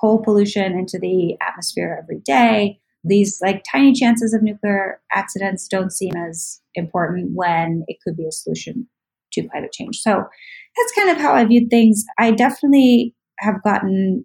coal 0.00 0.22
pollution 0.22 0.78
into 0.78 0.96
the 0.96 1.36
atmosphere 1.40 1.98
every 2.00 2.20
day. 2.20 2.78
These 3.04 3.38
like 3.42 3.62
tiny 3.70 3.92
chances 3.92 4.32
of 4.32 4.42
nuclear 4.42 5.00
accidents 5.12 5.68
don't 5.68 5.92
seem 5.92 6.14
as 6.16 6.60
important 6.74 7.32
when 7.34 7.84
it 7.86 7.98
could 8.04 8.16
be 8.16 8.26
a 8.26 8.32
solution 8.32 8.88
to 9.32 9.48
climate 9.48 9.72
change. 9.72 9.98
So 9.98 10.24
that's 10.76 10.92
kind 10.96 11.10
of 11.10 11.18
how 11.18 11.34
I 11.34 11.44
viewed 11.44 11.70
things. 11.70 12.04
I 12.18 12.30
definitely 12.30 13.14
have 13.40 13.62
gotten, 13.62 14.24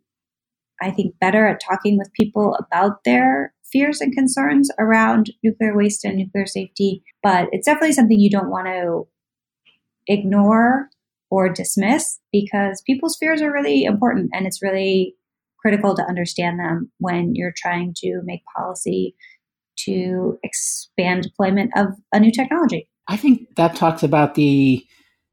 I 0.81 0.91
think, 0.91 1.15
better 1.19 1.47
at 1.47 1.61
talking 1.61 1.97
with 1.97 2.13
people 2.13 2.55
about 2.55 3.03
their 3.03 3.53
fears 3.71 4.01
and 4.01 4.13
concerns 4.13 4.71
around 4.79 5.31
nuclear 5.43 5.75
waste 5.75 6.05
and 6.05 6.17
nuclear 6.17 6.45
safety, 6.45 7.03
but 7.21 7.49
it's 7.51 7.65
definitely 7.65 7.93
something 7.93 8.19
you 8.19 8.29
don't 8.29 8.49
want 8.49 8.67
to 8.67 9.07
ignore 10.07 10.89
or 11.29 11.49
dismiss 11.49 12.19
because 12.31 12.81
people's 12.81 13.17
fears 13.19 13.41
are 13.41 13.51
really 13.51 13.83
important 13.83 14.31
and 14.33 14.47
it's 14.47 14.63
really 14.63 15.15
critical 15.61 15.95
to 15.95 16.03
understand 16.03 16.59
them 16.59 16.91
when 16.99 17.35
you're 17.35 17.53
trying 17.55 17.93
to 17.97 18.21
make 18.23 18.41
policy 18.55 19.15
to 19.85 20.37
expand 20.43 21.23
deployment 21.23 21.71
of 21.75 21.87
a 22.13 22.19
new 22.19 22.31
technology. 22.31 22.89
I 23.07 23.17
think 23.17 23.55
that 23.55 23.75
talks 23.75 24.03
about 24.03 24.35
the 24.35 24.85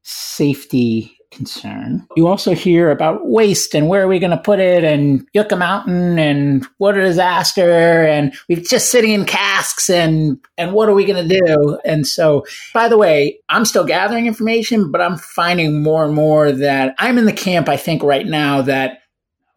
safety 0.03 1.17
concern. 1.31 2.07
You 2.15 2.27
also 2.27 2.53
hear 2.53 2.89
about 2.89 3.27
waste 3.27 3.75
and 3.75 3.87
where 3.87 4.01
are 4.01 4.07
we 4.07 4.19
going 4.19 4.31
to 4.31 4.37
put 4.37 4.59
it 4.59 4.83
and 4.83 5.27
Yucca 5.33 5.55
Mountain 5.55 6.17
and 6.17 6.65
what 6.77 6.97
a 6.97 7.01
disaster 7.01 8.05
and 8.05 8.33
we're 8.47 8.61
just 8.61 8.89
sitting 8.89 9.11
in 9.11 9.25
casks 9.25 9.89
and 9.89 10.39
and 10.57 10.73
what 10.73 10.87
are 10.89 10.93
we 10.93 11.05
going 11.05 11.27
to 11.27 11.39
do? 11.45 11.79
And 11.83 12.07
so, 12.07 12.45
by 12.73 12.87
the 12.87 12.97
way, 12.97 13.39
I'm 13.49 13.65
still 13.65 13.83
gathering 13.83 14.25
information, 14.25 14.91
but 14.91 15.01
I'm 15.01 15.17
finding 15.17 15.83
more 15.83 16.05
and 16.05 16.13
more 16.13 16.51
that 16.51 16.95
I'm 16.97 17.17
in 17.17 17.25
the 17.25 17.33
camp 17.33 17.67
I 17.67 17.77
think 17.77 18.03
right 18.03 18.25
now 18.25 18.61
that 18.61 18.99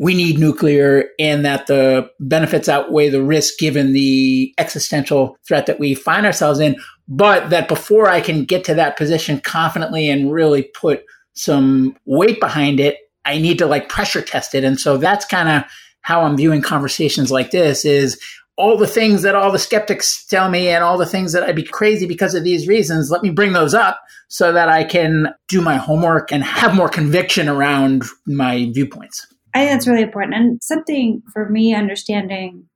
we 0.00 0.14
need 0.14 0.38
nuclear 0.38 1.10
and 1.18 1.44
that 1.44 1.66
the 1.66 2.10
benefits 2.20 2.70
outweigh 2.70 3.10
the 3.10 3.22
risk 3.22 3.58
given 3.58 3.92
the 3.92 4.54
existential 4.56 5.36
threat 5.46 5.66
that 5.66 5.78
we 5.78 5.94
find 5.94 6.24
ourselves 6.24 6.58
in. 6.58 6.74
But 7.06 7.50
that 7.50 7.68
before 7.68 8.08
I 8.08 8.22
can 8.22 8.46
get 8.46 8.64
to 8.64 8.74
that 8.74 8.96
position 8.96 9.40
confidently 9.40 10.08
and 10.08 10.32
really 10.32 10.62
put 10.62 11.04
some 11.34 11.98
weight 12.06 12.40
behind 12.40 12.80
it, 12.80 12.96
I 13.26 13.36
need 13.36 13.58
to 13.58 13.66
like 13.66 13.90
pressure 13.90 14.22
test 14.22 14.54
it. 14.54 14.64
And 14.64 14.80
so 14.80 14.96
that's 14.96 15.26
kind 15.26 15.50
of 15.50 15.70
how 16.00 16.22
I'm 16.22 16.36
viewing 16.36 16.62
conversations 16.62 17.30
like 17.30 17.50
this 17.50 17.84
is 17.84 18.18
all 18.56 18.78
the 18.78 18.86
things 18.86 19.20
that 19.20 19.34
all 19.34 19.52
the 19.52 19.58
skeptics 19.58 20.24
tell 20.24 20.48
me 20.48 20.68
and 20.68 20.82
all 20.82 20.96
the 20.96 21.04
things 21.04 21.34
that 21.34 21.42
I'd 21.42 21.56
be 21.56 21.62
crazy 21.62 22.06
because 22.06 22.34
of 22.34 22.42
these 22.42 22.66
reasons, 22.66 23.10
let 23.10 23.22
me 23.22 23.28
bring 23.28 23.52
those 23.52 23.74
up 23.74 24.00
so 24.28 24.50
that 24.50 24.70
I 24.70 24.82
can 24.82 25.34
do 25.48 25.60
my 25.60 25.76
homework 25.76 26.32
and 26.32 26.42
have 26.42 26.74
more 26.74 26.88
conviction 26.88 27.50
around 27.50 28.04
my 28.26 28.70
viewpoints. 28.72 29.26
I 29.54 29.60
think 29.60 29.70
that's 29.72 29.86
really 29.86 30.02
important. 30.02 30.34
And 30.34 30.62
something 30.62 31.22
for 31.32 31.48
me 31.48 31.74
understanding 31.74 32.66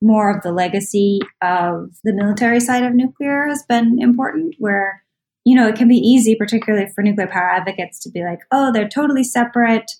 more 0.00 0.34
of 0.34 0.42
the 0.42 0.52
legacy 0.52 1.20
of 1.40 1.90
the 2.02 2.12
military 2.12 2.60
side 2.60 2.82
of 2.82 2.94
nuclear 2.94 3.46
has 3.46 3.62
been 3.68 3.98
important, 4.00 4.56
where, 4.58 5.04
you 5.44 5.54
know, 5.54 5.68
it 5.68 5.76
can 5.76 5.88
be 5.88 5.96
easy, 5.96 6.34
particularly 6.34 6.88
for 6.94 7.02
nuclear 7.02 7.28
power 7.28 7.50
advocates, 7.50 8.00
to 8.00 8.10
be 8.10 8.24
like, 8.24 8.40
oh, 8.50 8.72
they're 8.72 8.88
totally 8.88 9.22
separate. 9.22 9.92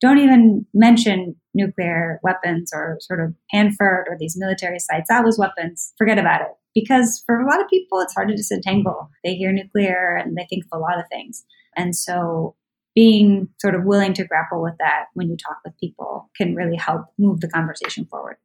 Don't 0.00 0.18
even 0.18 0.64
mention 0.72 1.34
nuclear 1.54 2.20
weapons 2.22 2.70
or 2.72 2.98
sort 3.00 3.20
of 3.20 3.34
Hanford 3.50 4.06
or 4.08 4.16
these 4.16 4.36
military 4.38 4.78
sites. 4.78 5.08
That 5.08 5.24
was 5.24 5.38
weapons. 5.38 5.92
Forget 5.98 6.18
about 6.18 6.42
it. 6.42 6.48
Because 6.72 7.20
for 7.26 7.40
a 7.40 7.46
lot 7.48 7.60
of 7.60 7.68
people, 7.68 7.98
it's 7.98 8.14
hard 8.14 8.28
to 8.28 8.36
disentangle. 8.36 9.10
They 9.24 9.34
hear 9.34 9.50
nuclear 9.50 10.14
and 10.14 10.36
they 10.36 10.46
think 10.48 10.66
of 10.70 10.78
a 10.78 10.80
lot 10.80 11.00
of 11.00 11.06
things. 11.10 11.44
And 11.76 11.96
so 11.96 12.54
being 12.98 13.48
sort 13.60 13.76
of 13.76 13.84
willing 13.84 14.12
to 14.12 14.24
grapple 14.24 14.60
with 14.60 14.74
that 14.80 15.04
when 15.14 15.30
you 15.30 15.36
talk 15.36 15.56
with 15.64 15.72
people 15.78 16.28
can 16.36 16.56
really 16.56 16.74
help 16.74 17.06
move 17.16 17.40
the 17.40 17.46
conversation 17.46 18.04
forward. 18.06 18.36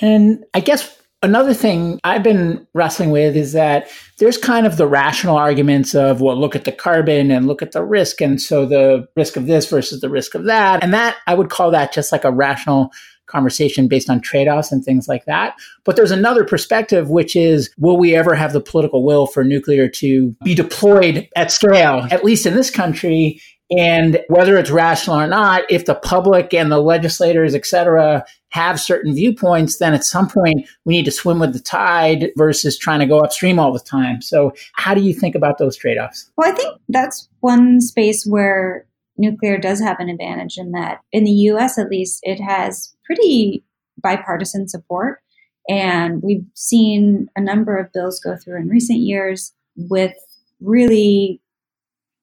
And 0.00 0.44
I 0.52 0.60
guess 0.60 1.00
another 1.22 1.54
thing 1.54 1.98
I've 2.04 2.22
been 2.22 2.66
wrestling 2.74 3.10
with 3.10 3.34
is 3.34 3.54
that 3.54 3.88
there's 4.18 4.36
kind 4.36 4.66
of 4.66 4.76
the 4.76 4.86
rational 4.86 5.38
arguments 5.38 5.94
of, 5.94 6.20
well, 6.20 6.38
look 6.38 6.54
at 6.54 6.66
the 6.66 6.72
carbon 6.72 7.30
and 7.30 7.46
look 7.46 7.62
at 7.62 7.72
the 7.72 7.82
risk. 7.82 8.20
And 8.20 8.38
so 8.38 8.66
the 8.66 9.08
risk 9.16 9.38
of 9.38 9.46
this 9.46 9.66
versus 9.70 10.02
the 10.02 10.10
risk 10.10 10.34
of 10.34 10.44
that. 10.44 10.84
And 10.84 10.92
that, 10.92 11.16
I 11.26 11.32
would 11.32 11.48
call 11.48 11.70
that 11.70 11.94
just 11.94 12.12
like 12.12 12.24
a 12.24 12.30
rational 12.30 12.92
conversation 13.32 13.88
based 13.88 14.10
on 14.10 14.20
trade 14.20 14.46
offs 14.46 14.70
and 14.70 14.84
things 14.84 15.08
like 15.08 15.24
that. 15.24 15.56
But 15.84 15.96
there's 15.96 16.10
another 16.10 16.44
perspective, 16.44 17.08
which 17.08 17.34
is 17.34 17.70
will 17.78 17.96
we 17.96 18.14
ever 18.14 18.34
have 18.34 18.52
the 18.52 18.60
political 18.60 19.04
will 19.04 19.26
for 19.26 19.42
nuclear 19.42 19.88
to 19.88 20.36
be 20.44 20.54
deployed 20.54 21.28
at 21.34 21.50
scale, 21.50 22.06
at 22.10 22.24
least 22.24 22.46
in 22.46 22.54
this 22.54 22.70
country? 22.70 23.40
And 23.76 24.20
whether 24.28 24.56
it's 24.58 24.70
rational 24.70 25.18
or 25.18 25.26
not, 25.26 25.62
if 25.70 25.86
the 25.86 25.94
public 25.94 26.52
and 26.52 26.70
the 26.70 26.78
legislators, 26.78 27.54
et 27.54 27.64
cetera, 27.64 28.24
have 28.50 28.78
certain 28.78 29.14
viewpoints, 29.14 29.78
then 29.78 29.94
at 29.94 30.04
some 30.04 30.28
point 30.28 30.66
we 30.84 30.94
need 30.94 31.04
to 31.06 31.10
swim 31.10 31.38
with 31.38 31.54
the 31.54 31.60
tide 31.60 32.30
versus 32.36 32.76
trying 32.76 33.00
to 33.00 33.06
go 33.06 33.20
upstream 33.20 33.58
all 33.58 33.72
the 33.72 33.80
time. 33.80 34.20
So, 34.20 34.52
how 34.74 34.94
do 34.94 35.00
you 35.00 35.14
think 35.14 35.34
about 35.34 35.58
those 35.58 35.76
trade 35.76 35.96
offs? 35.96 36.30
Well, 36.36 36.52
I 36.52 36.54
think 36.54 36.78
that's 36.88 37.28
one 37.40 37.80
space 37.80 38.26
where 38.26 38.86
nuclear 39.16 39.58
does 39.58 39.80
have 39.80 40.00
an 40.00 40.08
advantage 40.08 40.58
in 40.58 40.72
that, 40.72 41.00
in 41.12 41.24
the 41.24 41.30
US 41.30 41.78
at 41.78 41.88
least, 41.88 42.20
it 42.22 42.40
has 42.40 42.94
pretty 43.04 43.64
bipartisan 44.02 44.68
support. 44.68 45.20
And 45.68 46.22
we've 46.22 46.44
seen 46.54 47.28
a 47.36 47.40
number 47.40 47.78
of 47.78 47.92
bills 47.92 48.20
go 48.20 48.36
through 48.36 48.60
in 48.60 48.68
recent 48.68 48.98
years 48.98 49.52
with 49.76 50.14
really 50.60 51.40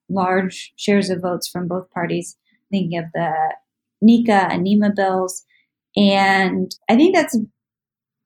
large 0.10 0.74
shares 0.76 1.10
of 1.10 1.22
votes 1.22 1.48
from 1.48 1.68
both 1.68 1.90
parties, 1.92 2.38
thinking 2.72 2.98
of 2.98 3.06
the 3.14 3.34
NEICA 4.04 4.54
and 4.54 4.64
NEIMA 4.64 4.92
bills. 4.96 5.44
And 5.96 6.74
I 6.90 6.96
think 6.96 7.16
that's 7.16 7.38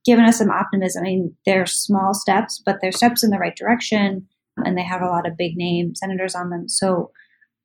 given 0.05 0.25
us 0.25 0.37
some 0.37 0.49
optimism. 0.49 1.03
I 1.03 1.07
mean, 1.07 1.35
they're 1.45 1.65
small 1.65 2.13
steps, 2.13 2.61
but 2.65 2.77
they're 2.81 2.91
steps 2.91 3.23
in 3.23 3.29
the 3.29 3.39
right 3.39 3.55
direction, 3.55 4.27
and 4.57 4.77
they 4.77 4.83
have 4.83 5.01
a 5.01 5.07
lot 5.07 5.27
of 5.27 5.37
big 5.37 5.55
name 5.55 5.95
senators 5.95 6.35
on 6.35 6.49
them. 6.49 6.67
So 6.67 7.11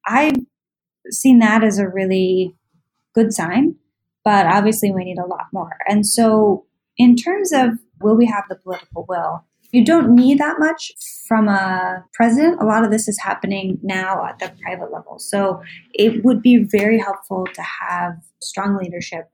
I've 0.07 0.37
seen 1.11 1.41
that 1.41 1.65
as 1.65 1.79
a 1.79 1.89
really 1.89 2.55
good 3.15 3.33
sign, 3.33 3.75
but 4.25 4.47
obviously 4.47 4.93
we 4.93 5.05
need 5.05 5.19
a 5.19 5.27
lot 5.27 5.47
more. 5.53 5.77
And 5.89 6.07
so, 6.07 6.65
in 6.97 7.17
terms 7.17 7.53
of 7.53 7.79
will 8.01 8.17
we 8.17 8.27
have 8.27 8.45
the 8.49 8.57
political 8.57 9.05
will, 9.09 9.45
you 9.71 9.85
don't 9.85 10.15
need 10.15 10.39
that 10.39 10.59
much 10.59 10.93
from 11.27 11.49
a 11.49 12.05
president. 12.15 12.61
A 12.61 12.65
lot 12.65 12.85
of 12.85 12.91
this 12.91 13.07
is 13.07 13.19
happening 13.21 13.79
now 13.83 14.25
at 14.25 14.39
the 14.39 14.53
private 14.63 14.93
level. 14.93 15.19
So 15.19 15.63
it 15.93 16.25
would 16.25 16.41
be 16.41 16.65
very 16.65 16.99
helpful 16.99 17.47
to 17.53 17.63
have 17.63 18.15
strong 18.41 18.77
leadership 18.77 19.31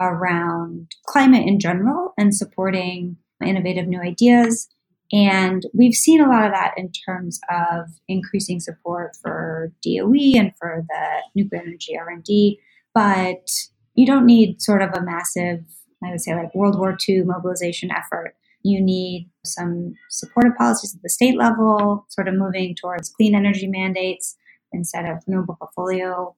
around 0.00 0.90
climate 1.06 1.46
in 1.46 1.60
general 1.60 2.14
and 2.18 2.34
supporting 2.34 3.16
innovative 3.44 3.86
new 3.86 4.00
ideas. 4.00 4.68
And 5.12 5.62
we've 5.72 5.94
seen 5.94 6.20
a 6.20 6.28
lot 6.28 6.46
of 6.46 6.52
that 6.52 6.74
in 6.76 6.90
terms 6.90 7.38
of 7.48 7.86
increasing 8.08 8.58
support 8.58 9.16
for 9.22 9.72
DOE 9.82 10.36
and 10.36 10.52
for 10.58 10.84
the 10.88 11.22
nuclear 11.36 11.62
energy 11.62 11.96
R&D. 11.96 12.58
But 12.92 13.48
you 13.94 14.04
don't 14.04 14.26
need 14.26 14.60
sort 14.60 14.82
of 14.82 14.90
a 14.94 15.02
massive, 15.02 15.64
I 16.02 16.10
would 16.10 16.20
say 16.20 16.34
like 16.34 16.54
World 16.54 16.76
War 16.76 16.96
II 17.08 17.22
mobilization 17.22 17.90
effort 17.92 18.34
you 18.66 18.82
need 18.82 19.30
some 19.44 19.94
supportive 20.10 20.56
policies 20.56 20.94
at 20.94 21.02
the 21.02 21.08
state 21.08 21.36
level, 21.36 22.06
sort 22.08 22.28
of 22.28 22.34
moving 22.34 22.74
towards 22.74 23.10
clean 23.10 23.34
energy 23.34 23.66
mandates 23.66 24.36
instead 24.72 25.04
of 25.04 25.22
renewable 25.26 25.56
portfolio 25.56 26.34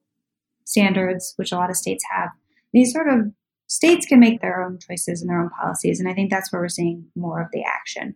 standards, 0.65 1.33
which 1.37 1.51
a 1.51 1.55
lot 1.55 1.69
of 1.69 1.75
states 1.75 2.03
have. 2.11 2.29
These 2.73 2.93
sort 2.93 3.07
of 3.07 3.31
states 3.67 4.05
can 4.05 4.19
make 4.19 4.41
their 4.41 4.63
own 4.63 4.79
choices 4.79 5.21
and 5.21 5.29
their 5.29 5.41
own 5.41 5.49
policies. 5.49 5.99
And 5.99 6.09
I 6.09 6.13
think 6.13 6.29
that's 6.29 6.51
where 6.51 6.61
we're 6.61 6.69
seeing 6.69 7.05
more 7.15 7.41
of 7.41 7.47
the 7.51 7.63
action. 7.63 8.15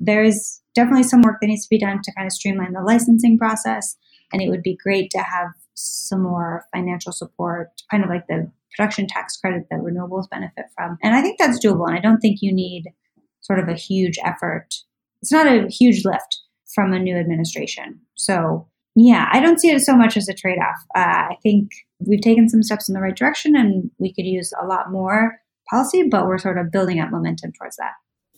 There 0.00 0.24
is 0.24 0.60
definitely 0.74 1.04
some 1.04 1.22
work 1.22 1.36
that 1.40 1.46
needs 1.48 1.64
to 1.64 1.70
be 1.70 1.78
done 1.78 2.00
to 2.02 2.12
kind 2.14 2.26
of 2.26 2.32
streamline 2.32 2.72
the 2.72 2.80
licensing 2.80 3.38
process. 3.38 3.96
And 4.32 4.40
it 4.40 4.48
would 4.48 4.62
be 4.62 4.78
great 4.82 5.10
to 5.10 5.18
have 5.18 5.48
some 5.74 6.22
more 6.22 6.64
financial 6.74 7.12
support, 7.12 7.68
kind 7.90 8.02
of 8.02 8.10
like 8.10 8.26
the 8.26 8.50
production 8.76 9.06
tax 9.06 9.36
credit 9.36 9.66
that 9.70 9.80
renewables 9.80 10.30
benefit 10.30 10.66
from. 10.74 10.98
And 11.02 11.14
I 11.14 11.20
think 11.20 11.38
that's 11.38 11.64
doable. 11.64 11.86
And 11.86 11.96
I 11.96 12.00
don't 12.00 12.20
think 12.20 12.38
you 12.40 12.52
need 12.52 12.84
sort 13.42 13.58
of 13.58 13.68
a 13.68 13.74
huge 13.74 14.18
effort. 14.24 14.68
It's 15.20 15.30
not 15.30 15.46
a 15.46 15.68
huge 15.68 16.04
lift 16.04 16.40
from 16.74 16.92
a 16.92 16.98
new 16.98 17.16
administration. 17.16 18.00
So, 18.14 18.66
yeah, 18.96 19.28
I 19.30 19.40
don't 19.40 19.60
see 19.60 19.70
it 19.70 19.80
so 19.82 19.96
much 19.96 20.16
as 20.16 20.28
a 20.28 20.34
trade 20.34 20.58
off. 20.58 20.82
Uh, 20.96 21.32
I 21.32 21.36
think 21.42 21.70
we've 22.00 22.20
taken 22.20 22.48
some 22.48 22.62
steps 22.62 22.88
in 22.88 22.94
the 22.94 23.00
right 23.00 23.14
direction 23.14 23.54
and 23.54 23.90
we 23.98 24.12
could 24.12 24.24
use 24.24 24.52
a 24.60 24.66
lot 24.66 24.90
more 24.90 25.38
policy, 25.70 26.08
but 26.08 26.26
we're 26.26 26.38
sort 26.38 26.58
of 26.58 26.72
building 26.72 26.98
up 26.98 27.10
momentum 27.10 27.52
towards 27.52 27.76
that. 27.76 27.92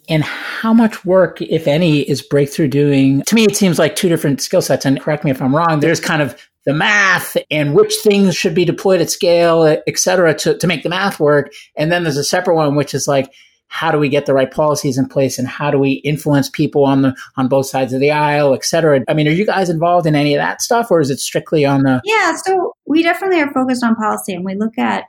And 0.09 0.23
how 0.23 0.75
much 0.75 1.05
work, 1.07 1.41
if 1.41 1.67
any, 1.67 2.01
is 2.03 2.21
Breakthrough 2.21 2.69
doing? 2.69 3.23
To 3.23 3.35
me, 3.35 3.45
it 3.45 3.57
seems 3.57 3.79
like 3.79 3.97
two 3.97 4.11
different 4.11 4.43
skill 4.43 4.61
sets. 4.61 4.85
And 4.85 5.01
correct 5.01 5.25
me 5.25 5.31
if 5.31 5.41
I'm 5.41 5.57
wrong, 5.57 5.81
there's 5.81 6.01
kind 6.01 6.21
of 6.21 6.37
the 6.67 6.75
math 6.75 7.37
and 7.51 7.75
which 7.75 7.95
things 8.03 8.37
should 8.37 8.55
be 8.55 8.67
deployed 8.67 9.01
at 9.01 9.11
scale, 9.11 9.65
et 9.65 9.99
cetera, 9.99 10.35
to, 10.35 10.59
to 10.59 10.67
make 10.67 10.83
the 10.83 10.91
math 10.91 11.21
work. 11.21 11.53
And 11.77 11.91
then 11.91 12.03
there's 12.03 12.19
a 12.19 12.25
separate 12.25 12.57
one, 12.57 12.75
which 12.75 12.93
is 12.93 13.09
like, 13.09 13.33
how 13.75 13.91
do 13.91 13.99
we 13.99 14.09
get 14.09 14.25
the 14.25 14.35
right 14.35 14.53
policies 14.53 14.97
in 14.97 15.09
place 15.09 15.37
and 15.37 15.49
how 15.49 15.69
do 15.69 15.79
we 15.79 15.95
influence 16.05 16.49
people 16.49 16.85
on 16.85 17.03
the 17.03 17.15
on 17.37 17.49
both 17.49 17.67
sides 17.67 17.93
of 17.93 18.01
the 18.01 18.11
aisle 18.11 18.55
et 18.55 18.65
cetera? 18.65 19.03
I 19.09 19.15
mean 19.15 19.27
are 19.27 19.33
you 19.33 19.47
guys 19.47 19.69
involved 19.69 20.07
in 20.07 20.15
any 20.15 20.35
of 20.35 20.39
that 20.39 20.63
stuff 20.63 20.91
or 20.91 21.01
is 21.01 21.11
it 21.11 21.19
strictly 21.19 21.65
on 21.65 21.83
the 21.83 22.01
yeah 22.05 22.37
so 22.37 22.73
we 22.87 23.03
definitely 23.03 23.41
are 23.41 23.53
focused 23.53 23.83
on 23.83 23.97
policy 23.97 24.33
and 24.33 24.45
we 24.45 24.55
look 24.55 24.79
at 24.79 25.05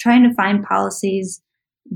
trying 0.00 0.22
to 0.28 0.34
find 0.34 0.64
policies 0.64 1.40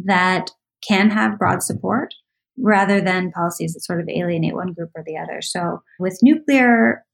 that 0.04 0.50
can 0.86 1.10
have 1.10 1.38
broad 1.38 1.62
support 1.62 2.14
rather 2.58 3.00
than 3.00 3.32
policies 3.32 3.74
that 3.74 3.80
sort 3.80 4.00
of 4.00 4.08
alienate 4.08 4.54
one 4.54 4.72
group 4.72 4.90
or 4.94 5.02
the 5.06 5.16
other. 5.16 5.40
So 5.40 5.82
with 5.98 6.18
nuclear 6.22 7.04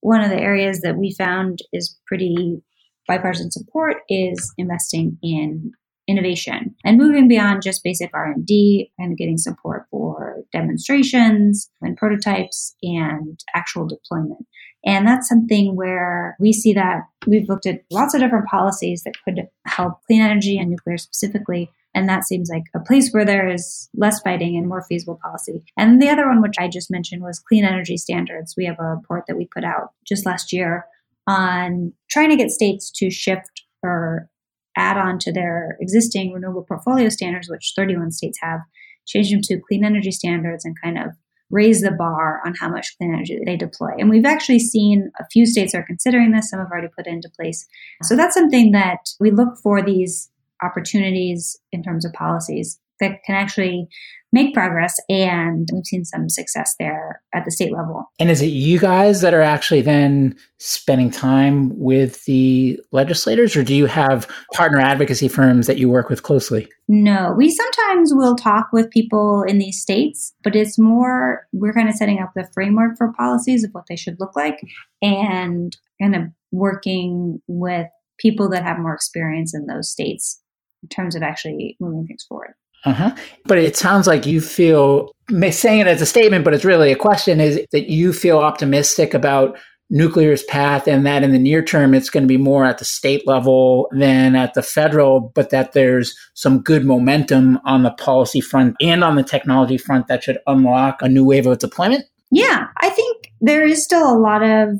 one 0.00 0.20
of 0.20 0.30
the 0.30 0.40
areas 0.40 0.80
that 0.80 0.96
we 0.96 1.12
found 1.12 1.60
is 1.72 1.98
pretty 2.06 2.62
bipartisan 3.08 3.50
support 3.50 3.98
is 4.08 4.52
investing 4.56 5.18
in 5.22 5.72
innovation 6.06 6.74
and 6.84 6.98
moving 6.98 7.28
beyond 7.28 7.62
just 7.62 7.82
basic 7.82 8.10
r&d 8.12 8.92
and 8.98 9.16
getting 9.16 9.38
support 9.38 9.86
for 9.90 10.42
demonstrations 10.52 11.70
and 11.80 11.96
prototypes 11.96 12.74
and 12.82 13.40
actual 13.54 13.86
deployment 13.86 14.46
and 14.86 15.06
that's 15.06 15.28
something 15.28 15.76
where 15.76 16.36
we 16.38 16.52
see 16.52 16.74
that 16.74 17.02
we've 17.26 17.48
looked 17.48 17.66
at 17.66 17.82
lots 17.90 18.14
of 18.14 18.20
different 18.20 18.46
policies 18.46 19.02
that 19.04 19.14
could 19.24 19.48
help 19.66 19.94
clean 20.06 20.20
energy 20.20 20.58
and 20.58 20.70
nuclear 20.70 20.98
specifically 20.98 21.70
and 21.94 22.08
that 22.08 22.24
seems 22.24 22.50
like 22.52 22.64
a 22.74 22.80
place 22.80 23.10
where 23.12 23.24
there 23.24 23.48
is 23.48 23.88
less 23.94 24.20
fighting 24.20 24.56
and 24.56 24.68
more 24.68 24.82
feasible 24.82 25.18
policy. 25.22 25.62
And 25.78 26.02
the 26.02 26.08
other 26.08 26.26
one, 26.26 26.42
which 26.42 26.56
I 26.58 26.68
just 26.68 26.90
mentioned, 26.90 27.22
was 27.22 27.38
clean 27.38 27.64
energy 27.64 27.96
standards. 27.96 28.54
We 28.56 28.66
have 28.66 28.80
a 28.80 28.96
report 28.96 29.24
that 29.28 29.36
we 29.36 29.46
put 29.46 29.64
out 29.64 29.92
just 30.04 30.26
last 30.26 30.52
year 30.52 30.86
on 31.28 31.92
trying 32.10 32.30
to 32.30 32.36
get 32.36 32.50
states 32.50 32.90
to 32.96 33.10
shift 33.10 33.62
or 33.82 34.28
add 34.76 34.96
on 34.96 35.18
to 35.20 35.32
their 35.32 35.76
existing 35.80 36.32
renewable 36.32 36.64
portfolio 36.64 37.08
standards, 37.08 37.48
which 37.48 37.72
31 37.76 38.12
states 38.12 38.38
have, 38.42 38.60
change 39.06 39.30
them 39.30 39.40
to 39.42 39.60
clean 39.68 39.84
energy 39.84 40.10
standards 40.10 40.64
and 40.64 40.76
kind 40.82 40.98
of 40.98 41.12
raise 41.50 41.82
the 41.82 41.90
bar 41.90 42.40
on 42.44 42.54
how 42.58 42.68
much 42.68 42.96
clean 42.96 43.12
energy 43.14 43.38
they 43.44 43.56
deploy. 43.56 43.90
And 43.98 44.10
we've 44.10 44.24
actually 44.24 44.58
seen 44.58 45.10
a 45.20 45.26
few 45.30 45.46
states 45.46 45.74
are 45.74 45.84
considering 45.84 46.32
this, 46.32 46.50
some 46.50 46.58
have 46.58 46.70
already 46.70 46.88
put 46.88 47.06
it 47.06 47.10
into 47.10 47.28
place. 47.28 47.66
So 48.02 48.16
that's 48.16 48.34
something 48.34 48.72
that 48.72 49.10
we 49.20 49.30
look 49.30 49.56
for 49.62 49.82
these 49.82 50.30
opportunities 50.62 51.58
in 51.72 51.82
terms 51.82 52.04
of 52.04 52.12
policies 52.12 52.80
that 53.00 53.22
can 53.24 53.34
actually 53.34 53.88
make 54.34 54.52
progress 54.52 54.96
and 55.08 55.68
we've 55.72 55.86
seen 55.86 56.04
some 56.04 56.28
success 56.28 56.74
there 56.80 57.22
at 57.32 57.44
the 57.44 57.52
state 57.52 57.72
level. 57.72 58.10
And 58.18 58.30
is 58.30 58.42
it 58.42 58.46
you 58.46 58.80
guys 58.80 59.20
that 59.20 59.32
are 59.32 59.40
actually 59.40 59.80
then 59.80 60.36
spending 60.58 61.12
time 61.12 61.70
with 61.78 62.24
the 62.24 62.80
legislators 62.90 63.54
or 63.54 63.62
do 63.62 63.76
you 63.76 63.86
have 63.86 64.28
partner 64.52 64.80
advocacy 64.80 65.28
firms 65.28 65.68
that 65.68 65.78
you 65.78 65.88
work 65.88 66.10
with 66.10 66.24
closely? 66.24 66.68
No, 66.88 67.32
we 67.36 67.48
sometimes 67.48 68.12
will 68.12 68.34
talk 68.34 68.66
with 68.72 68.90
people 68.90 69.44
in 69.44 69.58
these 69.58 69.80
states, 69.80 70.34
but 70.42 70.56
it's 70.56 70.80
more 70.80 71.46
we're 71.52 71.72
kind 71.72 71.88
of 71.88 71.94
setting 71.94 72.18
up 72.18 72.32
the 72.34 72.48
framework 72.52 72.98
for 72.98 73.12
policies 73.12 73.62
of 73.62 73.70
what 73.70 73.84
they 73.88 73.96
should 73.96 74.18
look 74.18 74.34
like 74.34 74.58
and 75.00 75.76
kind 76.02 76.16
of 76.16 76.22
working 76.50 77.40
with 77.46 77.86
people 78.18 78.48
that 78.48 78.64
have 78.64 78.80
more 78.80 78.94
experience 78.94 79.54
in 79.54 79.66
those 79.66 79.90
states 79.90 80.40
in 80.82 80.88
terms 80.88 81.14
of 81.14 81.22
actually 81.22 81.76
moving 81.78 82.04
things 82.06 82.24
forward. 82.28 82.54
Uh-huh. 82.84 83.14
But 83.44 83.58
it 83.58 83.76
sounds 83.76 84.06
like 84.06 84.26
you 84.26 84.40
feel 84.40 85.12
saying 85.50 85.80
it 85.80 85.86
as 85.86 86.02
a 86.02 86.06
statement, 86.06 86.44
but 86.44 86.54
it's 86.54 86.64
really 86.64 86.92
a 86.92 86.96
question 86.96 87.40
is 87.40 87.64
that 87.72 87.90
you 87.90 88.12
feel 88.12 88.38
optimistic 88.38 89.14
about 89.14 89.56
nuclear's 89.90 90.42
path 90.44 90.88
and 90.88 91.06
that 91.06 91.22
in 91.22 91.30
the 91.32 91.38
near 91.38 91.62
term 91.62 91.94
it's 91.94 92.10
going 92.10 92.24
to 92.24 92.28
be 92.28 92.38
more 92.38 92.64
at 92.64 92.78
the 92.78 92.84
state 92.84 93.26
level 93.26 93.88
than 93.92 94.34
at 94.34 94.54
the 94.54 94.62
federal, 94.62 95.32
but 95.34 95.50
that 95.50 95.72
there's 95.72 96.14
some 96.34 96.60
good 96.60 96.84
momentum 96.84 97.58
on 97.64 97.82
the 97.82 97.90
policy 97.92 98.40
front 98.40 98.74
and 98.80 99.04
on 99.04 99.16
the 99.16 99.22
technology 99.22 99.78
front 99.78 100.06
that 100.08 100.24
should 100.24 100.38
unlock 100.46 101.00
a 101.00 101.08
new 101.08 101.24
wave 101.24 101.46
of 101.46 101.58
deployment? 101.58 102.04
Yeah, 102.30 102.66
I 102.78 102.88
think 102.90 103.30
there 103.40 103.64
is 103.64 103.84
still 103.84 104.10
a 104.10 104.18
lot 104.18 104.42
of 104.42 104.78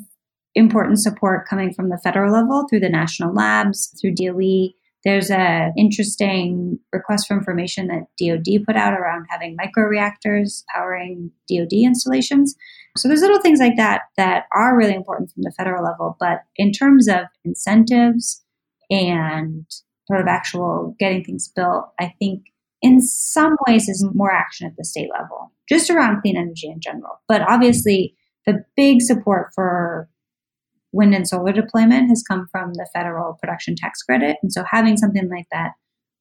important 0.55 1.01
support 1.01 1.49
coming 1.49 1.73
from 1.73 1.89
the 1.89 1.99
federal 2.03 2.33
level 2.33 2.67
through 2.69 2.81
the 2.81 2.89
national 2.89 3.35
labs, 3.35 3.95
through 4.01 4.15
DOE 4.15 4.71
there's 5.05 5.31
an 5.31 5.73
interesting 5.77 6.79
request 6.93 7.27
for 7.29 7.37
information 7.37 7.89
that 7.89 8.07
DoD 8.19 8.65
put 8.67 8.77
out 8.77 8.95
around 8.95 9.27
having 9.29 9.57
microreactors 9.57 10.65
powering 10.75 11.31
DoD 11.49 11.73
installations. 11.73 12.55
So 12.97 13.09
there's 13.09 13.21
little 13.21 13.41
things 13.41 13.61
like 13.61 13.77
that 13.77 14.03
that 14.17 14.45
are 14.55 14.77
really 14.77 14.95
important 14.95 15.31
from 15.31 15.43
the 15.43 15.53
federal 15.57 15.85
level. 15.85 16.17
But 16.19 16.41
in 16.57 16.73
terms 16.73 17.09
of 17.09 17.27
incentives 17.45 18.43
and 18.91 19.67
sort 20.07 20.21
of 20.21 20.27
actual 20.27 20.95
getting 20.99 21.25
things 21.25 21.51
built, 21.55 21.87
I 22.01 22.15
think 22.19 22.45
in 22.81 23.01
some 23.01 23.57
ways 23.67 23.89
is 23.89 24.07
more 24.15 24.33
action 24.33 24.67
at 24.67 24.77
the 24.77 24.85
state 24.85 25.11
level, 25.13 25.53
just 25.69 25.91
around 25.91 26.23
clean 26.23 26.37
energy 26.37 26.69
in 26.69 26.81
general. 26.81 27.21
But 27.29 27.43
obviously, 27.49 28.15
the 28.47 28.65
big 28.77 29.01
support 29.01 29.49
for 29.55 30.09
wind 30.95 31.15
and 31.15 31.29
solar 31.29 31.53
deployment 31.53 32.09
has 32.09 32.23
come 32.23 32.47
from 32.51 32.75
the 32.75 32.89
federal 32.95 33.35
production 33.35 33.75
tax 33.77 34.03
credit. 34.03 34.37
And 34.43 34.53
so 34.53 34.65
having 34.71 34.97
something 34.97 35.29
like 35.29 35.47
that 35.51 35.73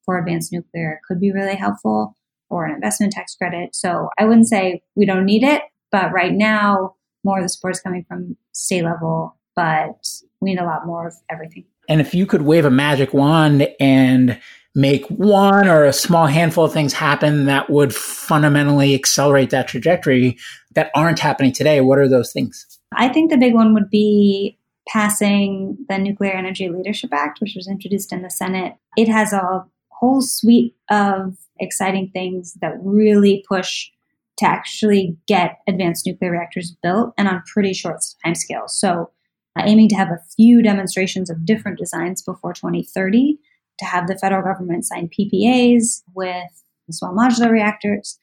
for 0.03 0.17
advanced 0.17 0.51
nuclear 0.51 0.99
could 1.07 1.19
be 1.19 1.31
really 1.31 1.55
helpful 1.55 2.17
or 2.49 2.65
an 2.65 2.75
investment 2.75 3.13
tax 3.13 3.35
credit. 3.35 3.75
So 3.75 4.09
I 4.17 4.25
wouldn't 4.25 4.47
say 4.47 4.81
we 4.95 5.05
don't 5.05 5.25
need 5.25 5.43
it, 5.43 5.61
but 5.91 6.11
right 6.11 6.33
now 6.33 6.95
more 7.23 7.37
of 7.37 7.45
the 7.45 7.49
support 7.49 7.75
is 7.75 7.81
coming 7.81 8.03
from 8.07 8.35
state 8.51 8.83
level, 8.83 9.37
but 9.55 10.07
we 10.41 10.51
need 10.51 10.59
a 10.59 10.65
lot 10.65 10.85
more 10.85 11.07
of 11.07 11.13
everything. 11.29 11.65
And 11.87 12.01
if 12.01 12.13
you 12.13 12.25
could 12.25 12.41
wave 12.41 12.65
a 12.65 12.71
magic 12.71 13.13
wand 13.13 13.67
and 13.79 14.39
make 14.75 15.05
one 15.07 15.67
or 15.67 15.85
a 15.85 15.93
small 15.93 16.25
handful 16.25 16.65
of 16.65 16.73
things 16.73 16.93
happen 16.93 17.45
that 17.45 17.69
would 17.69 17.93
fundamentally 17.93 18.95
accelerate 18.95 19.51
that 19.51 19.67
trajectory 19.67 20.37
that 20.73 20.89
aren't 20.95 21.19
happening 21.19 21.51
today, 21.51 21.81
what 21.81 21.99
are 21.99 22.09
those 22.09 22.33
things? 22.33 22.65
I 22.95 23.09
think 23.09 23.31
the 23.31 23.37
big 23.37 23.53
one 23.53 23.73
would 23.73 23.89
be 23.89 24.57
passing 24.87 25.77
the 25.89 25.97
Nuclear 25.97 26.33
Energy 26.33 26.69
Leadership 26.69 27.11
Act, 27.13 27.39
which 27.39 27.55
was 27.55 27.67
introduced 27.67 28.11
in 28.11 28.21
the 28.21 28.29
Senate. 28.29 28.75
It 28.97 29.07
has 29.07 29.33
a 29.33 29.65
whole 29.89 30.21
suite 30.21 30.75
of 30.89 31.37
exciting 31.59 32.09
things 32.11 32.57
that 32.61 32.75
really 32.81 33.45
push 33.47 33.89
to 34.37 34.45
actually 34.45 35.15
get 35.27 35.59
advanced 35.67 36.05
nuclear 36.05 36.31
reactors 36.31 36.75
built 36.83 37.13
and 37.17 37.27
on 37.27 37.43
pretty 37.51 37.73
short 37.73 38.01
timescales. 38.25 38.71
So, 38.71 39.11
uh, 39.55 39.63
aiming 39.65 39.89
to 39.89 39.95
have 39.95 40.09
a 40.09 40.19
few 40.35 40.63
demonstrations 40.63 41.29
of 41.29 41.45
different 41.45 41.77
designs 41.77 42.23
before 42.23 42.53
2030, 42.53 43.37
to 43.79 43.85
have 43.85 44.07
the 44.07 44.17
federal 44.17 44.43
government 44.43 44.85
sign 44.85 45.09
PPAs 45.09 46.03
with 46.15 46.63
small 46.91 47.13
modular 47.13 47.49
reactors, 47.49 48.19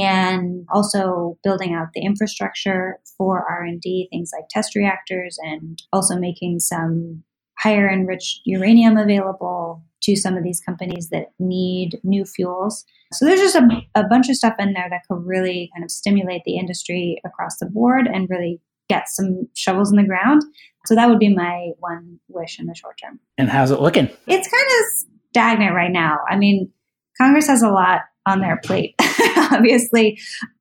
and 0.00 0.66
also 0.72 1.38
building 1.42 1.72
out 1.72 1.88
the 1.94 2.02
infrastructure 2.02 2.98
for 3.16 3.44
r&d 3.48 4.08
things 4.10 4.30
like 4.34 4.48
test 4.50 4.74
reactors 4.74 5.38
and 5.42 5.82
also 5.92 6.18
making 6.18 6.60
some 6.60 7.22
higher 7.58 7.88
enriched 7.88 8.40
uranium 8.44 8.96
available 8.96 9.82
to 10.02 10.16
some 10.16 10.36
of 10.36 10.44
these 10.44 10.60
companies 10.60 11.08
that 11.10 11.26
need 11.38 11.98
new 12.04 12.24
fuels. 12.24 12.84
So 13.12 13.24
there's 13.24 13.40
just 13.40 13.56
a, 13.56 13.68
a 13.94 14.04
bunch 14.04 14.28
of 14.28 14.36
stuff 14.36 14.54
in 14.58 14.72
there 14.72 14.88
that 14.90 15.02
could 15.08 15.24
really 15.26 15.70
kind 15.74 15.84
of 15.84 15.90
stimulate 15.90 16.42
the 16.44 16.56
industry 16.56 17.20
across 17.24 17.58
the 17.58 17.66
board 17.66 18.06
and 18.06 18.28
really 18.30 18.60
get 18.88 19.08
some 19.08 19.48
shovels 19.54 19.90
in 19.90 19.96
the 19.96 20.04
ground. 20.04 20.42
So 20.86 20.94
that 20.94 21.08
would 21.08 21.18
be 21.18 21.34
my 21.34 21.70
one 21.78 22.20
wish 22.28 22.58
in 22.58 22.66
the 22.66 22.74
short 22.74 22.98
term. 23.02 23.20
And 23.36 23.50
how's 23.50 23.70
it 23.70 23.80
looking? 23.80 24.08
It's 24.26 24.48
kind 24.48 24.66
of 24.66 25.10
stagnant 25.30 25.74
right 25.74 25.92
now. 25.92 26.18
I 26.28 26.36
mean 26.36 26.72
congress 27.20 27.48
has 27.48 27.62
a 27.62 27.68
lot 27.68 28.02
on 28.26 28.40
their 28.40 28.58
plate, 28.62 28.94
obviously. 29.52 30.18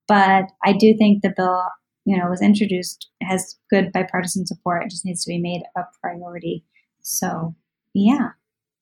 But 0.08 0.46
I 0.64 0.74
do 0.74 0.96
think 0.98 1.22
the 1.22 1.34
bill, 1.36 1.64
you 2.06 2.18
know, 2.18 2.30
was 2.30 2.42
introduced, 2.42 3.10
has 3.22 3.56
good 3.70 3.92
bipartisan 3.92 4.46
support. 4.46 4.84
It 4.84 4.90
just 4.90 5.06
needs 5.06 5.24
to 5.26 5.30
be 5.30 5.40
made 5.40 5.64
a 5.76 5.84
priority. 6.02 6.64
So, 7.02 7.56
yeah, 7.94 8.30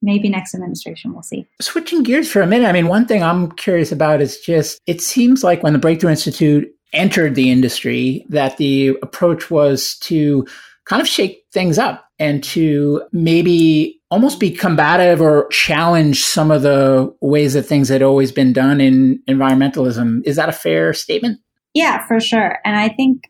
maybe 0.01 0.29
next 0.29 0.53
administration 0.53 1.13
we'll 1.13 1.23
see. 1.23 1.47
Switching 1.61 2.03
gears 2.03 2.31
for 2.31 2.41
a 2.41 2.47
minute, 2.47 2.67
I 2.67 2.71
mean, 2.71 2.87
one 2.87 3.05
thing 3.05 3.23
I'm 3.23 3.51
curious 3.51 3.91
about 3.91 4.21
is 4.21 4.39
just 4.39 4.79
it 4.85 5.01
seems 5.01 5.43
like 5.43 5.63
when 5.63 5.73
the 5.73 5.79
Breakthrough 5.79 6.11
Institute 6.11 6.69
entered 6.93 7.35
the 7.35 7.51
industry, 7.51 8.25
that 8.29 8.57
the 8.57 8.89
approach 9.01 9.51
was 9.51 9.97
to 9.99 10.47
kind 10.85 11.01
of 11.01 11.07
shake 11.07 11.43
things 11.51 11.77
up 11.77 12.05
and 12.19 12.43
to 12.43 13.01
maybe 13.11 13.99
almost 14.11 14.39
be 14.39 14.51
combative 14.51 15.21
or 15.21 15.47
challenge 15.49 16.23
some 16.23 16.51
of 16.51 16.61
the 16.61 17.13
ways 17.21 17.53
that 17.53 17.63
things 17.63 17.89
had 17.89 18.01
always 18.01 18.31
been 18.31 18.53
done 18.53 18.79
in 18.79 19.21
environmentalism. 19.27 20.21
Is 20.25 20.35
that 20.35 20.49
a 20.49 20.53
fair 20.53 20.93
statement? 20.93 21.39
Yeah, 21.73 22.05
for 22.07 22.19
sure. 22.19 22.59
And 22.63 22.75
I 22.75 22.89
think 22.89 23.23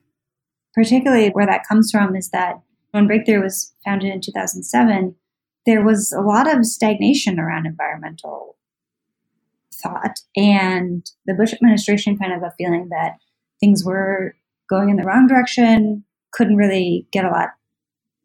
particularly 0.74 1.30
where 1.30 1.46
that 1.48 1.68
comes 1.68 1.90
from 1.92 2.16
is 2.16 2.30
that 2.30 2.60
when 2.92 3.08
Breakthrough 3.08 3.42
was 3.42 3.74
founded 3.84 4.14
in 4.14 4.22
2007, 4.22 5.16
there 5.66 5.84
was 5.84 6.12
a 6.12 6.22
lot 6.22 6.54
of 6.54 6.66
stagnation 6.66 7.40
around 7.40 7.66
environmental 7.66 8.56
thought. 9.74 10.20
And 10.36 11.10
the 11.26 11.34
Bush 11.34 11.54
administration 11.54 12.18
kind 12.18 12.34
of 12.34 12.44
a 12.44 12.54
feeling 12.58 12.90
that 12.90 13.18
things 13.60 13.84
were 13.84 14.36
going 14.70 14.90
in 14.90 14.98
the 14.98 15.04
wrong 15.04 15.28
direction, 15.28 16.04
couldn't 16.32 16.58
really 16.58 17.08
get 17.12 17.26
a 17.26 17.30
lot 17.30 17.50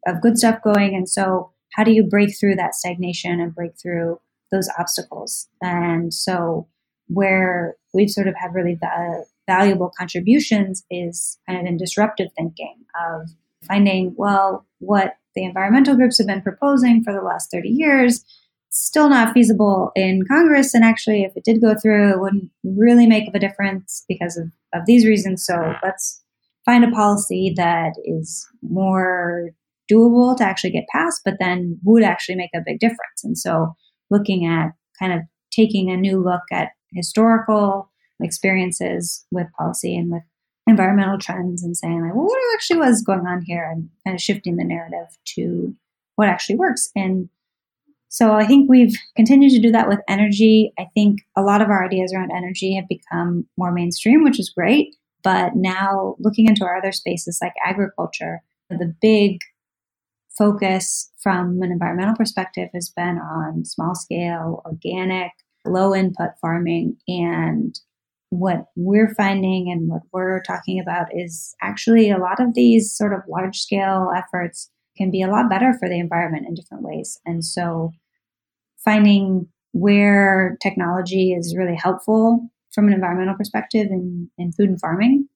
of 0.07 0.21
good 0.21 0.39
stuff 0.39 0.63
going. 0.63 0.95
And 0.95 1.09
so, 1.09 1.53
how 1.75 1.85
do 1.85 1.93
you 1.93 2.03
break 2.03 2.39
through 2.39 2.57
that 2.57 2.75
stagnation 2.75 3.41
and 3.41 3.55
break 3.55 3.73
through 3.81 4.21
those 4.51 4.69
obstacles? 4.79 5.49
And 5.63 6.13
so, 6.13 6.67
where 7.09 7.77
we've 7.93 8.11
sort 8.11 8.29
of 8.29 8.35
had 8.37 8.55
really 8.55 8.77
va- 8.77 9.25
valuable 9.49 9.93
contributions 9.97 10.85
is 10.91 11.39
kind 11.49 11.61
of 11.61 11.67
in 11.67 11.77
disruptive 11.77 12.29
thinking 12.37 12.77
of 13.11 13.31
finding, 13.67 14.15
well, 14.17 14.67
what 14.79 15.15
the 15.35 15.45
environmental 15.45 15.97
groups 15.97 16.19
have 16.19 16.27
been 16.27 16.43
proposing 16.43 17.03
for 17.03 17.13
the 17.13 17.23
last 17.23 17.51
30 17.51 17.69
years 17.69 18.25
still 18.71 19.09
not 19.09 19.35
feasible 19.35 19.93
in 19.95 20.25
Congress. 20.27 20.75
And 20.75 20.85
actually, 20.85 21.25
if 21.25 21.37
it 21.37 21.45
did 21.45 21.61
go 21.61 21.75
through, 21.75 22.13
it 22.13 22.21
wouldn't 22.21 22.51
really 22.65 23.07
make 23.07 23.29
a 23.35 23.39
difference 23.39 24.05
because 24.09 24.37
of, 24.37 24.51
of 24.73 24.87
these 24.87 25.05
reasons. 25.05 25.45
So 25.45 25.75
let's 25.83 26.23
find 26.65 26.85
a 26.85 26.91
policy 26.91 27.53
that 27.57 27.93
is 28.05 28.49
more 28.63 29.51
doable 29.91 30.37
to 30.37 30.45
actually 30.45 30.71
get 30.71 30.87
past, 30.93 31.23
but 31.25 31.35
then 31.41 31.79
would 31.85 32.03
actually 32.03 32.37
make 32.37 32.51
a 32.55 32.63
big 32.65 32.79
difference. 32.79 33.25
And 33.25 33.37
so 33.37 33.75
looking 34.11 34.47
at 34.47 34.73
kind 34.99 35.13
of 35.13 35.21
taking 35.51 35.91
a 35.91 35.97
new 35.97 36.23
look 36.23 36.43
at 36.53 36.71
historical 36.93 37.91
experiences 38.23 39.25
with 39.31 39.47
policy 39.59 39.97
and 39.97 40.11
with 40.11 40.23
environmental 40.67 41.19
trends 41.19 41.63
and 41.63 41.77
saying 41.77 42.03
like, 42.03 42.15
well, 42.15 42.25
what 42.25 42.55
actually 42.55 42.79
was 42.79 43.03
going 43.03 43.27
on 43.27 43.43
here 43.45 43.69
and 43.71 43.89
kind 44.07 44.15
of 44.15 44.21
shifting 44.21 44.57
the 44.57 44.65
narrative 44.65 45.09
to 45.25 45.75
what 46.17 46.29
actually 46.29 46.57
works. 46.57 46.91
And 46.95 47.29
so 48.09 48.33
I 48.33 48.47
think 48.47 48.69
we've 48.69 48.95
continued 49.17 49.53
to 49.53 49.61
do 49.61 49.71
that 49.73 49.89
with 49.89 50.01
energy. 50.09 50.73
I 50.79 50.87
think 50.95 51.21
a 51.37 51.43
lot 51.43 51.63
of 51.63 51.69
our 51.71 51.85
ideas 51.85 52.13
around 52.13 52.33
energy 52.33 52.75
have 52.75 52.89
become 52.89 53.47
more 53.57 53.73
mainstream, 53.73 54.25
which 54.25 54.41
is 54.41 54.53
great. 54.55 54.97
But 55.23 55.53
now 55.55 56.17
looking 56.19 56.47
into 56.47 56.65
our 56.65 56.77
other 56.77 56.93
spaces 56.93 57.39
like 57.41 57.53
agriculture, 57.65 58.43
the 58.69 58.95
big 59.01 59.39
focus 60.41 61.13
from 61.23 61.61
an 61.61 61.71
environmental 61.71 62.17
perspective 62.17 62.71
has 62.73 62.91
been 62.97 63.19
on 63.19 63.63
small 63.67 63.95
scale, 63.95 64.63
organic, 64.65 65.33
low 65.67 65.95
input 65.95 66.31
farming. 66.41 66.97
And 67.07 67.79
what 68.31 68.65
we're 68.75 69.15
finding 69.15 69.71
and 69.71 69.91
what 69.91 70.01
we're 70.13 70.41
talking 70.43 70.81
about 70.81 71.09
is 71.15 71.55
actually 71.61 72.11
a 72.11 72.17
lot 72.17 72.41
of 72.41 72.55
these 72.55 72.97
sort 72.97 73.13
of 73.13 73.21
large 73.29 73.59
scale 73.59 74.11
efforts 74.17 74.71
can 74.97 75.11
be 75.11 75.21
a 75.21 75.29
lot 75.29 75.51
better 75.51 75.75
for 75.79 75.91
the 75.91 76.01
environment 76.01 76.47
in 76.49 76.55
different 76.55 76.85
ways. 76.85 77.21
And 77.27 77.45
so 77.45 77.93
finding 78.83 79.47
where 79.73 80.57
technology 80.63 81.33
is 81.33 81.55
really 81.55 81.77
helpful 81.77 82.49
from 82.73 82.87
an 82.87 82.95
environmental 82.95 83.35
perspective 83.35 83.89
in, 83.91 84.31
in 84.39 84.53
food 84.53 84.71
and 84.71 84.81
farming 84.81 85.29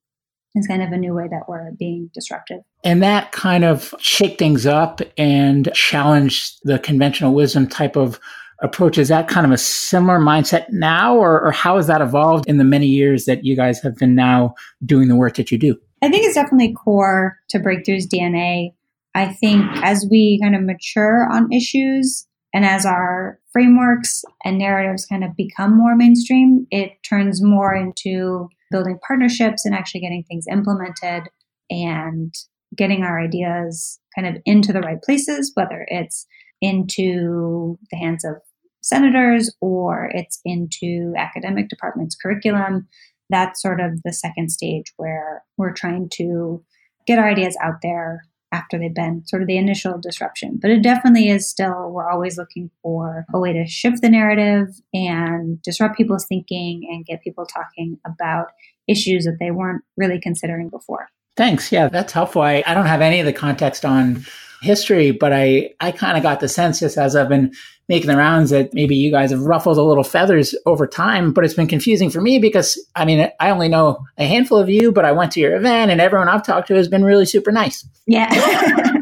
is 0.55 0.67
kind 0.67 0.83
of 0.83 0.93
a 0.93 0.97
new 0.97 1.15
way 1.15 1.29
that 1.29 1.49
we're 1.49 1.73
being 1.73 2.11
disruptive. 2.15 2.61
And 2.85 3.03
that 3.03 3.33
kind 3.33 3.65
of 3.65 3.95
shake 3.99 4.39
things 4.39 4.67
up 4.67 5.01
and 5.19 5.73
challenge 5.75 6.59
the 6.63 6.79
conventional 6.79 7.35
wisdom 7.35 7.67
type 7.67 7.97
of 7.97 8.21
approach. 8.63 8.99
Is 8.99 9.09
that 9.09 9.29
kind 9.29 9.47
of 9.47 9.53
a 9.53 9.59
similar 9.59 10.19
mindset 10.19 10.67
now, 10.71 11.17
or, 11.17 11.41
or 11.41 11.53
how 11.53 11.77
has 11.77 11.87
that 11.89 12.01
evolved 12.01 12.47
in 12.49 12.59
the 12.59 12.65
many 12.65 12.87
years 12.87 13.25
that 13.25 13.45
you 13.45 13.57
guys 13.57 13.81
have 13.83 13.97
been 13.97 14.15
now 14.15 14.55
doing 14.85 15.09
the 15.09 15.17
work 15.17 15.37
that 15.37 15.51
you 15.51 15.59
do? 15.59 15.77
I 16.03 16.11
think 16.11 16.25
it's 16.25 16.35
definitely 16.35 16.75
core 16.75 17.39
to 17.49 17.59
Breakthrough's 17.59 18.07
DNA. 18.07 18.75
I 19.15 19.33
think 19.33 19.65
as 19.83 20.07
we 20.11 20.39
kind 20.43 20.55
of 20.55 20.63
mature 20.63 21.29
on 21.31 21.53
issues 21.53 22.27
and 22.53 22.65
as 22.65 22.85
our 22.85 23.39
frameworks 23.53 24.25
and 24.45 24.59
narratives 24.59 25.07
kind 25.07 25.25
of 25.25 25.37
become 25.37 25.77
more 25.77 25.97
mainstream, 25.97 26.67
it 26.71 26.93
turns 27.09 27.43
more 27.43 27.75
into 27.75 28.49
building 28.75 28.99
partnerships 29.07 29.65
and 29.65 29.73
actually 29.73 30.01
getting 30.01 30.25
things 30.25 30.47
implemented 30.51 31.29
and 31.71 32.35
getting 32.77 33.05
our 33.05 33.21
ideas 33.21 34.01
kind 34.17 34.27
of 34.27 34.43
into 34.45 34.73
the 34.73 34.81
right 34.81 35.01
places, 35.01 35.53
whether 35.55 35.87
it's 35.89 36.27
into 36.61 37.79
the 37.93 37.97
hands 37.97 38.25
of 38.25 38.35
senators 38.83 39.55
or 39.61 40.11
it's 40.13 40.41
into 40.45 41.15
academic 41.17 41.69
departments' 41.69 42.17
curriculum. 42.21 42.89
That's 43.31 43.63
sort 43.63 43.81
of 43.81 44.03
the 44.03 44.13
second 44.13 44.51
stage 44.51 44.93
where 44.97 45.45
we're 45.57 45.73
trying 45.73 46.09
to 46.15 46.65
get 47.07 47.21
our 47.21 47.29
ideas 47.29 47.57
out 47.63 47.77
there 47.81 48.23
after 48.55 48.79
they've 48.79 48.95
been 48.95 49.27
sort 49.27 49.43
of 49.43 49.49
the 49.49 49.57
initial 49.59 49.99
disruption. 49.99 50.59
But 50.63 50.71
it 50.71 50.83
definitely 50.83 51.29
is 51.29 51.49
still, 51.49 51.91
we're 51.91 52.09
always 52.09 52.39
looking 52.39 52.71
for 52.83 53.27
a 53.35 53.41
way 53.41 53.53
to 53.53 53.67
shift 53.67 54.01
the 54.01 54.09
narrative 54.09 54.69
and 54.93 55.61
disrupt 55.63 55.97
people's 55.97 56.27
thinking 56.27 56.89
and 56.91 57.05
get 57.05 57.23
people 57.23 57.47
talking 57.47 57.99
about 58.07 58.47
issues 58.87 59.25
that 59.25 59.39
they 59.41 59.51
weren't 59.51 59.83
really 59.97 60.21
considering 60.21 60.69
before. 60.69 61.09
Thanks. 61.37 61.73
Yeah, 61.73 61.89
that's 61.89 62.13
helpful. 62.13 62.43
I, 62.43 62.63
I 62.65 62.75
don't 62.75 62.87
have 62.87 63.01
any 63.01 63.19
of 63.19 63.27
the 63.27 63.33
context 63.33 63.85
on 63.85 64.25
history, 64.65 65.13
but 65.13 65.33
I, 65.33 65.71
I 65.81 65.93
kind 65.93 66.17
of 66.17 66.23
got 66.23 66.41
the 66.41 66.49
sense 66.49 66.81
just 66.81 66.99
as 66.99 67.15
I've 67.15 67.29
been 67.29 67.53
making 67.89 68.09
the 68.09 68.17
rounds 68.17 68.51
that 68.51 68.73
maybe 68.73 68.97
you 68.97 69.11
guys 69.11 69.31
have 69.31 69.43
ruffled 69.43 69.79
a 69.79 69.83
little 69.83 70.05
feathers 70.05 70.55
over 70.67 70.87
time, 70.87 71.33
but 71.33 71.45
it's 71.45 71.55
been 71.55 71.69
confusing 71.69 72.11
for 72.11 72.21
me 72.21 72.39
because 72.39 72.79
I 72.97 73.05
mean, 73.05 73.29
I 73.39 73.51
only 73.51 73.69
know 73.69 74.05
a 74.17 74.27
handful 74.27 74.59
of 74.59 74.71
you, 74.71 74.91
but 74.91 75.05
I 75.05 75.13
went 75.13 75.33
to 75.33 75.41
your 75.41 75.55
event 75.55 75.91
and 75.91 76.01
everyone 76.01 76.29
I've 76.29 76.45
talked 76.45 76.69
to 76.69 76.75
has 76.75 76.89
been 76.89 77.05
really 77.05 77.27
super 77.27 77.53
nice. 77.53 77.87
Yeah. 78.07 78.31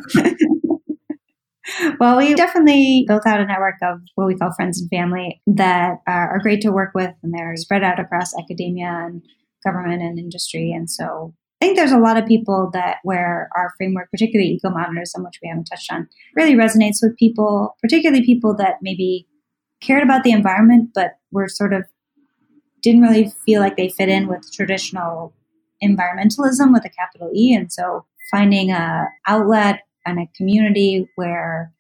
well, 2.01 2.19
we 2.19 2.35
definitely 2.35 3.05
built 3.07 3.27
out 3.27 3.41
a 3.41 3.47
network 3.47 3.77
of 3.83 4.01
what 4.15 4.27
we 4.27 4.37
call 4.37 4.53
friends 4.53 4.81
and 4.81 4.91
family 4.91 5.41
that 5.47 5.99
are 6.07 6.41
great 6.43 6.61
to 6.63 6.73
work 6.73 6.91
with, 6.95 7.13
and 7.23 7.33
they're 7.33 7.57
spread 7.57 7.83
out 7.83 8.01
across 8.01 8.37
academia 8.37 9.05
and 9.07 9.23
government 9.65 10.03
and 10.03 10.19
industry. 10.19 10.73
And 10.73 10.91
so 10.91 11.35
I 11.63 11.65
think 11.65 11.77
there's 11.77 11.93
a 11.93 11.99
lot 11.99 12.17
of 12.17 12.27
people 12.27 12.71
that 12.73 12.97
where 13.05 13.49
our 13.55 13.73
framework, 13.77 14.11
particularly 14.11 14.51
eco 14.51 14.69
modernism, 14.69 15.23
which 15.23 15.39
we 15.41 15.49
haven't 15.49 15.67
touched 15.67 15.93
on, 15.93 16.09
really 16.35 16.55
resonates 16.55 16.97
with 17.01 17.17
people, 17.17 17.77
particularly 17.81 18.25
people 18.25 18.57
that 18.57 18.79
maybe 18.83 19.29
cared 19.81 20.03
about 20.03 20.25
the 20.25 20.33
environment, 20.33 20.91
but 20.93 21.19
were 21.31 21.47
sort 21.49 21.73
of 21.73 21.85
didn't 22.83 23.03
really 23.03 23.33
feel 23.47 23.61
like 23.61 23.77
they 23.77 23.89
fit 23.89 24.09
in 24.09 24.27
with 24.27 24.45
traditional 24.53 25.35
environmentalism 25.81 26.73
with 26.73 26.85
a 26.85 26.91
capital 26.91 27.31
E. 27.33 27.55
And 27.55 27.73
so 27.73 28.07
finding 28.29 28.73
a 28.73 29.07
outlet 29.29 29.83
and 30.05 30.19
a 30.19 30.27
community 30.37 31.09
where 31.15 31.73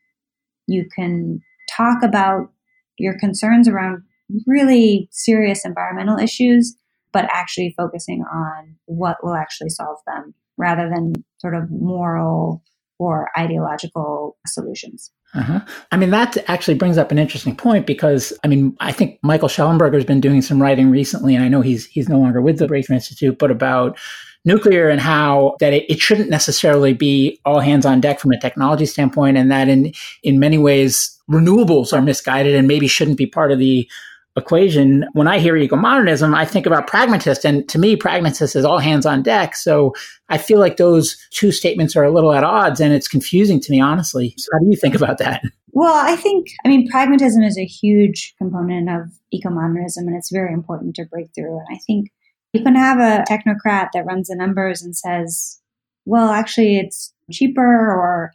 you 0.68 0.88
can 0.94 1.42
talk 1.68 2.04
about 2.04 2.52
your 2.98 3.18
concerns 3.18 3.66
around 3.66 4.04
really 4.46 5.08
serious 5.10 5.64
environmental 5.64 6.20
issues 6.20 6.76
but 7.12 7.26
actually 7.32 7.74
focusing 7.76 8.22
on 8.22 8.76
what 8.86 9.18
will 9.22 9.34
actually 9.34 9.70
solve 9.70 9.98
them 10.06 10.34
rather 10.56 10.88
than 10.88 11.12
sort 11.38 11.54
of 11.54 11.70
moral 11.70 12.62
or 12.98 13.28
ideological 13.36 14.36
solutions. 14.46 15.10
Uh-huh. 15.34 15.60
I 15.90 15.96
mean, 15.96 16.10
that 16.10 16.36
actually 16.48 16.74
brings 16.74 16.98
up 16.98 17.10
an 17.10 17.18
interesting 17.18 17.56
point 17.56 17.86
because 17.86 18.32
I 18.44 18.48
mean, 18.48 18.76
I 18.80 18.92
think 18.92 19.18
Michael 19.22 19.48
Shellenberger 19.48 19.94
has 19.94 20.04
been 20.04 20.20
doing 20.20 20.42
some 20.42 20.60
writing 20.60 20.90
recently, 20.90 21.34
and 21.34 21.44
I 21.44 21.48
know 21.48 21.62
he's 21.62 21.86
he's 21.86 22.08
no 22.08 22.18
longer 22.18 22.42
with 22.42 22.58
the 22.58 22.66
Breakthrough 22.66 22.96
Institute, 22.96 23.38
but 23.38 23.50
about 23.50 23.98
nuclear 24.44 24.88
and 24.88 25.00
how 25.00 25.56
that 25.60 25.72
it, 25.72 25.90
it 25.90 26.00
shouldn't 26.00 26.28
necessarily 26.28 26.92
be 26.92 27.40
all 27.44 27.60
hands 27.60 27.86
on 27.86 28.00
deck 28.00 28.20
from 28.20 28.32
a 28.32 28.40
technology 28.40 28.86
standpoint, 28.86 29.38
and 29.38 29.50
that 29.50 29.68
in 29.68 29.92
in 30.22 30.38
many 30.38 30.58
ways 30.58 31.18
renewables 31.30 31.92
are 31.94 32.02
misguided 32.02 32.54
and 32.54 32.68
maybe 32.68 32.86
shouldn't 32.86 33.16
be 33.16 33.26
part 33.26 33.50
of 33.50 33.58
the 33.58 33.88
equation, 34.36 35.04
when 35.12 35.28
I 35.28 35.38
hear 35.38 35.56
eco-modernism, 35.56 36.34
I 36.34 36.44
think 36.44 36.66
about 36.66 36.86
pragmatist. 36.86 37.44
And 37.44 37.68
to 37.68 37.78
me, 37.78 37.96
pragmatist 37.96 38.56
is 38.56 38.64
all 38.64 38.78
hands 38.78 39.04
on 39.04 39.22
deck. 39.22 39.54
So 39.54 39.94
I 40.28 40.38
feel 40.38 40.58
like 40.58 40.78
those 40.78 41.16
two 41.30 41.52
statements 41.52 41.96
are 41.96 42.04
a 42.04 42.10
little 42.10 42.32
at 42.32 42.44
odds 42.44 42.80
and 42.80 42.94
it's 42.94 43.08
confusing 43.08 43.60
to 43.60 43.70
me, 43.70 43.80
honestly. 43.80 44.34
So 44.38 44.48
how 44.52 44.58
do 44.60 44.66
you 44.70 44.76
think 44.76 44.94
about 44.94 45.18
that? 45.18 45.42
Well, 45.74 45.94
I 45.94 46.16
think, 46.16 46.48
I 46.66 46.68
mean, 46.68 46.86
pragmatism 46.90 47.42
is 47.42 47.56
a 47.56 47.64
huge 47.64 48.34
component 48.36 48.90
of 48.90 49.10
eco-modernism 49.30 50.06
and 50.06 50.14
it's 50.14 50.30
very 50.30 50.52
important 50.52 50.94
to 50.96 51.06
Breakthrough. 51.06 51.56
And 51.56 51.66
I 51.72 51.78
think 51.86 52.10
you 52.52 52.62
can 52.62 52.74
have 52.74 52.98
a 52.98 53.24
technocrat 53.24 53.88
that 53.94 54.04
runs 54.04 54.28
the 54.28 54.36
numbers 54.36 54.82
and 54.82 54.94
says, 54.94 55.62
well, 56.04 56.28
actually, 56.28 56.76
it's 56.76 57.14
cheaper 57.30 57.62
or 57.62 58.32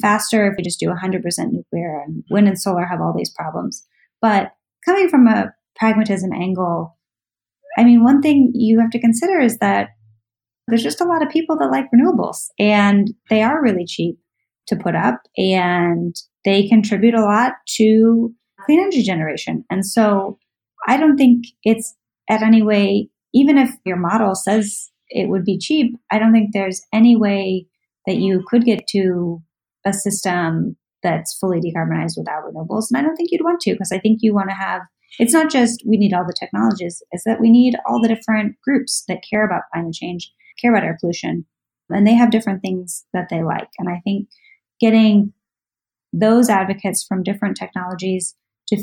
faster 0.00 0.50
if 0.50 0.54
we 0.56 0.64
just 0.64 0.80
do 0.80 0.88
100% 0.88 1.22
nuclear 1.52 2.02
and 2.04 2.24
wind 2.28 2.48
and 2.48 2.60
solar 2.60 2.84
have 2.84 3.00
all 3.00 3.14
these 3.16 3.30
problems. 3.30 3.86
But 4.20 4.52
coming 4.84 5.08
from 5.08 5.26
a 5.26 5.52
pragmatism 5.76 6.32
angle, 6.32 6.96
I 7.76 7.84
mean, 7.84 8.02
one 8.02 8.20
thing 8.20 8.52
you 8.54 8.80
have 8.80 8.90
to 8.90 9.00
consider 9.00 9.40
is 9.40 9.58
that 9.58 9.90
there's 10.66 10.82
just 10.82 11.00
a 11.00 11.06
lot 11.06 11.22
of 11.22 11.30
people 11.30 11.56
that 11.58 11.70
like 11.70 11.86
renewables 11.94 12.48
and 12.58 13.10
they 13.28 13.42
are 13.42 13.62
really 13.62 13.84
cheap 13.86 14.16
to 14.68 14.76
put 14.76 14.94
up 14.94 15.20
and 15.36 16.14
they 16.44 16.68
contribute 16.68 17.14
a 17.14 17.22
lot 17.22 17.52
to 17.76 18.32
clean 18.64 18.80
energy 18.80 19.02
generation. 19.02 19.64
And 19.70 19.84
so 19.84 20.38
I 20.86 20.96
don't 20.96 21.16
think 21.16 21.44
it's 21.64 21.94
at 22.28 22.42
any 22.42 22.62
way, 22.62 23.08
even 23.34 23.58
if 23.58 23.70
your 23.84 23.96
model 23.96 24.34
says 24.34 24.90
it 25.08 25.28
would 25.28 25.44
be 25.44 25.58
cheap, 25.58 25.96
I 26.10 26.18
don't 26.18 26.32
think 26.32 26.50
there's 26.52 26.82
any 26.92 27.16
way 27.16 27.66
that 28.06 28.16
you 28.16 28.44
could 28.46 28.64
get 28.64 28.86
to 28.88 29.42
a 29.84 29.92
system 29.92 30.76
that's 31.02 31.36
fully 31.38 31.60
decarbonized 31.60 32.14
without 32.16 32.44
renewables. 32.44 32.86
And 32.90 32.98
I 32.98 33.02
don't 33.02 33.16
think 33.16 33.30
you'd 33.32 33.44
want 33.44 33.60
to 33.60 33.72
because 33.72 33.92
I 33.92 33.98
think 33.98 34.18
you 34.22 34.34
want 34.34 34.50
to 34.50 34.56
have 34.56 34.82
it's 35.18 35.32
not 35.32 35.50
just 35.50 35.82
we 35.86 35.96
need 35.96 36.14
all 36.14 36.24
the 36.24 36.36
technologies, 36.38 37.02
it's 37.10 37.24
that 37.24 37.40
we 37.40 37.50
need 37.50 37.74
all 37.86 38.00
the 38.00 38.08
different 38.08 38.56
groups 38.62 39.02
that 39.08 39.24
care 39.28 39.44
about 39.44 39.62
climate 39.72 39.94
change, 39.94 40.32
care 40.60 40.72
about 40.72 40.84
air 40.84 40.96
pollution, 41.00 41.44
and 41.88 42.06
they 42.06 42.14
have 42.14 42.30
different 42.30 42.62
things 42.62 43.04
that 43.12 43.28
they 43.28 43.42
like. 43.42 43.68
And 43.78 43.88
I 43.88 44.00
think 44.04 44.28
getting 44.80 45.32
those 46.12 46.48
advocates 46.48 47.04
from 47.04 47.22
different 47.22 47.56
technologies 47.56 48.36
to 48.68 48.82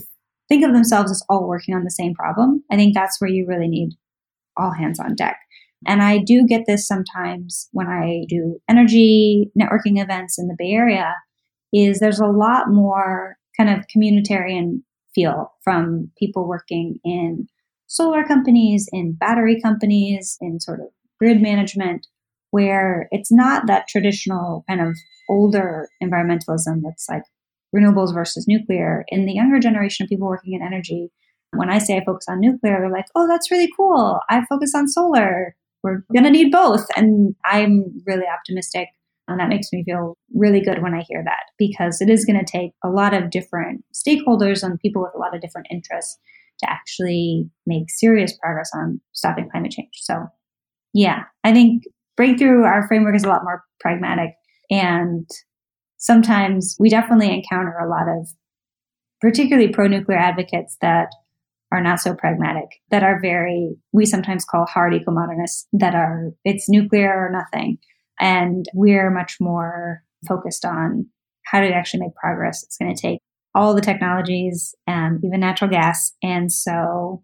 think 0.49 0.65
of 0.65 0.73
themselves 0.73 1.11
as 1.11 1.23
all 1.29 1.47
working 1.47 1.75
on 1.75 1.83
the 1.83 1.91
same 1.91 2.13
problem, 2.13 2.63
I 2.71 2.75
think 2.75 2.93
that's 2.93 3.19
where 3.19 3.29
you 3.29 3.45
really 3.47 3.67
need 3.67 3.91
all 4.57 4.71
hands 4.71 4.99
on 4.99 5.15
deck. 5.15 5.37
And 5.85 6.01
I 6.01 6.17
do 6.17 6.45
get 6.47 6.63
this 6.65 6.87
sometimes 6.87 7.69
when 7.71 7.87
I 7.87 8.25
do 8.27 8.59
energy 8.67 9.51
networking 9.59 10.01
events 10.01 10.39
in 10.39 10.47
the 10.47 10.55
Bay 10.57 10.71
Area 10.71 11.13
is 11.73 11.99
there's 11.99 12.19
a 12.19 12.27
lot 12.27 12.69
more 12.69 13.37
kind 13.57 13.69
of 13.69 13.85
communitarian 13.87 14.81
feel 15.13 15.51
from 15.63 16.11
people 16.17 16.47
working 16.47 16.99
in 17.03 17.47
solar 17.87 18.23
companies, 18.23 18.87
in 18.91 19.13
battery 19.13 19.59
companies, 19.61 20.37
in 20.41 20.59
sort 20.59 20.79
of 20.79 20.87
grid 21.19 21.41
management, 21.41 22.07
where 22.51 23.07
it's 23.11 23.31
not 23.31 23.67
that 23.67 23.87
traditional 23.87 24.63
kind 24.69 24.81
of 24.81 24.95
older 25.29 25.89
environmentalism 26.03 26.81
that's 26.83 27.07
like 27.09 27.23
renewables 27.75 28.13
versus 28.13 28.47
nuclear. 28.47 29.03
In 29.09 29.25
the 29.25 29.33
younger 29.33 29.59
generation 29.59 30.03
of 30.03 30.09
people 30.09 30.27
working 30.27 30.53
in 30.53 30.61
energy, 30.61 31.11
when 31.51 31.69
I 31.69 31.79
say 31.79 31.97
I 31.97 32.05
focus 32.05 32.25
on 32.29 32.39
nuclear, 32.39 32.79
they're 32.79 32.91
like, 32.91 33.07
oh, 33.15 33.27
that's 33.27 33.51
really 33.51 33.69
cool. 33.75 34.19
I 34.29 34.45
focus 34.45 34.73
on 34.75 34.87
solar. 34.87 35.55
We're 35.83 36.03
going 36.13 36.23
to 36.23 36.29
need 36.29 36.51
both. 36.51 36.85
And 36.95 37.35
I'm 37.45 38.01
really 38.05 38.25
optimistic. 38.27 38.89
And 39.27 39.39
that 39.39 39.49
makes 39.49 39.67
me 39.73 39.83
feel 39.83 40.15
really 40.33 40.61
good 40.61 40.81
when 40.81 40.93
I 40.93 41.03
hear 41.07 41.21
that 41.23 41.51
because 41.57 42.01
it 42.01 42.09
is 42.09 42.25
going 42.25 42.39
to 42.39 42.49
take 42.49 42.71
a 42.83 42.89
lot 42.89 43.13
of 43.13 43.29
different 43.29 43.83
stakeholders 43.93 44.63
and 44.63 44.79
people 44.79 45.01
with 45.01 45.11
a 45.15 45.19
lot 45.19 45.35
of 45.35 45.41
different 45.41 45.67
interests 45.69 46.17
to 46.59 46.69
actually 46.69 47.49
make 47.65 47.89
serious 47.89 48.35
progress 48.37 48.71
on 48.73 49.01
stopping 49.11 49.49
climate 49.49 49.71
change. 49.71 49.89
So, 49.93 50.27
yeah, 50.93 51.23
I 51.43 51.53
think 51.53 51.83
breakthrough, 52.15 52.63
our 52.63 52.87
framework 52.87 53.15
is 53.15 53.23
a 53.23 53.29
lot 53.29 53.43
more 53.43 53.63
pragmatic. 53.79 54.31
And 54.71 55.29
sometimes 55.97 56.75
we 56.79 56.89
definitely 56.89 57.33
encounter 57.33 57.77
a 57.77 57.89
lot 57.89 58.07
of 58.07 58.27
particularly 59.21 59.69
pro 59.69 59.87
nuclear 59.87 60.17
advocates 60.17 60.77
that 60.81 61.09
are 61.71 61.81
not 61.81 61.99
so 61.99 62.15
pragmatic, 62.15 62.67
that 62.91 63.03
are 63.03 63.19
very, 63.21 63.75
we 63.91 64.05
sometimes 64.05 64.45
call 64.45 64.65
hard 64.65 64.93
eco 64.93 65.11
modernists, 65.11 65.67
that 65.73 65.95
are, 65.95 66.31
it's 66.45 66.69
nuclear 66.69 67.09
or 67.09 67.29
nothing. 67.29 67.77
And 68.19 68.65
we're 68.73 69.09
much 69.09 69.37
more 69.39 70.03
focused 70.27 70.65
on 70.65 71.07
how 71.45 71.61
to 71.61 71.73
actually 71.73 72.01
make 72.01 72.15
progress. 72.15 72.63
It's 72.63 72.77
going 72.77 72.93
to 72.93 73.01
take 73.01 73.19
all 73.55 73.73
the 73.73 73.81
technologies 73.81 74.75
and 74.85 75.23
even 75.23 75.39
natural 75.39 75.69
gas. 75.69 76.13
And 76.21 76.51
so 76.51 77.23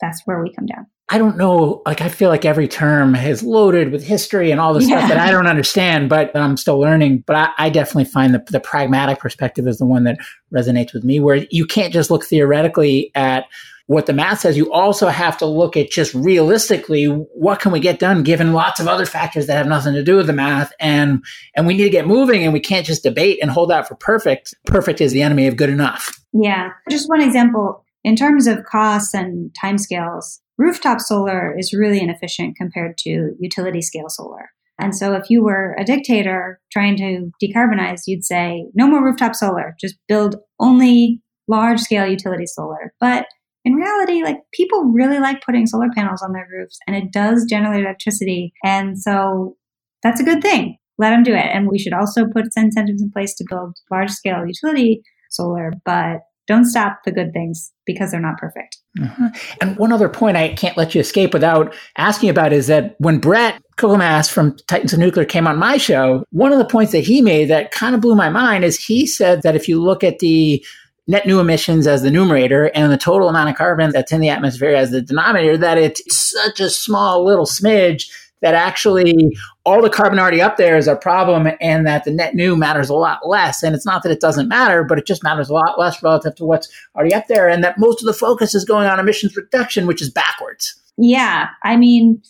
that's 0.00 0.22
where 0.24 0.42
we 0.42 0.52
come 0.52 0.66
down. 0.66 0.86
I 1.08 1.18
don't 1.18 1.36
know. 1.36 1.82
Like, 1.86 2.00
I 2.00 2.08
feel 2.08 2.30
like 2.30 2.44
every 2.44 2.66
term 2.66 3.14
is 3.14 3.42
loaded 3.42 3.92
with 3.92 4.02
history 4.02 4.50
and 4.50 4.60
all 4.60 4.74
the 4.74 4.82
yeah. 4.82 4.98
stuff 4.98 5.10
that 5.10 5.18
I 5.18 5.30
don't 5.30 5.46
understand, 5.46 6.08
but 6.08 6.34
I'm 6.34 6.56
still 6.56 6.80
learning. 6.80 7.22
But 7.26 7.36
I, 7.36 7.50
I 7.58 7.70
definitely 7.70 8.06
find 8.06 8.34
the, 8.34 8.44
the 8.50 8.58
pragmatic 8.58 9.20
perspective 9.20 9.68
is 9.68 9.78
the 9.78 9.86
one 9.86 10.02
that 10.04 10.18
resonates 10.52 10.92
with 10.92 11.04
me, 11.04 11.20
where 11.20 11.46
you 11.50 11.64
can't 11.64 11.92
just 11.92 12.10
look 12.10 12.24
theoretically 12.24 13.12
at 13.14 13.44
what 13.86 14.06
the 14.06 14.12
math 14.12 14.40
says. 14.40 14.56
You 14.56 14.72
also 14.72 15.06
have 15.06 15.38
to 15.38 15.46
look 15.46 15.76
at 15.76 15.90
just 15.90 16.12
realistically 16.12 17.04
what 17.04 17.60
can 17.60 17.70
we 17.70 17.78
get 17.78 18.00
done 18.00 18.24
given 18.24 18.52
lots 18.52 18.80
of 18.80 18.88
other 18.88 19.06
factors 19.06 19.46
that 19.46 19.56
have 19.56 19.68
nothing 19.68 19.94
to 19.94 20.02
do 20.02 20.16
with 20.16 20.26
the 20.26 20.32
math, 20.32 20.72
and 20.80 21.24
and 21.54 21.68
we 21.68 21.76
need 21.76 21.84
to 21.84 21.90
get 21.90 22.08
moving, 22.08 22.42
and 22.42 22.52
we 22.52 22.58
can't 22.58 22.84
just 22.84 23.04
debate 23.04 23.38
and 23.40 23.52
hold 23.52 23.70
out 23.70 23.86
for 23.86 23.94
perfect. 23.94 24.54
Perfect 24.66 25.00
is 25.00 25.12
the 25.12 25.22
enemy 25.22 25.46
of 25.46 25.56
good 25.56 25.70
enough. 25.70 26.18
Yeah, 26.32 26.70
just 26.90 27.08
one 27.08 27.20
example 27.20 27.84
in 28.02 28.16
terms 28.16 28.48
of 28.48 28.64
costs 28.64 29.14
and 29.14 29.54
timescales 29.54 30.40
rooftop 30.58 31.00
solar 31.00 31.56
is 31.56 31.72
really 31.72 32.00
inefficient 32.00 32.56
compared 32.56 32.96
to 32.98 33.34
utility 33.38 33.82
scale 33.82 34.08
solar. 34.08 34.50
And 34.78 34.94
so 34.94 35.14
if 35.14 35.30
you 35.30 35.42
were 35.42 35.74
a 35.78 35.84
dictator 35.84 36.60
trying 36.70 36.96
to 36.96 37.30
decarbonize, 37.42 38.02
you'd 38.06 38.24
say, 38.24 38.66
no 38.74 38.86
more 38.86 39.04
rooftop 39.04 39.34
solar, 39.34 39.74
just 39.80 39.96
build 40.06 40.36
only 40.60 41.20
large 41.48 41.80
scale 41.80 42.06
utility 42.06 42.46
solar. 42.46 42.92
But 43.00 43.26
in 43.64 43.74
reality, 43.74 44.22
like 44.22 44.38
people 44.52 44.84
really 44.84 45.18
like 45.18 45.42
putting 45.42 45.66
solar 45.66 45.88
panels 45.94 46.22
on 46.22 46.32
their 46.32 46.46
roofs 46.50 46.78
and 46.86 46.94
it 46.94 47.10
does 47.12 47.46
generate 47.48 47.84
electricity. 47.84 48.52
And 48.64 49.00
so 49.00 49.56
that's 50.02 50.20
a 50.20 50.24
good 50.24 50.42
thing. 50.42 50.76
Let 50.98 51.10
them 51.10 51.22
do 51.22 51.34
it. 51.34 51.46
And 51.52 51.68
we 51.68 51.78
should 51.78 51.92
also 51.92 52.26
put 52.26 52.46
incentives 52.56 53.02
in 53.02 53.10
place 53.10 53.34
to 53.34 53.46
build 53.48 53.76
large 53.90 54.10
scale 54.10 54.44
utility 54.46 55.02
solar, 55.30 55.72
but 55.84 56.20
don't 56.46 56.64
stop 56.64 57.00
the 57.04 57.12
good 57.12 57.32
things 57.32 57.72
because 57.84 58.10
they're 58.10 58.20
not 58.20 58.38
perfect. 58.38 58.76
Uh-huh. 59.02 59.28
And 59.60 59.76
one 59.76 59.92
other 59.92 60.08
point 60.08 60.36
I 60.36 60.54
can't 60.54 60.76
let 60.76 60.94
you 60.94 61.00
escape 61.00 61.34
without 61.34 61.74
asking 61.98 62.30
about 62.30 62.52
is 62.52 62.66
that 62.68 62.94
when 62.98 63.18
Bret 63.18 63.60
Kugelmass 63.76 64.30
from 64.30 64.56
Titans 64.68 64.92
of 64.92 64.98
Nuclear 64.98 65.26
came 65.26 65.46
on 65.46 65.58
my 65.58 65.76
show, 65.76 66.24
one 66.30 66.52
of 66.52 66.58
the 66.58 66.64
points 66.64 66.92
that 66.92 67.04
he 67.04 67.20
made 67.20 67.50
that 67.50 67.72
kind 67.72 67.94
of 67.94 68.00
blew 68.00 68.14
my 68.14 68.30
mind 68.30 68.64
is 68.64 68.82
he 68.82 69.06
said 69.06 69.42
that 69.42 69.56
if 69.56 69.68
you 69.68 69.82
look 69.82 70.02
at 70.02 70.20
the 70.20 70.64
net 71.08 71.26
new 71.26 71.38
emissions 71.38 71.86
as 71.86 72.02
the 72.02 72.10
numerator 72.10 72.64
and 72.74 72.90
the 72.92 72.98
total 72.98 73.28
amount 73.28 73.50
of 73.50 73.56
carbon 73.56 73.90
that's 73.92 74.12
in 74.12 74.20
the 74.20 74.28
atmosphere 74.28 74.74
as 74.74 74.90
the 74.90 75.02
denominator, 75.02 75.56
that 75.56 75.78
it's 75.78 76.02
such 76.08 76.58
a 76.58 76.70
small 76.70 77.24
little 77.24 77.46
smidge 77.46 78.10
that 78.42 78.54
actually 78.54 79.36
all 79.64 79.80
the 79.80 79.90
carbon 79.90 80.18
already 80.18 80.42
up 80.42 80.56
there 80.56 80.76
is 80.76 80.86
a 80.86 80.96
problem 80.96 81.48
and 81.60 81.86
that 81.86 82.04
the 82.04 82.10
net 82.10 82.34
new 82.34 82.54
matters 82.56 82.90
a 82.90 82.94
lot 82.94 83.26
less. 83.26 83.62
And 83.62 83.74
it's 83.74 83.86
not 83.86 84.02
that 84.02 84.12
it 84.12 84.20
doesn't 84.20 84.48
matter, 84.48 84.84
but 84.84 84.98
it 84.98 85.06
just 85.06 85.22
matters 85.22 85.48
a 85.48 85.54
lot 85.54 85.78
less 85.78 86.02
relative 86.02 86.34
to 86.36 86.44
what's 86.44 86.68
already 86.94 87.14
up 87.14 87.26
there. 87.28 87.48
And 87.48 87.64
that 87.64 87.78
most 87.78 88.00
of 88.00 88.06
the 88.06 88.12
focus 88.12 88.54
is 88.54 88.64
going 88.64 88.86
on 88.86 89.00
emissions 89.00 89.36
reduction, 89.36 89.86
which 89.86 90.02
is 90.02 90.10
backwards. 90.10 90.80
Yeah. 90.98 91.48
I 91.62 91.76
mean, 91.76 92.22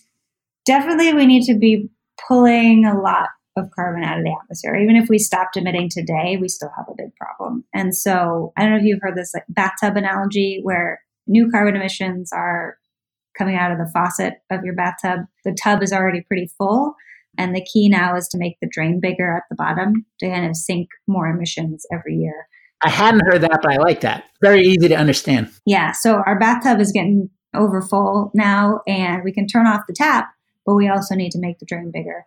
definitely 0.64 1.12
we 1.12 1.26
need 1.26 1.44
to 1.44 1.54
be 1.54 1.88
pulling 2.28 2.84
a 2.84 2.98
lot 2.98 3.28
of 3.56 3.70
carbon 3.74 4.04
out 4.04 4.18
of 4.18 4.24
the 4.24 4.36
atmosphere. 4.42 4.76
Even 4.76 4.96
if 4.96 5.08
we 5.08 5.18
stopped 5.18 5.56
emitting 5.56 5.88
today, 5.88 6.36
we 6.40 6.48
still 6.48 6.70
have 6.76 6.86
a 6.88 6.94
big 6.96 7.14
problem. 7.16 7.64
And 7.72 7.96
so 7.96 8.52
I 8.56 8.62
don't 8.62 8.72
know 8.72 8.78
if 8.78 8.84
you've 8.84 9.00
heard 9.00 9.16
this 9.16 9.32
like 9.34 9.44
bathtub 9.48 9.96
analogy 9.96 10.60
where 10.62 11.00
new 11.26 11.50
carbon 11.50 11.74
emissions 11.74 12.30
are 12.32 12.76
coming 13.36 13.56
out 13.56 13.72
of 13.72 13.78
the 13.78 13.90
faucet 13.92 14.34
of 14.50 14.64
your 14.64 14.74
bathtub. 14.74 15.20
The 15.44 15.56
tub 15.60 15.82
is 15.82 15.92
already 15.92 16.22
pretty 16.22 16.50
full. 16.58 16.94
And 17.38 17.54
the 17.54 17.64
key 17.64 17.88
now 17.88 18.16
is 18.16 18.28
to 18.28 18.38
make 18.38 18.56
the 18.60 18.68
drain 18.70 18.98
bigger 19.00 19.36
at 19.36 19.42
the 19.50 19.56
bottom 19.56 20.06
to 20.20 20.28
kind 20.28 20.46
of 20.46 20.56
sink 20.56 20.88
more 21.06 21.26
emissions 21.26 21.84
every 21.92 22.16
year. 22.16 22.48
I 22.82 22.88
hadn't 22.88 23.26
heard 23.26 23.42
that, 23.42 23.60
but 23.62 23.72
I 23.72 23.76
like 23.76 24.00
that. 24.00 24.24
Very 24.42 24.62
easy 24.62 24.88
to 24.88 24.94
understand. 24.96 25.50
Yeah. 25.64 25.92
So 25.92 26.22
our 26.26 26.38
bathtub 26.38 26.80
is 26.80 26.92
getting 26.92 27.30
over 27.54 27.80
full 27.80 28.30
now, 28.34 28.80
and 28.86 29.22
we 29.24 29.32
can 29.32 29.46
turn 29.46 29.66
off 29.66 29.86
the 29.86 29.94
tap, 29.94 30.28
but 30.64 30.74
we 30.74 30.88
also 30.88 31.14
need 31.14 31.32
to 31.32 31.40
make 31.40 31.58
the 31.58 31.66
drain 31.66 31.90
bigger. 31.92 32.24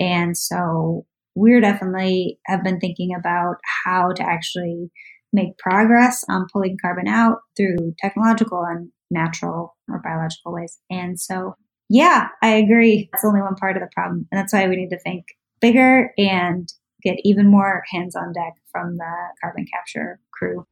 And 0.00 0.36
so 0.36 1.06
we're 1.34 1.60
definitely 1.60 2.38
have 2.46 2.64
been 2.64 2.80
thinking 2.80 3.14
about 3.14 3.56
how 3.84 4.12
to 4.12 4.22
actually 4.22 4.90
make 5.32 5.56
progress 5.58 6.24
on 6.28 6.46
pulling 6.52 6.76
carbon 6.80 7.08
out 7.08 7.38
through 7.56 7.94
technological 7.98 8.64
and 8.64 8.90
natural 9.12 9.76
or 9.88 10.00
biological 10.02 10.52
ways. 10.52 10.78
And 10.90 11.20
so, 11.20 11.54
yeah, 11.88 12.28
I 12.42 12.48
agree. 12.54 13.08
That's 13.12 13.24
only 13.24 13.40
one 13.40 13.54
part 13.54 13.76
of 13.76 13.82
the 13.82 13.90
problem. 13.94 14.26
And 14.30 14.38
that's 14.38 14.52
why 14.52 14.66
we 14.66 14.76
need 14.76 14.90
to 14.90 14.98
think 14.98 15.26
bigger 15.60 16.12
and 16.18 16.68
get 17.02 17.16
even 17.24 17.46
more 17.46 17.82
hands 17.90 18.16
on 18.16 18.32
deck 18.32 18.54
from 18.70 18.96
the 18.96 19.14
carbon 19.42 19.66
capture 19.72 20.18
crew. 20.32 20.66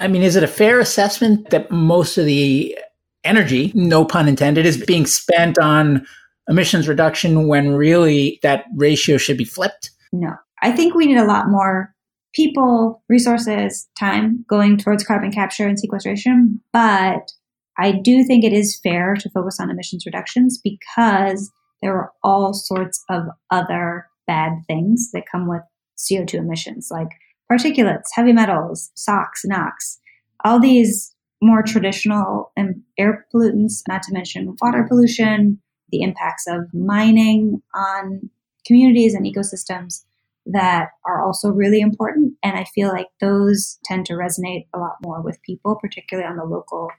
I 0.00 0.08
mean, 0.08 0.22
is 0.22 0.36
it 0.36 0.42
a 0.42 0.48
fair 0.48 0.80
assessment 0.80 1.50
that 1.50 1.70
most 1.70 2.18
of 2.18 2.26
the 2.26 2.76
energy, 3.24 3.72
no 3.74 4.04
pun 4.04 4.28
intended, 4.28 4.66
is 4.66 4.84
being 4.84 5.06
spent 5.06 5.58
on 5.58 6.06
emissions 6.48 6.88
reduction 6.88 7.46
when 7.48 7.72
really 7.72 8.38
that 8.42 8.64
ratio 8.76 9.16
should 9.16 9.36
be 9.36 9.44
flipped? 9.44 9.90
No. 10.12 10.34
I 10.62 10.72
think 10.72 10.94
we 10.94 11.06
need 11.06 11.18
a 11.18 11.24
lot 11.24 11.48
more 11.48 11.94
people, 12.34 13.02
resources, 13.08 13.88
time 13.98 14.44
going 14.48 14.76
towards 14.76 15.04
carbon 15.04 15.32
capture 15.32 15.66
and 15.66 15.78
sequestration, 15.78 16.60
but 16.72 17.30
I 17.78 17.92
do 17.92 18.24
think 18.24 18.44
it 18.44 18.52
is 18.52 18.78
fair 18.82 19.14
to 19.14 19.30
focus 19.30 19.60
on 19.60 19.70
emissions 19.70 20.04
reductions 20.04 20.58
because 20.58 21.50
there 21.80 21.94
are 21.94 22.12
all 22.24 22.52
sorts 22.52 23.04
of 23.08 23.24
other 23.50 24.08
bad 24.26 24.52
things 24.66 25.10
that 25.12 25.30
come 25.30 25.48
with 25.48 25.62
CO2 25.96 26.34
emissions, 26.34 26.88
like 26.90 27.08
particulates, 27.50 28.08
heavy 28.14 28.32
metals, 28.32 28.90
SOx, 28.94 29.42
NOx, 29.44 29.98
all 30.44 30.60
these 30.60 31.14
more 31.40 31.62
traditional 31.62 32.52
um, 32.56 32.82
air 32.98 33.26
pollutants, 33.32 33.82
not 33.88 34.02
to 34.02 34.12
mention 34.12 34.56
water 34.60 34.84
pollution, 34.88 35.60
the 35.90 36.02
impacts 36.02 36.46
of 36.48 36.72
mining 36.74 37.62
on 37.74 38.28
communities 38.66 39.14
and 39.14 39.24
ecosystems 39.24 40.04
that 40.46 40.88
are 41.06 41.24
also 41.24 41.50
really 41.50 41.80
important. 41.80 42.34
And 42.42 42.56
I 42.56 42.64
feel 42.64 42.88
like 42.88 43.06
those 43.20 43.78
tend 43.84 44.06
to 44.06 44.14
resonate 44.14 44.66
a 44.74 44.78
lot 44.78 44.96
more 45.02 45.22
with 45.22 45.42
people, 45.42 45.76
particularly 45.80 46.28
on 46.28 46.36
the 46.36 46.44
local 46.44 46.90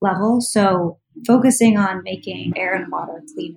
level. 0.00 0.40
So 0.40 0.98
focusing 1.26 1.76
on 1.76 2.02
making 2.02 2.52
air 2.56 2.74
and 2.74 2.90
water 2.90 3.22
cleaner 3.34 3.56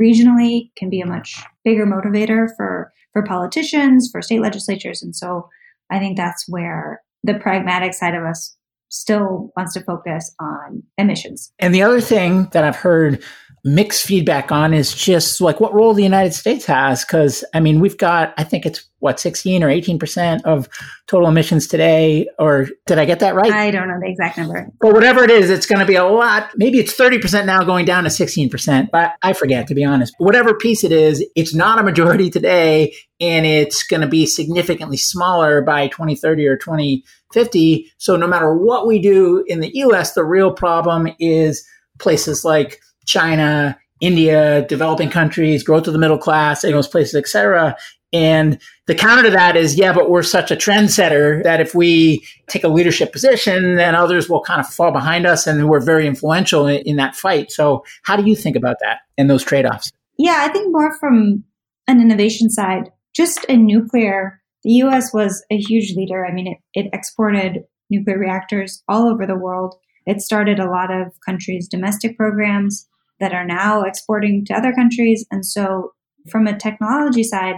regionally 0.00 0.70
can 0.76 0.90
be 0.90 1.00
a 1.00 1.06
much 1.06 1.42
bigger 1.64 1.86
motivator 1.86 2.48
for, 2.56 2.92
for 3.12 3.22
politicians, 3.24 4.08
for 4.10 4.22
state 4.22 4.40
legislatures. 4.40 5.02
And 5.02 5.14
so 5.14 5.48
I 5.90 5.98
think 5.98 6.16
that's 6.16 6.48
where 6.48 7.02
the 7.22 7.34
pragmatic 7.34 7.94
side 7.94 8.14
of 8.14 8.24
us 8.24 8.56
still 8.88 9.52
wants 9.56 9.74
to 9.74 9.82
focus 9.82 10.34
on 10.40 10.82
emissions. 10.98 11.52
And 11.58 11.74
the 11.74 11.82
other 11.82 12.00
thing 12.00 12.48
that 12.52 12.64
I've 12.64 12.76
heard 12.76 13.22
mixed 13.64 14.04
feedback 14.04 14.52
on 14.52 14.74
is 14.74 14.94
just 14.94 15.40
like 15.40 15.58
what 15.58 15.72
role 15.72 15.94
the 15.94 16.02
United 16.02 16.34
States 16.34 16.66
has. 16.66 17.02
Cause 17.02 17.42
I 17.54 17.60
mean, 17.60 17.80
we've 17.80 17.96
got, 17.96 18.34
I 18.36 18.44
think 18.44 18.66
it's 18.66 18.84
what, 18.98 19.18
16 19.18 19.62
or 19.64 19.68
18% 19.68 20.42
of 20.44 20.68
total 21.06 21.28
emissions 21.28 21.66
today. 21.66 22.28
Or 22.38 22.68
did 22.86 22.98
I 22.98 23.06
get 23.06 23.20
that 23.20 23.34
right? 23.34 23.50
I 23.50 23.70
don't 23.70 23.88
know 23.88 23.98
the 23.98 24.10
exact 24.10 24.36
number. 24.36 24.68
But 24.80 24.92
whatever 24.92 25.24
it 25.24 25.30
is, 25.30 25.48
it's 25.48 25.64
going 25.64 25.78
to 25.78 25.86
be 25.86 25.94
a 25.94 26.04
lot. 26.04 26.50
Maybe 26.56 26.78
it's 26.78 26.94
30% 26.94 27.46
now 27.46 27.64
going 27.64 27.86
down 27.86 28.04
to 28.04 28.10
16%, 28.10 28.90
but 28.90 29.14
I 29.22 29.32
forget 29.32 29.66
to 29.68 29.74
be 29.74 29.82
honest. 29.82 30.14
Whatever 30.18 30.54
piece 30.54 30.84
it 30.84 30.92
is, 30.92 31.26
it's 31.34 31.54
not 31.54 31.78
a 31.78 31.82
majority 31.82 32.28
today 32.28 32.94
and 33.18 33.46
it's 33.46 33.82
going 33.82 34.02
to 34.02 34.08
be 34.08 34.26
significantly 34.26 34.98
smaller 34.98 35.62
by 35.62 35.88
2030 35.88 36.46
or 36.46 36.58
2050. 36.58 37.92
So 37.96 38.16
no 38.16 38.26
matter 38.26 38.54
what 38.54 38.86
we 38.86 39.00
do 39.00 39.42
in 39.46 39.60
the 39.60 39.74
US, 39.78 40.12
the 40.12 40.24
real 40.24 40.52
problem 40.52 41.08
is 41.18 41.66
places 41.98 42.44
like 42.44 42.80
China, 43.04 43.78
India, 44.00 44.66
developing 44.68 45.10
countries, 45.10 45.62
growth 45.62 45.86
of 45.86 45.92
the 45.92 45.98
middle 45.98 46.18
class 46.18 46.64
in 46.64 46.72
those 46.72 46.88
places, 46.88 47.14
et 47.14 47.28
cetera. 47.28 47.76
And 48.12 48.60
the 48.86 48.94
counter 48.94 49.24
to 49.24 49.30
that 49.30 49.56
is, 49.56 49.76
yeah, 49.76 49.92
but 49.92 50.08
we're 50.08 50.22
such 50.22 50.52
a 50.52 50.56
trendsetter 50.56 51.42
that 51.42 51.60
if 51.60 51.74
we 51.74 52.24
take 52.48 52.62
a 52.62 52.68
leadership 52.68 53.12
position, 53.12 53.74
then 53.74 53.96
others 53.96 54.28
will 54.28 54.40
kind 54.40 54.60
of 54.60 54.68
fall 54.68 54.92
behind 54.92 55.26
us 55.26 55.46
and 55.46 55.68
we're 55.68 55.80
very 55.80 56.06
influential 56.06 56.66
in, 56.66 56.82
in 56.82 56.96
that 56.96 57.16
fight. 57.16 57.50
So 57.50 57.84
how 58.04 58.16
do 58.16 58.24
you 58.24 58.36
think 58.36 58.54
about 58.54 58.76
that 58.82 58.98
and 59.18 59.28
those 59.28 59.42
trade-offs? 59.42 59.90
Yeah, 60.16 60.44
I 60.46 60.48
think 60.48 60.70
more 60.70 60.96
from 60.98 61.42
an 61.88 62.00
innovation 62.00 62.50
side, 62.50 62.90
just 63.16 63.44
in 63.44 63.66
nuclear, 63.66 64.40
the 64.62 64.72
US 64.84 65.12
was 65.12 65.44
a 65.50 65.58
huge 65.58 65.94
leader. 65.96 66.24
I 66.24 66.32
mean, 66.32 66.46
it, 66.46 66.58
it 66.72 66.90
exported 66.92 67.64
nuclear 67.90 68.18
reactors 68.18 68.82
all 68.88 69.08
over 69.08 69.26
the 69.26 69.36
world. 69.36 69.74
It 70.06 70.20
started 70.20 70.60
a 70.60 70.70
lot 70.70 70.92
of 70.92 71.08
countries' 71.26 71.68
domestic 71.68 72.16
programs 72.16 72.86
that 73.24 73.32
are 73.32 73.46
now 73.46 73.82
exporting 73.82 74.44
to 74.44 74.54
other 74.54 74.72
countries. 74.72 75.24
And 75.30 75.46
so, 75.46 75.92
from 76.30 76.46
a 76.46 76.58
technology 76.58 77.22
side, 77.22 77.56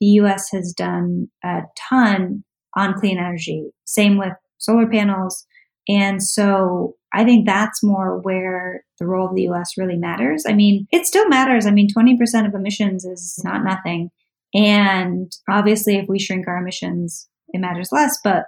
the 0.00 0.06
US 0.06 0.50
has 0.50 0.74
done 0.76 1.28
a 1.44 1.60
ton 1.78 2.42
on 2.76 2.94
clean 2.98 3.16
energy. 3.16 3.70
Same 3.84 4.18
with 4.18 4.32
solar 4.58 4.88
panels. 4.88 5.46
And 5.88 6.22
so 6.22 6.96
I 7.12 7.24
think 7.24 7.46
that's 7.46 7.82
more 7.82 8.20
where 8.20 8.84
the 8.98 9.06
role 9.06 9.28
of 9.28 9.36
the 9.36 9.48
US 9.48 9.72
really 9.78 9.96
matters. 9.96 10.44
I 10.48 10.52
mean, 10.52 10.86
it 10.90 11.06
still 11.06 11.28
matters. 11.28 11.66
I 11.66 11.70
mean, 11.70 11.88
20% 11.96 12.46
of 12.46 12.54
emissions 12.54 13.04
is 13.04 13.40
not 13.44 13.62
nothing. 13.64 14.10
And 14.52 15.30
obviously, 15.48 15.96
if 15.96 16.08
we 16.08 16.18
shrink 16.18 16.48
our 16.48 16.58
emissions, 16.58 17.28
it 17.48 17.60
matters 17.60 17.90
less. 17.92 18.18
But 18.22 18.46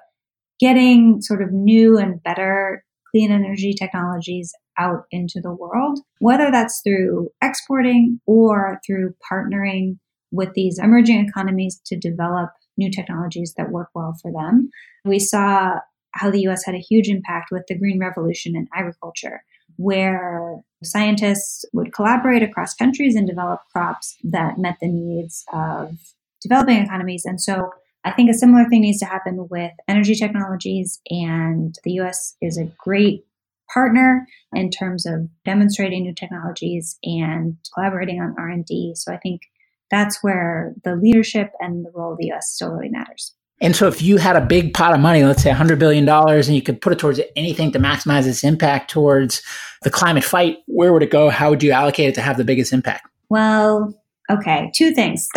getting 0.58 1.20
sort 1.20 1.42
of 1.42 1.52
new 1.52 1.98
and 1.98 2.22
better 2.22 2.84
clean 3.10 3.32
energy 3.32 3.72
technologies 3.72 4.52
out 4.78 5.04
into 5.10 5.40
the 5.40 5.52
world, 5.52 6.00
whether 6.18 6.50
that's 6.50 6.80
through 6.84 7.30
exporting 7.42 8.20
or 8.26 8.80
through 8.86 9.14
partnering 9.30 9.98
with 10.30 10.52
these 10.54 10.78
emerging 10.78 11.26
economies 11.26 11.80
to 11.86 11.96
develop 11.96 12.50
new 12.76 12.90
technologies 12.90 13.54
that 13.56 13.70
work 13.70 13.88
well 13.94 14.14
for 14.20 14.30
them. 14.32 14.68
We 15.04 15.18
saw 15.18 15.80
how 16.12 16.30
the 16.30 16.46
US 16.48 16.64
had 16.64 16.74
a 16.74 16.78
huge 16.78 17.08
impact 17.08 17.50
with 17.50 17.64
the 17.68 17.78
Green 17.78 17.98
Revolution 17.98 18.56
in 18.56 18.68
agriculture, 18.74 19.42
where 19.76 20.60
scientists 20.82 21.64
would 21.72 21.92
collaborate 21.92 22.42
across 22.42 22.74
countries 22.74 23.14
and 23.14 23.26
develop 23.26 23.60
crops 23.72 24.16
that 24.24 24.58
met 24.58 24.76
the 24.80 24.88
needs 24.88 25.44
of 25.52 25.98
developing 26.42 26.78
economies. 26.78 27.24
And 27.24 27.40
so 27.40 27.70
I 28.06 28.12
think 28.12 28.30
a 28.30 28.34
similar 28.34 28.68
thing 28.68 28.82
needs 28.82 29.00
to 29.00 29.04
happen 29.04 29.48
with 29.50 29.72
energy 29.88 30.14
technologies, 30.14 31.00
and 31.10 31.74
the 31.82 31.92
US 32.00 32.36
is 32.40 32.56
a 32.56 32.70
great 32.78 33.26
partner 33.72 34.28
in 34.52 34.70
terms 34.70 35.06
of 35.06 35.28
demonstrating 35.44 36.04
new 36.04 36.14
technologies 36.14 36.98
and 37.02 37.56
collaborating 37.74 38.20
on 38.20 38.36
R&D. 38.38 38.92
So 38.94 39.12
I 39.12 39.16
think 39.16 39.42
that's 39.90 40.22
where 40.22 40.72
the 40.84 40.94
leadership 40.94 41.50
and 41.58 41.84
the 41.84 41.90
role 41.94 42.12
of 42.12 42.18
the 42.18 42.30
US 42.30 42.52
still 42.52 42.70
really 42.70 42.90
matters. 42.90 43.34
And 43.60 43.74
so 43.74 43.88
if 43.88 44.00
you 44.00 44.18
had 44.18 44.36
a 44.36 44.40
big 44.40 44.72
pot 44.72 44.94
of 44.94 45.00
money, 45.00 45.24
let's 45.24 45.42
say 45.42 45.50
$100 45.50 45.78
billion, 45.78 46.08
and 46.08 46.46
you 46.46 46.62
could 46.62 46.80
put 46.80 46.92
it 46.92 47.00
towards 47.00 47.20
anything 47.34 47.72
to 47.72 47.80
maximize 47.80 48.26
its 48.26 48.44
impact 48.44 48.88
towards 48.88 49.42
the 49.82 49.90
climate 49.90 50.24
fight, 50.24 50.58
where 50.66 50.92
would 50.92 51.02
it 51.02 51.10
go? 51.10 51.28
How 51.28 51.50
would 51.50 51.62
you 51.62 51.72
allocate 51.72 52.10
it 52.10 52.14
to 52.16 52.20
have 52.20 52.36
the 52.36 52.44
biggest 52.44 52.72
impact? 52.72 53.08
Well, 53.30 54.00
okay, 54.30 54.70
two 54.74 54.92
things. 54.92 55.28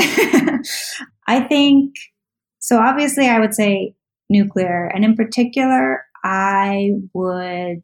I 1.27 1.41
think, 1.41 1.95
so 2.69 2.77
obviously, 2.77 3.27
I 3.27 3.39
would 3.39 3.55
say 3.55 3.95
nuclear. 4.29 4.91
And 4.93 5.03
in 5.03 5.15
particular, 5.15 6.05
I 6.23 6.91
would, 7.15 7.81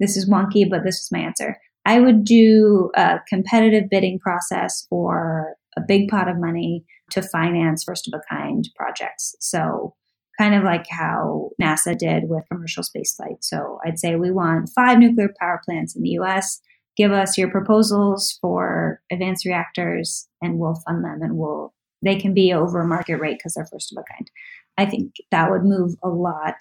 this 0.00 0.16
is 0.16 0.30
wonky, 0.30 0.64
but 0.66 0.82
this 0.82 0.98
is 1.00 1.10
my 1.12 1.18
answer. 1.18 1.58
I 1.84 2.00
would 2.00 2.24
do 2.24 2.90
a 2.96 3.20
competitive 3.28 3.90
bidding 3.90 4.18
process 4.18 4.86
for 4.88 5.56
a 5.76 5.82
big 5.86 6.08
pot 6.08 6.26
of 6.26 6.40
money 6.40 6.86
to 7.10 7.20
finance 7.20 7.84
first 7.84 8.08
of 8.08 8.18
a 8.18 8.34
kind 8.34 8.66
projects. 8.76 9.36
So, 9.40 9.94
kind 10.40 10.54
of 10.54 10.64
like 10.64 10.86
how 10.88 11.50
NASA 11.60 11.94
did 11.94 12.30
with 12.30 12.48
commercial 12.50 12.84
spaceflight. 12.84 13.42
So, 13.42 13.78
I'd 13.84 13.98
say 13.98 14.16
we 14.16 14.30
want 14.30 14.70
five 14.74 15.00
nuclear 15.00 15.34
power 15.38 15.60
plants 15.66 15.94
in 15.94 16.00
the 16.00 16.16
US. 16.20 16.62
Give 16.96 17.12
us 17.12 17.36
your 17.36 17.50
proposals 17.50 18.38
for 18.40 19.02
advanced 19.12 19.44
reactors 19.44 20.28
and 20.40 20.58
we'll 20.58 20.80
fund 20.86 21.04
them 21.04 21.20
and 21.20 21.36
we'll 21.36 21.74
they 22.02 22.16
can 22.16 22.34
be 22.34 22.52
over 22.52 22.84
market 22.84 23.16
rate 23.16 23.38
because 23.38 23.54
they're 23.54 23.66
first 23.66 23.92
of 23.92 24.02
a 24.02 24.12
kind. 24.12 24.30
I 24.78 24.86
think 24.86 25.14
that 25.30 25.50
would 25.50 25.64
move 25.64 25.94
a 26.02 26.08
lot 26.08 26.56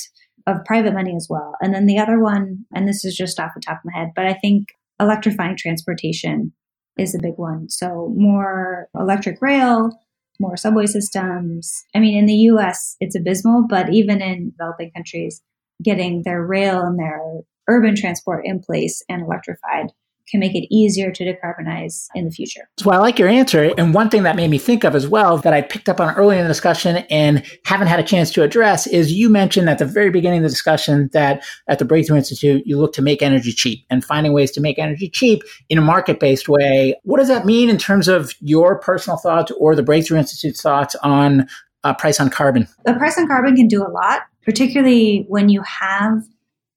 of 0.47 0.63
private 0.65 0.93
money 0.93 1.15
as 1.15 1.27
well. 1.29 1.55
And 1.61 1.73
then 1.73 1.85
the 1.85 1.99
other 1.99 2.19
one, 2.19 2.65
and 2.73 2.87
this 2.87 3.05
is 3.05 3.15
just 3.15 3.39
off 3.39 3.51
the 3.55 3.61
top 3.61 3.77
of 3.77 3.91
my 3.91 3.97
head, 3.97 4.11
but 4.15 4.25
I 4.25 4.33
think 4.33 4.69
electrifying 4.99 5.57
transportation 5.57 6.53
is 6.97 7.15
a 7.15 7.19
big 7.21 7.35
one. 7.37 7.69
So 7.69 8.13
more 8.15 8.87
electric 8.95 9.41
rail, 9.41 9.91
more 10.39 10.57
subway 10.57 10.87
systems. 10.87 11.83
I 11.95 11.99
mean, 11.99 12.17
in 12.17 12.25
the 12.25 12.33
US, 12.33 12.95
it's 12.99 13.15
abysmal, 13.15 13.65
but 13.69 13.93
even 13.93 14.21
in 14.21 14.51
developing 14.51 14.91
countries, 14.91 15.41
getting 15.83 16.23
their 16.23 16.45
rail 16.45 16.81
and 16.81 16.99
their 16.99 17.19
urban 17.67 17.95
transport 17.95 18.45
in 18.45 18.59
place 18.59 19.03
and 19.07 19.21
electrified 19.21 19.91
can 20.31 20.39
make 20.39 20.55
it 20.55 20.65
easier 20.73 21.11
to 21.11 21.23
decarbonize 21.23 22.07
in 22.15 22.25
the 22.25 22.31
future. 22.31 22.69
Well, 22.85 22.97
I 22.97 23.01
like 23.01 23.19
your 23.19 23.27
answer. 23.27 23.73
And 23.77 23.93
one 23.93 24.09
thing 24.09 24.23
that 24.23 24.35
made 24.35 24.49
me 24.49 24.57
think 24.57 24.83
of 24.83 24.95
as 24.95 25.07
well 25.07 25.37
that 25.39 25.53
I 25.53 25.61
picked 25.61 25.89
up 25.89 25.99
on 25.99 26.15
early 26.15 26.37
in 26.37 26.43
the 26.43 26.47
discussion 26.47 26.97
and 27.09 27.43
haven't 27.65 27.87
had 27.87 27.99
a 27.99 28.03
chance 28.03 28.31
to 28.31 28.43
address 28.43 28.87
is 28.87 29.11
you 29.11 29.29
mentioned 29.29 29.69
at 29.69 29.77
the 29.77 29.85
very 29.85 30.09
beginning 30.09 30.39
of 30.39 30.43
the 30.43 30.49
discussion 30.49 31.09
that 31.13 31.43
at 31.67 31.79
the 31.79 31.85
Breakthrough 31.85 32.17
Institute, 32.17 32.63
you 32.65 32.77
look 32.77 32.93
to 32.93 33.01
make 33.01 33.21
energy 33.21 33.51
cheap 33.51 33.85
and 33.89 34.03
finding 34.03 34.33
ways 34.33 34.51
to 34.51 34.61
make 34.61 34.79
energy 34.79 35.09
cheap 35.09 35.43
in 35.69 35.77
a 35.77 35.81
market 35.81 36.19
based 36.19 36.47
way. 36.47 36.95
What 37.03 37.17
does 37.17 37.27
that 37.27 37.45
mean 37.45 37.69
in 37.69 37.77
terms 37.77 38.07
of 38.07 38.33
your 38.39 38.79
personal 38.79 39.17
thoughts 39.17 39.51
or 39.57 39.75
the 39.75 39.83
Breakthrough 39.83 40.17
Institute's 40.17 40.61
thoughts 40.61 40.95
on 41.03 41.47
uh, 41.83 41.93
price 41.93 42.19
on 42.19 42.29
carbon? 42.29 42.67
The 42.85 42.93
price 42.93 43.17
on 43.17 43.27
carbon 43.27 43.55
can 43.55 43.67
do 43.67 43.85
a 43.85 43.89
lot, 43.89 44.21
particularly 44.43 45.25
when 45.27 45.49
you 45.49 45.61
have 45.63 46.23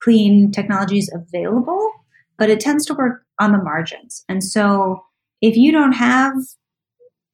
clean 0.02 0.50
technologies 0.50 1.10
available, 1.14 1.90
but 2.36 2.50
it 2.50 2.60
tends 2.60 2.84
to 2.86 2.94
work 2.94 3.23
on 3.40 3.52
the 3.52 3.62
margins. 3.62 4.24
And 4.28 4.42
so 4.42 5.04
if 5.40 5.56
you 5.56 5.72
don't 5.72 5.92
have 5.92 6.34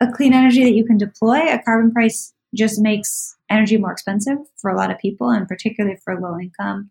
a 0.01 0.11
clean 0.11 0.32
energy 0.32 0.64
that 0.64 0.74
you 0.74 0.84
can 0.84 0.96
deploy, 0.96 1.53
a 1.53 1.62
carbon 1.62 1.92
price 1.92 2.32
just 2.55 2.80
makes 2.80 3.36
energy 3.48 3.76
more 3.76 3.92
expensive 3.92 4.38
for 4.57 4.70
a 4.70 4.76
lot 4.76 4.90
of 4.90 4.98
people 4.98 5.30
and 5.30 5.46
particularly 5.46 5.96
for 6.05 6.20
low 6.20 6.38
income 6.38 6.90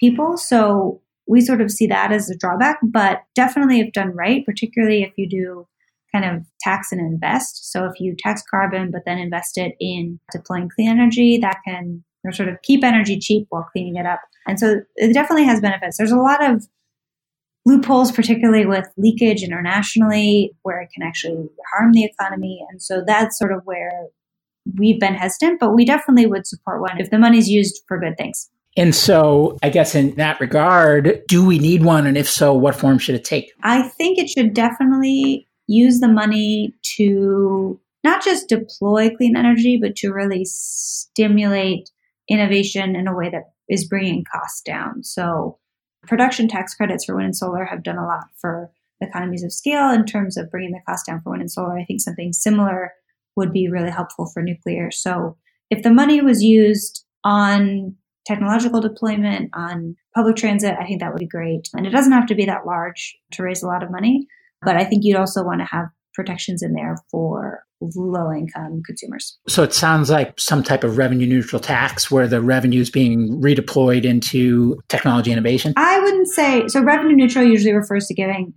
people. 0.00 0.36
So 0.36 1.00
we 1.28 1.40
sort 1.40 1.60
of 1.60 1.70
see 1.70 1.86
that 1.88 2.12
as 2.12 2.30
a 2.30 2.36
drawback, 2.36 2.78
but 2.82 3.22
definitely 3.34 3.80
if 3.80 3.92
done 3.92 4.12
right, 4.12 4.44
particularly 4.44 5.02
if 5.02 5.12
you 5.16 5.28
do 5.28 5.66
kind 6.12 6.24
of 6.24 6.46
tax 6.60 6.92
and 6.92 7.00
invest. 7.00 7.70
So 7.70 7.84
if 7.84 8.00
you 8.00 8.14
tax 8.18 8.42
carbon, 8.48 8.90
but 8.90 9.02
then 9.04 9.18
invest 9.18 9.58
it 9.58 9.74
in 9.80 10.18
deploying 10.32 10.70
clean 10.74 10.88
energy, 10.88 11.38
that 11.38 11.58
can 11.66 12.04
sort 12.32 12.48
of 12.48 12.60
keep 12.62 12.82
energy 12.82 13.18
cheap 13.18 13.46
while 13.50 13.68
cleaning 13.70 13.96
it 13.96 14.06
up. 14.06 14.20
And 14.48 14.58
so 14.58 14.80
it 14.96 15.12
definitely 15.12 15.44
has 15.44 15.60
benefits. 15.60 15.96
There's 15.96 16.10
a 16.10 16.16
lot 16.16 16.44
of 16.44 16.66
loopholes, 17.66 18.12
particularly 18.12 18.64
with 18.64 18.86
leakage 18.96 19.42
internationally, 19.42 20.52
where 20.62 20.80
it 20.80 20.88
can 20.94 21.02
actually 21.02 21.48
harm 21.72 21.92
the 21.92 22.04
economy. 22.04 22.64
And 22.70 22.80
so 22.80 23.02
that's 23.04 23.38
sort 23.38 23.52
of 23.52 23.62
where 23.64 24.06
we've 24.78 25.00
been 25.00 25.14
hesitant, 25.14 25.60
but 25.60 25.74
we 25.74 25.84
definitely 25.84 26.26
would 26.26 26.46
support 26.46 26.80
one 26.80 27.00
if 27.00 27.10
the 27.10 27.18
money's 27.18 27.48
used 27.48 27.82
for 27.86 27.98
good 27.98 28.16
things. 28.16 28.48
And 28.76 28.94
so, 28.94 29.56
I 29.62 29.70
guess 29.70 29.94
in 29.94 30.14
that 30.16 30.38
regard, 30.38 31.22
do 31.28 31.44
we 31.44 31.58
need 31.58 31.82
one? 31.82 32.06
And 32.06 32.16
if 32.16 32.28
so, 32.28 32.52
what 32.52 32.76
form 32.76 32.98
should 32.98 33.14
it 33.14 33.24
take? 33.24 33.50
I 33.62 33.82
think 33.82 34.18
it 34.18 34.28
should 34.28 34.52
definitely 34.52 35.48
use 35.66 36.00
the 36.00 36.08
money 36.08 36.74
to 36.96 37.80
not 38.04 38.22
just 38.22 38.48
deploy 38.48 39.10
clean 39.16 39.36
energy, 39.36 39.78
but 39.80 39.96
to 39.96 40.12
really 40.12 40.44
stimulate 40.44 41.90
innovation 42.28 42.94
in 42.94 43.08
a 43.08 43.16
way 43.16 43.30
that 43.30 43.44
is 43.68 43.88
bringing 43.88 44.24
costs 44.30 44.60
down. 44.60 45.02
So, 45.02 45.58
production 46.06 46.48
tax 46.48 46.74
credits 46.74 47.04
for 47.04 47.14
wind 47.14 47.26
and 47.26 47.36
solar 47.36 47.64
have 47.64 47.82
done 47.82 47.98
a 47.98 48.06
lot 48.06 48.26
for 48.40 48.70
economies 49.00 49.44
of 49.44 49.52
scale 49.52 49.90
in 49.90 50.04
terms 50.04 50.36
of 50.36 50.50
bringing 50.50 50.72
the 50.72 50.80
cost 50.86 51.06
down 51.06 51.20
for 51.20 51.30
wind 51.30 51.42
and 51.42 51.50
solar. 51.50 51.78
I 51.78 51.84
think 51.84 52.00
something 52.00 52.32
similar 52.32 52.92
would 53.36 53.52
be 53.52 53.68
really 53.68 53.90
helpful 53.90 54.26
for 54.26 54.42
nuclear. 54.42 54.90
So 54.90 55.36
if 55.70 55.82
the 55.82 55.92
money 55.92 56.22
was 56.22 56.42
used 56.42 57.04
on 57.24 57.94
technological 58.26 58.80
deployment, 58.80 59.50
on 59.54 59.96
public 60.14 60.36
transit, 60.36 60.74
I 60.80 60.86
think 60.86 61.00
that 61.00 61.12
would 61.12 61.20
be 61.20 61.26
great. 61.26 61.68
And 61.74 61.86
it 61.86 61.90
doesn't 61.90 62.12
have 62.12 62.26
to 62.26 62.34
be 62.34 62.46
that 62.46 62.66
large 62.66 63.16
to 63.32 63.42
raise 63.42 63.62
a 63.62 63.66
lot 63.66 63.82
of 63.82 63.90
money, 63.90 64.26
but 64.62 64.76
I 64.76 64.84
think 64.84 65.04
you'd 65.04 65.18
also 65.18 65.44
want 65.44 65.60
to 65.60 65.66
have 65.66 65.86
protections 66.14 66.62
in 66.62 66.72
there 66.72 66.96
for 67.10 67.65
low 67.80 68.32
income 68.32 68.82
consumers. 68.86 69.38
So 69.48 69.62
it 69.62 69.72
sounds 69.72 70.10
like 70.10 70.38
some 70.38 70.62
type 70.62 70.84
of 70.84 70.98
revenue 70.98 71.26
neutral 71.26 71.60
tax 71.60 72.10
where 72.10 72.26
the 72.26 72.40
revenue 72.40 72.80
is 72.80 72.90
being 72.90 73.40
redeployed 73.42 74.04
into 74.04 74.80
technology 74.88 75.32
innovation. 75.32 75.74
I 75.76 75.98
wouldn't 76.00 76.28
say 76.28 76.68
so. 76.68 76.82
Revenue 76.82 77.14
neutral 77.14 77.44
usually 77.44 77.74
refers 77.74 78.06
to 78.06 78.14
giving 78.14 78.54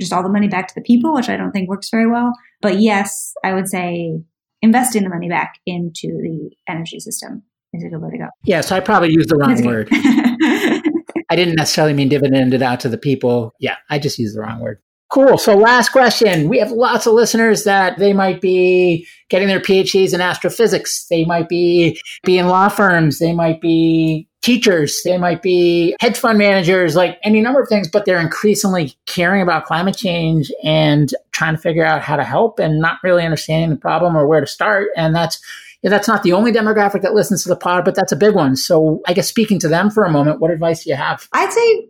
just 0.00 0.12
all 0.12 0.22
the 0.22 0.28
money 0.28 0.48
back 0.48 0.68
to 0.68 0.74
the 0.74 0.80
people, 0.80 1.14
which 1.14 1.28
I 1.28 1.36
don't 1.36 1.50
think 1.50 1.68
works 1.68 1.90
very 1.90 2.08
well. 2.08 2.32
But 2.60 2.80
yes, 2.80 3.32
I 3.44 3.54
would 3.54 3.68
say 3.68 4.20
investing 4.62 5.02
the 5.02 5.08
money 5.08 5.28
back 5.28 5.54
into 5.66 6.08
the 6.08 6.50
energy 6.68 7.00
system 7.00 7.42
is 7.72 7.84
a 7.84 7.88
good 7.88 8.00
way 8.00 8.10
to 8.10 8.18
go. 8.18 8.28
Yeah, 8.44 8.60
so 8.60 8.76
I 8.76 8.80
probably 8.80 9.12
used 9.12 9.28
the 9.28 9.36
wrong 9.36 9.62
word. 9.64 9.88
I 11.30 11.36
didn't 11.36 11.56
necessarily 11.56 11.92
mean 11.92 12.08
dividend 12.08 12.54
it 12.54 12.62
out 12.62 12.80
to 12.80 12.88
the 12.88 12.98
people. 12.98 13.54
Yeah, 13.60 13.76
I 13.90 13.98
just 13.98 14.18
used 14.18 14.36
the 14.36 14.40
wrong 14.40 14.60
word. 14.60 14.80
Cool. 15.10 15.38
So, 15.38 15.56
last 15.56 15.88
question. 15.88 16.48
We 16.48 16.58
have 16.58 16.70
lots 16.70 17.06
of 17.06 17.14
listeners 17.14 17.64
that 17.64 17.98
they 17.98 18.12
might 18.12 18.42
be 18.42 19.06
getting 19.30 19.48
their 19.48 19.60
PhDs 19.60 20.12
in 20.12 20.20
astrophysics. 20.20 21.06
They 21.06 21.24
might 21.24 21.48
be, 21.48 21.98
be 22.24 22.36
in 22.36 22.48
law 22.48 22.68
firms. 22.68 23.18
They 23.18 23.32
might 23.32 23.60
be 23.62 24.28
teachers. 24.42 25.00
They 25.04 25.16
might 25.16 25.40
be 25.40 25.96
hedge 26.00 26.18
fund 26.18 26.38
managers, 26.38 26.94
like 26.94 27.18
any 27.22 27.40
number 27.40 27.60
of 27.60 27.68
things, 27.68 27.88
but 27.88 28.04
they're 28.04 28.20
increasingly 28.20 28.94
caring 29.06 29.40
about 29.40 29.64
climate 29.64 29.96
change 29.96 30.52
and 30.62 31.10
trying 31.32 31.56
to 31.56 31.60
figure 31.60 31.84
out 31.84 32.02
how 32.02 32.16
to 32.16 32.24
help 32.24 32.58
and 32.58 32.78
not 32.78 32.98
really 33.02 33.24
understanding 33.24 33.70
the 33.70 33.76
problem 33.76 34.16
or 34.16 34.26
where 34.26 34.40
to 34.40 34.46
start. 34.46 34.88
And 34.94 35.14
that's, 35.14 35.40
that's 35.82 36.08
not 36.08 36.22
the 36.22 36.32
only 36.32 36.52
demographic 36.52 37.02
that 37.02 37.14
listens 37.14 37.42
to 37.44 37.48
the 37.48 37.56
pod, 37.56 37.84
but 37.84 37.94
that's 37.94 38.12
a 38.12 38.16
big 38.16 38.34
one. 38.34 38.56
So, 38.56 39.00
I 39.06 39.14
guess 39.14 39.28
speaking 39.28 39.58
to 39.60 39.68
them 39.68 39.90
for 39.90 40.04
a 40.04 40.10
moment, 40.10 40.40
what 40.40 40.50
advice 40.50 40.84
do 40.84 40.90
you 40.90 40.96
have? 40.96 41.28
I'd 41.32 41.52
say 41.52 41.88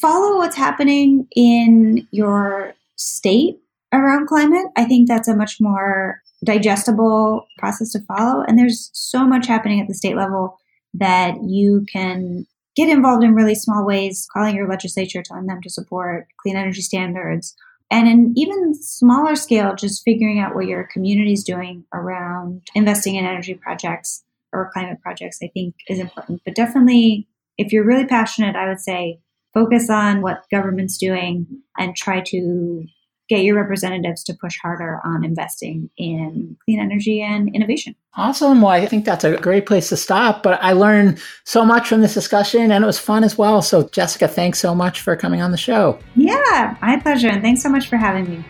follow 0.00 0.38
what's 0.38 0.56
happening 0.56 1.26
in 1.34 2.06
your 2.10 2.74
state 2.96 3.58
around 3.92 4.26
climate. 4.26 4.66
I 4.76 4.84
think 4.84 5.08
that's 5.08 5.28
a 5.28 5.36
much 5.36 5.56
more 5.60 6.20
digestible 6.44 7.46
process 7.58 7.92
to 7.92 8.00
follow. 8.00 8.42
And 8.46 8.58
there's 8.58 8.90
so 8.92 9.26
much 9.26 9.46
happening 9.46 9.80
at 9.80 9.88
the 9.88 9.94
state 9.94 10.16
level 10.16 10.58
that 10.94 11.34
you 11.44 11.86
can 11.92 12.46
get 12.76 12.88
involved 12.88 13.24
in 13.24 13.34
really 13.34 13.54
small 13.54 13.84
ways, 13.84 14.26
calling 14.32 14.54
your 14.54 14.68
legislature, 14.68 15.22
telling 15.22 15.46
them 15.46 15.60
to 15.62 15.70
support 15.70 16.28
clean 16.40 16.56
energy 16.56 16.80
standards. 16.80 17.56
And 17.90 18.06
in 18.06 18.34
even 18.36 18.74
smaller 18.74 19.34
scale, 19.34 19.74
just 19.74 20.04
figuring 20.04 20.38
out 20.38 20.54
what 20.54 20.66
your 20.66 20.84
community 20.84 21.32
is 21.32 21.42
doing 21.42 21.84
around 21.92 22.62
investing 22.74 23.16
in 23.16 23.24
energy 23.24 23.54
projects 23.54 24.22
or 24.52 24.70
climate 24.72 25.00
projects, 25.02 25.38
I 25.42 25.48
think 25.48 25.74
is 25.88 25.98
important. 25.98 26.42
But 26.44 26.54
definitely, 26.54 27.26
if 27.56 27.72
you're 27.72 27.84
really 27.84 28.06
passionate, 28.06 28.56
I 28.56 28.68
would 28.68 28.80
say 28.80 29.20
focus 29.54 29.90
on 29.90 30.22
what 30.22 30.44
government's 30.50 30.98
doing 30.98 31.46
and 31.76 31.96
try 31.96 32.20
to 32.26 32.84
get 33.28 33.44
your 33.44 33.56
representatives 33.56 34.24
to 34.24 34.34
push 34.40 34.56
harder 34.62 35.00
on 35.04 35.22
investing 35.22 35.90
in 35.98 36.56
clean 36.64 36.80
energy 36.80 37.20
and 37.20 37.54
innovation. 37.54 37.94
Awesome. 38.14 38.62
Well, 38.62 38.72
I 38.72 38.86
think 38.86 39.04
that's 39.04 39.24
a 39.24 39.36
great 39.36 39.66
place 39.66 39.90
to 39.90 39.96
stop. 39.96 40.42
But 40.42 40.58
I 40.62 40.72
learned 40.72 41.20
so 41.44 41.64
much 41.64 41.88
from 41.88 42.00
this 42.00 42.14
discussion 42.14 42.72
and 42.72 42.82
it 42.82 42.86
was 42.86 42.98
fun 42.98 43.24
as 43.24 43.36
well. 43.36 43.60
So, 43.60 43.88
Jessica, 43.88 44.28
thanks 44.28 44.58
so 44.58 44.74
much 44.74 45.02
for 45.02 45.14
coming 45.14 45.42
on 45.42 45.50
the 45.50 45.58
show. 45.58 45.98
Yeah, 46.16 46.76
my 46.80 46.98
pleasure. 46.98 47.28
And 47.28 47.42
thanks 47.42 47.62
so 47.62 47.68
much 47.68 47.88
for 47.88 47.96
having 47.96 48.28
me. 48.30 48.44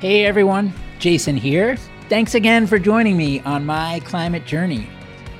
Hey, 0.00 0.26
everyone. 0.26 0.72
Jason 0.98 1.36
here. 1.36 1.76
Thanks 2.10 2.34
again 2.34 2.66
for 2.66 2.78
joining 2.78 3.16
me 3.16 3.40
on 3.40 3.64
my 3.64 4.00
climate 4.04 4.44
journey. 4.44 4.86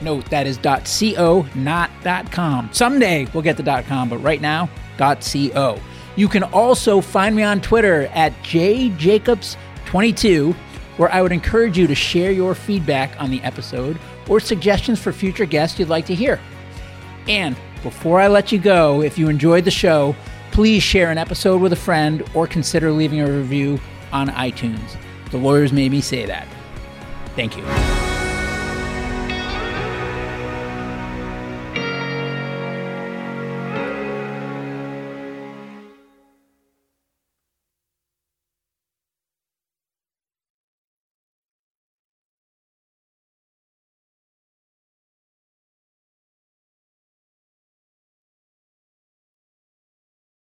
Note 0.00 0.24
that 0.30 0.46
is 0.46 0.58
.co, 0.58 1.46
not 1.54 1.90
.com. 2.30 2.70
Someday 2.72 3.26
we'll 3.34 3.42
get 3.42 3.56
the 3.56 3.84
.com, 3.86 4.08
but 4.08 4.18
right 4.18 4.40
now, 4.40 4.68
.co. 4.96 5.80
You 6.16 6.28
can 6.28 6.44
also 6.44 7.00
find 7.00 7.34
me 7.34 7.42
on 7.42 7.60
Twitter 7.60 8.02
at 8.14 8.32
jjacobs22, 8.44 10.54
where 10.96 11.12
I 11.12 11.22
would 11.22 11.32
encourage 11.32 11.76
you 11.76 11.88
to 11.88 11.94
share 11.94 12.30
your 12.30 12.54
feedback 12.54 13.20
on 13.20 13.30
the 13.30 13.42
episode 13.42 13.98
or 14.28 14.38
suggestions 14.38 15.00
for 15.00 15.12
future 15.12 15.44
guests 15.44 15.76
you'd 15.78 15.88
like 15.88 16.06
to 16.06 16.14
hear. 16.14 16.38
And 17.26 17.56
before 17.82 18.20
I 18.20 18.28
let 18.28 18.52
you 18.52 18.60
go, 18.60 19.02
if 19.02 19.18
you 19.18 19.28
enjoyed 19.28 19.64
the 19.64 19.72
show, 19.72 20.14
please 20.52 20.84
share 20.84 21.10
an 21.10 21.18
episode 21.18 21.60
with 21.60 21.72
a 21.72 21.76
friend 21.76 22.22
or 22.32 22.46
consider 22.46 22.92
leaving 22.92 23.20
a 23.20 23.28
review 23.30 23.80
on 24.14 24.28
iTunes. 24.28 24.96
The 25.30 25.38
lawyers 25.38 25.72
made 25.72 25.90
me 25.90 26.00
say 26.00 26.24
that. 26.24 26.46
Thank 27.34 27.56
you. 27.56 28.13